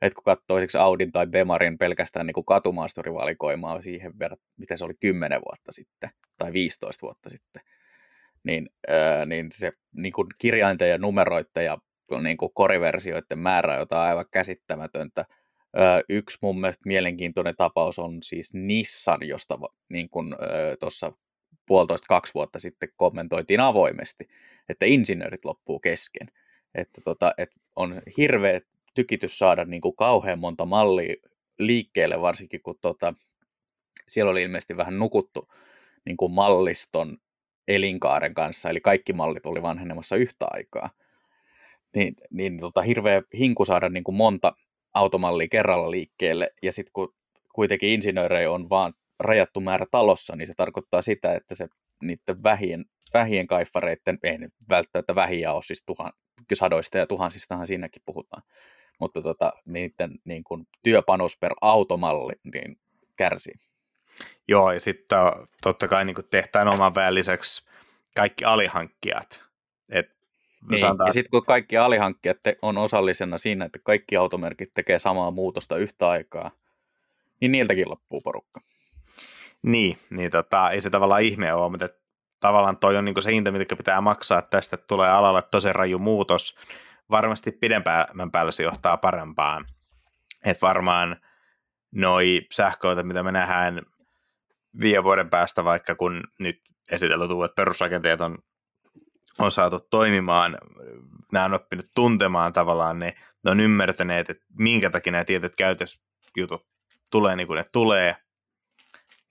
Että 0.02 0.16
kun 0.16 0.24
katsoo 0.24 0.58
Audin 0.80 1.12
tai 1.12 1.28
Bemarin 1.28 1.78
pelkästään 1.78 2.28
niin 2.28 2.34
kuin 2.34 2.46
katumaastorivalikoimaa 2.46 3.82
siihen 3.82 4.20
verran, 4.20 4.38
mitä 4.58 4.78
se 4.78 4.86
oli 4.86 4.94
10 5.00 5.42
vuotta 5.46 5.72
sitten 5.72 6.10
tai 6.38 6.54
15 6.54 7.02
vuotta 7.02 7.30
sitten, 7.30 7.64
niin, 8.44 8.70
ää, 8.88 9.26
niin 9.26 9.48
se 9.52 9.72
niin 9.96 10.14
kuin 10.14 10.28
kirjainten 10.38 10.90
ja 10.90 10.98
numeroiden 10.98 11.66
ja 11.66 11.78
niin 12.22 12.38
kuin 12.38 12.52
koriversioiden 12.54 13.40
määrä, 13.40 13.82
on 13.82 13.88
aivan 13.98 14.26
käsittämätöntä. 14.32 15.26
Ää, 15.76 16.02
yksi 16.10 16.38
mun 16.42 16.62
mielestä 16.62 16.82
mielenkiintoinen 16.86 17.56
tapaus 17.58 18.00
on 18.00 18.24
siis 18.24 18.54
Nissan, 18.54 19.28
josta 19.28 19.60
niin 19.90 20.10
kuin, 20.10 20.36
tuossa 20.80 21.12
puolitoista 21.66 22.08
kaksi 22.08 22.34
vuotta 22.34 22.60
sitten 22.60 22.90
kommentoitiin 22.96 23.60
avoimesti, 23.60 24.30
että 24.70 24.86
insinöörit 24.86 25.46
loppuu 25.46 25.80
kesken. 25.80 26.28
Että 26.76 27.02
tota, 27.02 27.34
et 27.38 27.52
on 27.76 28.02
hirveä 28.18 28.62
tykitys 28.94 29.40
saada 29.40 29.66
niin 29.66 29.82
kuin 29.82 29.96
kauhean 29.96 30.40
monta 30.40 30.66
mallia 30.66 31.16
liikkeelle, 31.60 32.22
varsinkin 32.22 32.62
kun 32.62 32.78
tota, 32.82 33.14
siellä 34.08 34.32
oli 34.32 34.44
ilmeisesti 34.44 34.78
vähän 34.78 35.00
nukuttu 35.00 35.48
niin 36.06 36.18
kuin 36.18 36.32
malliston 36.32 37.18
elinkaaren 37.68 38.34
kanssa, 38.34 38.70
eli 38.70 38.82
kaikki 38.82 39.14
mallit 39.14 39.46
oli 39.46 39.62
vanhenemassa 39.62 40.16
yhtä 40.16 40.46
aikaa. 40.52 40.90
Niin, 41.96 42.16
niin 42.32 42.60
tota, 42.60 42.82
hirveä 42.82 43.22
hinku 43.38 43.66
saada 43.66 43.90
niin 43.90 44.04
kuin 44.04 44.16
monta 44.16 44.54
automallia 44.94 45.48
kerralla 45.48 45.92
liikkeelle, 45.92 46.54
ja 46.62 46.72
sitten 46.72 46.94
kun 46.94 47.14
kuitenkin 47.56 47.90
insinöörejä 47.90 48.52
on 48.52 48.70
vaan 48.70 48.94
rajattu 49.22 49.60
määrä 49.60 49.86
talossa, 49.92 50.36
niin 50.36 50.48
se 50.48 50.54
tarkoittaa 50.58 51.02
sitä, 51.02 51.34
että 51.34 51.56
se 51.56 51.68
niiden 52.02 52.44
vähien, 52.44 52.86
vähien 53.14 53.48
kaiffareiden, 53.48 54.20
ei 54.24 54.38
nyt 54.38 54.54
välttämättä 54.70 55.16
vähiä 55.16 55.54
ole, 55.54 55.64
siis 55.64 55.84
tuhan, 55.86 56.12
sadoista 56.54 56.98
ja 56.98 57.08
tuhansistahan 57.08 57.68
siinäkin 57.68 58.02
puhutaan, 58.06 58.44
mutta 59.00 59.22
tota, 59.22 59.54
niiden 59.66 60.12
niin 60.26 60.44
kuin, 60.44 60.68
työpanos 60.84 61.38
per 61.38 61.52
automalli 61.62 62.34
niin 62.54 62.78
kärsii. 63.18 63.56
Joo, 64.48 64.72
ja 64.72 64.80
sitten 64.80 65.20
totta 65.62 65.88
kai 65.88 66.06
niin 66.06 66.16
tehtäen 66.32 66.68
oman 66.68 66.96
väen 66.96 67.16
lisäksi 67.16 67.68
kaikki 68.16 68.46
alihankkijat. 68.46 69.44
Et 69.90 70.22
Niin, 70.70 70.80
sanotaan... 70.80 71.08
ja 71.08 71.14
sitten 71.14 71.32
kun 71.32 71.46
kaikki 71.46 71.78
alihankkijat 71.78 72.38
on 72.62 72.78
osallisena 72.78 73.38
siinä, 73.38 73.66
että 73.66 73.80
kaikki 73.84 74.18
automerkit 74.18 74.74
tekee 74.74 75.00
samaa 75.00 75.32
muutosta 75.32 75.78
yhtä 75.78 76.10
aikaa, 76.10 76.52
niin 77.42 77.52
niiltäkin 77.52 77.90
loppuu 77.90 78.22
porukka. 78.22 78.62
Niin, 79.64 80.00
niin 80.10 80.32
tota, 80.32 80.70
ei 80.70 80.82
se 80.82 80.90
tavallaan 80.90 81.22
ihme 81.22 81.54
ole, 81.54 81.72
mutta 81.72 81.90
tavallaan 82.40 82.78
toi 82.78 82.98
on 82.98 83.06
niin 83.06 83.22
se 83.22 83.32
hinta, 83.32 83.52
mitä 83.52 83.76
pitää 83.76 84.02
maksaa, 84.02 84.40
että 84.40 84.58
tästä 84.58 84.78
tulee 84.78 85.10
alalle 85.10 85.42
tosi 85.42 85.74
raju 85.74 86.00
muutos. 86.00 86.60
Varmasti 87.12 87.52
pidempään 87.52 88.32
päällä 88.32 88.52
se 88.52 88.64
johtaa 88.64 88.98
parempaan. 88.98 89.66
Et 90.46 90.62
varmaan 90.62 91.18
noi 91.92 92.42
sähköitä, 92.52 93.04
mitä 93.04 93.24
me 93.24 93.32
nähdään 93.32 93.82
viiden 94.80 95.04
vuoden 95.04 95.30
päästä, 95.30 95.64
vaikka 95.64 95.96
kun 95.96 96.24
nyt 96.40 96.62
esitellyt 96.92 97.32
uudet 97.32 97.56
perusrakenteet 97.56 98.22
on, 98.22 98.38
on 99.40 99.52
saatu 99.52 99.80
toimimaan, 99.80 100.58
nämä 101.32 101.46
on 101.46 101.54
oppinut 101.54 101.86
tuntemaan 101.96 102.54
tavallaan, 102.54 103.00
ne, 103.00 103.14
ne 103.44 103.52
on 103.52 103.60
ymmärtäneet, 103.60 104.30
että 104.30 104.46
minkä 104.58 104.90
takia 104.90 105.12
nämä 105.12 105.26
tietyt 105.26 105.56
käytösjutut 105.56 106.68
tulee 107.10 107.36
niin 107.36 107.48
kuin 107.48 107.58
ne 107.58 107.64
tulee, 107.64 108.16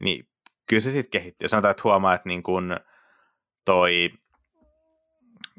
niin 0.00 0.28
kyllä 0.68 0.80
se 0.80 0.90
sitten 0.90 1.20
kehittyy. 1.20 1.48
Sanotaan, 1.48 1.70
että 1.70 1.82
huomaa, 1.84 2.14
että 2.14 2.28
niin 2.28 2.42
kuin 2.42 2.76
toi 3.64 4.10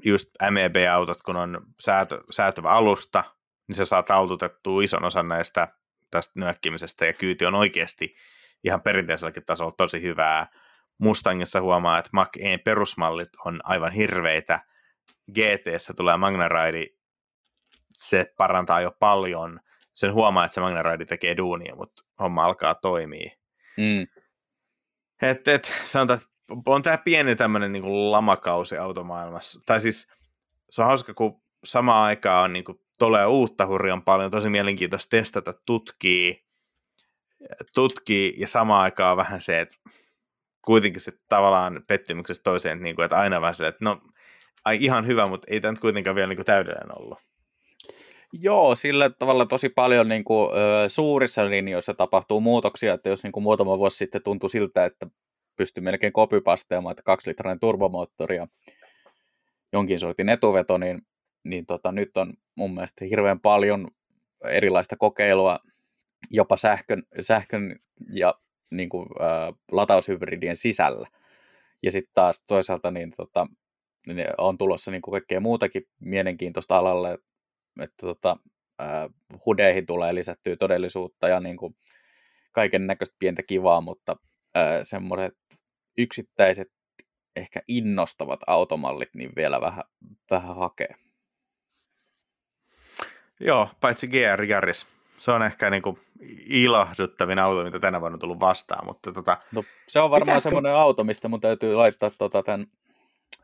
just 0.06 0.30
MEB-autot, 0.52 1.22
kun 1.22 1.38
on 1.38 1.62
säätö, 1.80 2.22
säätyvä 2.32 2.70
alusta, 2.70 3.24
niin 3.68 3.76
se 3.76 3.86
saa 3.86 4.04
taltutettua 4.04 4.84
ison 4.84 5.04
osan 5.04 5.28
näistä 5.28 5.68
tästä 6.12 6.40
nyökkimisestä, 6.40 7.06
ja 7.06 7.14
kyyti 7.14 7.46
on 7.46 7.56
oikeasti 7.56 8.16
ihan 8.64 8.82
perinteiselläkin 8.82 9.46
tasolla 9.46 9.72
tosi 9.72 10.02
hyvää. 10.02 10.48
Mustangissa 10.98 11.62
huomaa, 11.62 12.00
että 12.00 12.10
Mac 12.14 12.30
E 12.40 12.58
perusmallit 12.58 13.30
on 13.46 13.60
aivan 13.64 13.92
hirveitä. 13.92 14.60
GTssä 15.34 15.94
tulee 15.94 16.18
Magnaride, 16.18 16.88
se 17.94 18.34
parantaa 18.38 18.82
jo 18.82 18.92
paljon. 19.00 19.60
Sen 19.94 20.14
huomaa, 20.14 20.46
että 20.46 20.56
se 20.56 20.62
Magnaride 20.62 21.06
tekee 21.06 21.38
duunia, 21.38 21.76
mutta 21.76 22.04
homma 22.20 22.46
alkaa 22.46 22.76
toimia. 22.76 23.32
Mm. 23.78 24.21
Et, 25.22 25.48
et, 25.48 25.72
sanotaan, 25.84 26.20
että 26.20 26.30
on 26.66 26.84
tämä 26.84 26.98
pieni 26.98 27.36
tämmöinen 27.36 27.72
niin 27.72 28.12
lamakausi 28.12 28.78
automaailmassa. 28.78 29.60
Tai 29.66 29.80
siis 29.80 30.08
se 30.70 30.82
on 30.82 30.88
hauska, 30.88 31.14
kun 31.14 31.42
samaan 31.64 32.06
aikaan 32.06 32.44
on 32.44 32.54
niin 32.54 32.66
kuin, 32.66 32.78
tulee 33.00 33.26
uutta 33.26 33.66
hurjan 33.66 34.02
paljon, 34.02 34.32
tosi 34.32 34.50
mielenkiintoista 34.50 35.10
testata, 35.10 35.54
tutkii, 35.66 36.46
tutkii 37.76 38.34
ja 38.38 38.48
samaan 38.48 38.84
aikaan 38.84 39.18
vähän 39.18 39.42
se, 39.42 39.60
että 39.60 39.76
kuitenkin 40.62 41.02
se 41.02 41.12
tavallaan 41.30 41.84
pettymyksestä 41.88 42.44
toiseen, 42.44 42.74
että, 42.74 42.84
niin 42.84 42.96
kuin, 42.96 43.06
että 43.06 43.20
aina 43.20 43.42
vähän 43.42 43.56
se, 43.56 43.68
että 43.68 43.86
no 43.86 44.02
ai 44.66 44.78
ihan 44.82 45.08
hyvä, 45.08 45.28
mutta 45.28 45.48
ei 45.50 45.62
tämä 45.62 45.72
nyt 45.72 45.80
kuitenkaan 45.80 46.16
vielä 46.16 46.28
niin 46.28 46.38
kuin 46.38 46.46
täydellinen 46.46 47.00
ollut. 47.00 47.20
Joo, 48.34 48.76
sillä 48.76 49.10
tavalla 49.10 49.46
tosi 49.46 49.70
paljon 49.70 50.10
niin 50.10 50.24
kuin, 50.24 50.50
suurissa 50.88 51.50
linjoissa 51.50 51.94
tapahtuu 51.94 52.42
muutoksia, 52.42 52.94
että 52.94 53.10
jos 53.10 53.24
niin 53.24 53.32
kuin, 53.32 53.44
muutama 53.44 53.78
vuosi 53.78 53.98
sitten 53.98 54.24
tuntui 54.24 54.50
siltä, 54.50 54.86
että 54.86 55.08
pystyi 55.58 55.82
melkein 55.84 56.14
kopypasteamaan, 56.14 56.92
että 56.92 57.04
kaksilitrainen 57.04 57.60
turbomoottori 57.60 58.36
ja 58.36 58.48
jonkin 59.74 60.00
sortin 60.00 60.30
etuveto, 60.30 60.78
niin, 60.78 61.02
niin 61.44 61.66
tota, 61.66 61.92
nyt 61.92 62.18
on 62.18 62.34
mun 62.56 62.74
mielestä 62.74 63.06
hirveän 63.06 63.40
paljon 63.40 63.88
erilaista 64.46 64.96
kokeilua 64.98 65.60
jopa 66.30 66.58
sähkön, 66.58 67.04
sähkön 67.22 67.80
ja 68.14 68.34
niin 68.72 68.90
kuin, 68.90 69.08
ä, 69.22 69.54
lataushybridien 69.72 70.58
sisällä. 70.58 71.08
Ja 71.84 71.92
sitten 71.92 72.14
taas 72.14 72.44
toisaalta 72.48 72.92
niin, 72.92 73.12
tota, 73.18 73.48
niin 74.08 74.28
on 74.38 74.58
tulossa 74.58 74.92
niin 74.92 75.02
kuin 75.02 75.12
kaikkea 75.12 75.40
muutakin 75.40 75.88
mielenkiintoista 76.00 76.78
alalle, 76.78 77.18
että 77.80 78.08
tota, 78.08 78.38
hudeihin 79.46 79.86
tulee 79.86 80.16
lisättyä 80.16 80.56
todellisuutta 80.56 81.28
ja 81.28 81.40
niin 81.40 81.58
kuin, 81.58 81.76
kaiken 82.52 82.88
näköistä 82.88 83.16
pientä 83.20 83.44
kivaa, 83.44 83.82
mutta 83.82 84.16
semmoiset 84.84 85.38
yksittäiset 85.98 86.68
ehkä 87.36 87.62
innostavat 87.68 88.40
automallit 88.48 89.10
niin 89.16 89.32
vielä 89.36 89.62
vähän, 89.62 89.84
vähän 90.32 90.56
hakee. 90.56 90.96
Joo, 93.40 93.70
paitsi 93.82 94.08
GR 94.08 94.44
Yaris. 94.44 94.88
Se 95.18 95.32
on 95.32 95.44
ehkä 95.44 95.70
niin 95.70 95.84
kuin 95.84 96.00
ilahduttavin 96.46 97.40
auto, 97.40 97.64
mitä 97.64 97.80
tänä 97.80 98.02
vuonna 98.02 98.16
on 98.16 98.20
tullut 98.20 98.40
vastaan. 98.40 98.86
Mutta 98.86 99.12
tota, 99.12 99.38
no, 99.52 99.64
se 99.88 100.00
on 100.00 100.12
varmaan 100.12 100.26
pitäisikö... 100.26 100.44
semmoinen 100.44 100.76
auto, 100.76 101.04
mistä 101.04 101.28
mun 101.28 101.42
täytyy 101.42 101.76
laittaa 101.76 102.12
tota, 102.18 102.44
tämän 102.44 102.68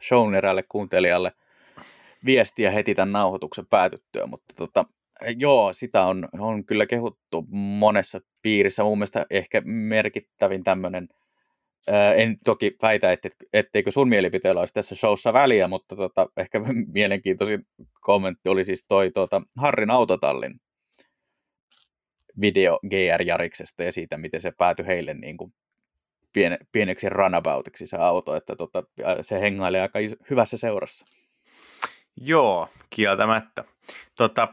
shown 0.01 0.35
eräälle 0.35 0.63
kuuntelijalle 0.63 1.31
viestiä 2.25 2.71
heti 2.71 2.95
tämän 2.95 3.11
nauhoituksen 3.11 3.65
päätyttyä, 3.69 4.25
mutta 4.25 4.53
tota, 4.57 4.85
joo, 5.37 5.73
sitä 5.73 6.05
on, 6.05 6.29
on 6.39 6.65
kyllä 6.65 6.85
kehuttu 6.85 7.45
monessa 7.51 8.19
piirissä. 8.41 8.83
Mun 8.83 8.97
mielestä 8.97 9.25
ehkä 9.29 9.61
merkittävin 9.65 10.63
tämmöinen, 10.63 11.07
en 12.15 12.37
toki 12.45 12.75
väitä, 12.81 13.11
että, 13.11 13.29
etteikö 13.53 13.91
sun 13.91 14.09
mielipiteellä 14.09 14.59
olisi 14.59 14.73
tässä 14.73 14.95
showssa 14.95 15.33
väliä, 15.33 15.67
mutta 15.67 15.95
tota, 15.95 16.27
ehkä 16.37 16.61
mielenkiintoisin 16.93 17.67
kommentti 18.01 18.49
oli 18.49 18.63
siis 18.63 18.85
toi 18.87 19.11
tuota, 19.11 19.41
Harrin 19.57 19.91
autotallin 19.91 20.59
video 22.41 22.79
GR 22.89 23.21
Jariksesta 23.21 23.83
ja 23.83 23.91
siitä, 23.91 24.17
miten 24.17 24.41
se 24.41 24.51
päätyi 24.57 24.87
heille 24.87 25.13
niin 25.13 25.37
kuin 25.37 25.53
piene, 26.33 26.57
pieneksi 26.71 27.09
runaboutiksi 27.09 27.87
se 27.87 27.97
auto, 27.97 28.35
että 28.35 28.55
tota, 28.55 28.83
se 29.21 29.41
hengailee 29.41 29.81
aika 29.81 29.99
hyvässä 30.29 30.57
seurassa. 30.57 31.05
Joo, 32.21 32.69
kieltämättä. 32.89 33.63
Tota, 34.15 34.47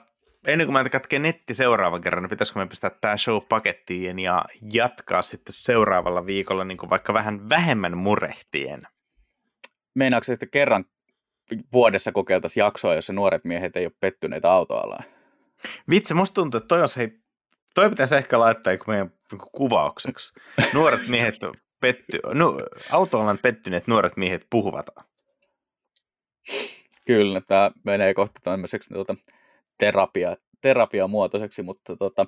ennen 0.47 0.67
kuin 0.67 0.73
mä 0.73 0.89
katken 0.89 1.23
netti 1.23 1.55
seuraavan 1.55 2.01
kerran, 2.01 2.23
niin 2.23 2.31
pitäisikö 2.31 2.59
me 2.59 2.67
pistää 2.67 2.91
tämä 2.91 3.17
show 3.17 3.43
pakettiin 3.49 4.19
ja 4.19 4.45
jatkaa 4.73 5.23
sitten 5.23 5.53
seuraavalla 5.53 6.27
viikolla 6.27 6.65
niin 6.65 6.79
kuin 6.79 6.91
vaikka 6.91 7.15
vähän 7.15 7.49
vähemmän 7.49 7.97
murehtien? 7.97 8.83
Meinaatko, 9.95 10.33
että 10.33 10.47
kerran 10.47 10.85
vuodessa 11.73 12.13
kokeiltaisiin 12.13 12.63
jaksoa, 12.65 12.95
jossa 12.95 13.13
nuoret 13.13 13.45
miehet 13.45 13.77
ei 13.77 13.87
ole 13.87 13.93
pettyneitä 14.01 14.53
autoalaan? 14.53 15.05
Vitsi, 15.91 16.15
musta 16.15 16.35
tuntuu, 16.35 16.59
että 16.59 16.69
toi, 16.69 16.83
on 16.83 16.89
se, 16.89 17.11
toi 17.75 17.91
pitäisi 17.91 18.17
ehkä 18.17 18.39
laittaa 18.39 18.73
meidän 18.87 19.13
niinku 19.31 19.51
kuvaukseksi. 19.53 20.33
Nuoret 20.75 21.09
miehet 21.09 21.35
petty, 21.81 22.19
no, 22.35 22.61
autoalan 22.91 23.39
pettyneet 23.39 23.87
nuoret 23.87 24.17
miehet 24.17 24.47
puhuvat. 24.51 24.87
Kyllä, 27.05 27.41
tämä 27.41 27.71
menee 27.85 28.15
kohta 28.15 28.41
tämmöiseksi 28.45 28.95
tuota, 28.95 29.15
terapia, 29.79 30.37
terapiamuotoiseksi, 30.61 31.63
mutta 31.63 31.97
tota, 31.97 32.27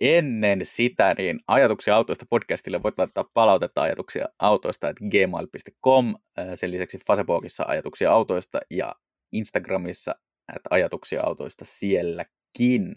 ennen 0.00 0.60
sitä 0.62 1.14
niin 1.18 1.40
ajatuksia 1.48 1.96
autoista 1.96 2.26
podcastille 2.30 2.82
voit 2.82 2.98
laittaa 2.98 3.30
palautetta 3.34 3.82
ajatuksia 3.82 4.28
autoista 4.38 4.88
että 4.88 5.04
gmail.com, 5.10 6.14
sen 6.54 6.70
lisäksi 6.70 6.98
Facebookissa 7.06 7.64
ajatuksia 7.68 8.12
autoista 8.12 8.60
ja 8.70 8.94
Instagramissa 9.32 10.14
että 10.56 10.68
ajatuksia 10.70 11.22
autoista 11.24 11.64
sielläkin. 11.64 12.94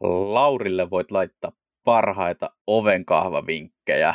Laurille 0.00 0.90
voit 0.90 1.10
laittaa 1.10 1.52
parhaita 1.84 2.50
ovenkahvavinkkejä. 2.66 4.14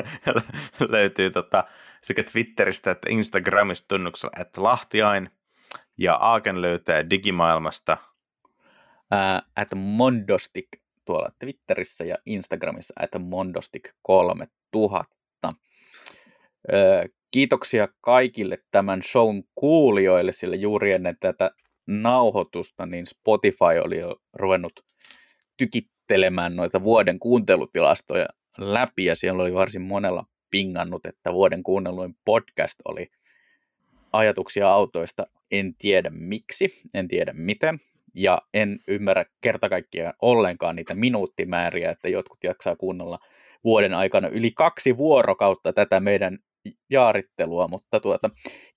Löytyy 0.88 1.30
tota, 1.30 1.64
sekä 2.04 2.22
Twitteristä 2.22 2.90
että 2.90 3.06
Instagramista 3.10 3.88
tunnuksella, 3.88 4.40
että 4.40 4.62
Lahtiain– 4.62 5.30
ja 5.98 6.14
Aaken 6.14 6.62
löytää 6.62 7.10
digimaailmasta. 7.10 7.96
Ää, 9.10 9.42
at 9.56 9.68
Mondostik 9.74 10.68
tuolla 11.04 11.28
Twitterissä 11.38 12.04
ja 12.04 12.16
Instagramissa 12.26 12.94
at 13.00 13.22
Mondostik 13.22 13.88
3000. 14.02 15.14
Ää, 15.42 15.54
kiitoksia 17.30 17.88
kaikille 18.00 18.58
tämän 18.70 19.02
shown 19.02 19.42
kuulijoille, 19.54 20.32
sillä 20.32 20.56
juuri 20.56 20.94
ennen 20.94 21.16
tätä 21.20 21.50
nauhoitusta 21.86 22.86
niin 22.86 23.06
Spotify 23.06 23.80
oli 23.84 23.98
jo 23.98 24.16
ruvennut 24.32 24.72
tykittelemään 25.56 26.56
noita 26.56 26.82
vuoden 26.82 27.18
kuuntelutilastoja 27.18 28.26
läpi 28.58 29.04
ja 29.04 29.16
siellä 29.16 29.42
oli 29.42 29.54
varsin 29.54 29.82
monella 29.82 30.24
pingannut, 30.54 31.06
että 31.06 31.32
vuoden 31.32 31.62
kuunnelluin 31.62 32.16
podcast 32.24 32.80
oli 32.84 33.06
ajatuksia 34.12 34.70
autoista. 34.70 35.26
En 35.50 35.74
tiedä 35.78 36.10
miksi, 36.10 36.80
en 36.94 37.08
tiedä 37.08 37.32
miten, 37.32 37.80
ja 38.14 38.42
en 38.54 38.78
ymmärrä 38.88 39.24
kerta 39.40 39.68
kaikkiaan 39.68 40.14
ollenkaan 40.22 40.76
niitä 40.76 40.94
minuuttimääriä, 40.94 41.90
että 41.90 42.08
jotkut 42.08 42.44
jaksaa 42.44 42.76
kuunnella 42.76 43.18
vuoden 43.64 43.94
aikana 43.94 44.28
yli 44.28 44.50
kaksi 44.50 44.96
vuorokautta 44.96 45.72
tätä 45.72 46.00
meidän 46.00 46.38
jaarittelua, 46.90 47.68
mutta 47.68 48.00
tuota, 48.00 48.30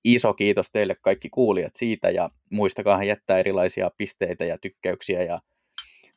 iso 0.04 0.34
kiitos 0.34 0.72
teille 0.72 0.96
kaikki 1.02 1.30
kuulijat 1.30 1.76
siitä 1.76 2.10
ja 2.10 2.30
muistakaa 2.52 3.04
jättää 3.04 3.40
erilaisia 3.40 3.92
pisteitä 3.98 4.46
ja 4.46 4.58
tykkäyksiä 4.58 5.24
ja 5.24 5.40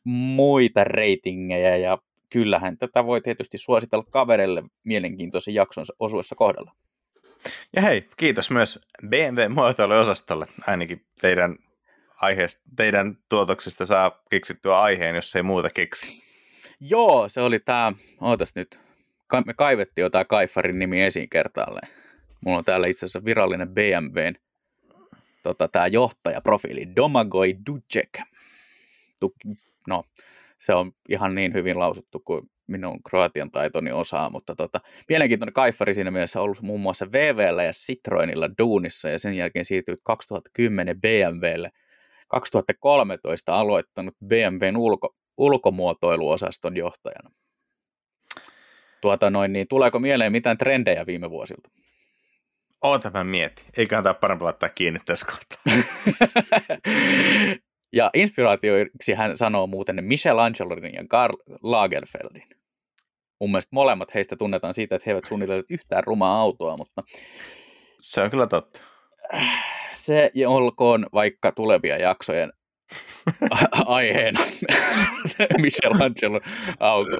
muita 0.03 0.83
reitingejä 0.83 1.77
ja 1.77 1.97
kyllähän 2.31 2.77
tätä 2.77 3.05
voi 3.05 3.21
tietysti 3.21 3.57
suositella 3.57 4.05
kaverille 4.09 4.63
mielenkiintoisen 4.83 5.53
jaksonsa 5.53 5.93
osuessa 5.99 6.35
kohdalla. 6.35 6.71
Ja 7.75 7.81
hei, 7.81 8.09
kiitos 8.17 8.51
myös 8.51 8.79
BMW-muotoiluosastolle, 9.07 10.47
ainakin 10.67 11.05
teidän 11.21 11.55
aiheesta, 12.15 12.61
teidän 12.75 13.17
tuotoksesta 13.29 13.85
saa 13.85 14.21
keksittyä 14.29 14.79
aiheen, 14.79 15.15
jos 15.15 15.35
ei 15.35 15.43
muuta 15.43 15.69
keksi. 15.69 16.23
Joo, 16.79 17.29
se 17.29 17.41
oli 17.41 17.59
tämä, 17.59 17.93
ootas 18.21 18.55
nyt, 18.55 18.79
me 19.45 19.53
kaivettiin 19.53 20.03
jo 20.03 20.09
tämä 20.09 20.25
Kaifarin 20.25 20.79
nimi 20.79 21.03
esiin 21.03 21.29
kertaalleen. 21.29 21.91
Mulla 22.45 22.57
on 22.57 22.65
täällä 22.65 22.87
itse 22.87 23.05
asiassa 23.05 23.25
virallinen 23.25 23.69
BMWn 23.69 24.33
tota, 25.43 25.67
tämä 25.67 25.87
johtajaprofiili, 25.87 26.95
Domagoj 26.95 27.53
Ducek. 27.65 28.19
No, 29.87 30.03
se 30.65 30.73
on 30.73 30.91
ihan 31.09 31.35
niin 31.35 31.53
hyvin 31.53 31.79
lausuttu 31.79 32.19
kuin 32.19 32.41
minun 32.67 33.03
kroatian 33.03 33.51
taitoni 33.51 33.91
osaa, 33.91 34.29
mutta 34.29 34.55
tota, 34.55 34.79
mielenkiintoinen 35.09 35.53
kaifari 35.53 35.93
siinä 35.93 36.11
mielessä 36.11 36.41
ollut 36.41 36.61
muun 36.61 36.81
muassa 36.81 37.11
VVllä 37.11 37.63
ja 37.63 37.71
Citroenilla 37.71 38.49
duunissa 38.57 39.09
ja 39.09 39.19
sen 39.19 39.33
jälkeen 39.33 39.65
siirtynyt 39.65 39.99
2010 40.03 41.01
BMWlle. 41.01 41.71
2013 42.27 43.59
aloittanut 43.59 44.15
BMWn 44.27 44.77
ulko, 44.77 45.15
ulkomuotoiluosaston 45.37 46.77
johtajana. 46.77 47.31
Tuota 49.01 49.29
noin, 49.29 49.53
niin 49.53 49.67
tuleeko 49.67 49.99
mieleen 49.99 50.31
mitään 50.31 50.57
trendejä 50.57 51.05
viime 51.05 51.29
vuosilta? 51.29 51.69
Oota 52.81 53.11
mä 53.13 53.23
mietin. 53.23 53.65
Eikä 53.77 53.97
antaa 53.97 54.13
parempi 54.13 54.43
laittaa 54.43 54.69
kiinni 54.69 54.99
tässä 55.05 55.25
kohtaa. 55.25 55.57
ja 57.93 58.09
inspiraatioiksi 58.13 59.13
hän 59.13 59.37
sanoo 59.37 59.67
muuten 59.67 60.03
Michelangelin 60.03 60.93
ja 60.93 61.07
Karl 61.09 61.35
Lagerfeldin. 61.61 62.49
Mun 63.39 63.51
mielestä 63.51 63.69
molemmat 63.71 64.13
heistä 64.13 64.35
tunnetaan 64.35 64.73
siitä, 64.73 64.95
että 64.95 65.03
he 65.05 65.11
eivät 65.11 65.25
suunnitelleet 65.25 65.71
yhtään 65.71 66.03
rumaa 66.03 66.41
autoa, 66.41 66.77
mutta... 66.77 67.03
Se 67.99 68.21
on 68.21 68.31
kyllä 68.31 68.47
totta. 68.47 68.81
Se 69.93 70.31
olkoon 70.47 71.05
vaikka 71.13 71.51
tulevia 71.51 71.97
jaksojen 71.97 72.53
aiheena 73.85 74.39
Michelangelo 75.61 76.41
autot. 76.79 77.19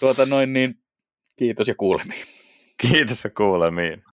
Tuota 0.00 0.26
noin 0.26 0.52
niin, 0.52 0.74
kiitos 1.36 1.68
ja 1.68 1.74
kuulemiin. 1.74 2.24
Kiitos 2.76 3.24
ja 3.24 3.30
kuulemiin. 3.30 4.04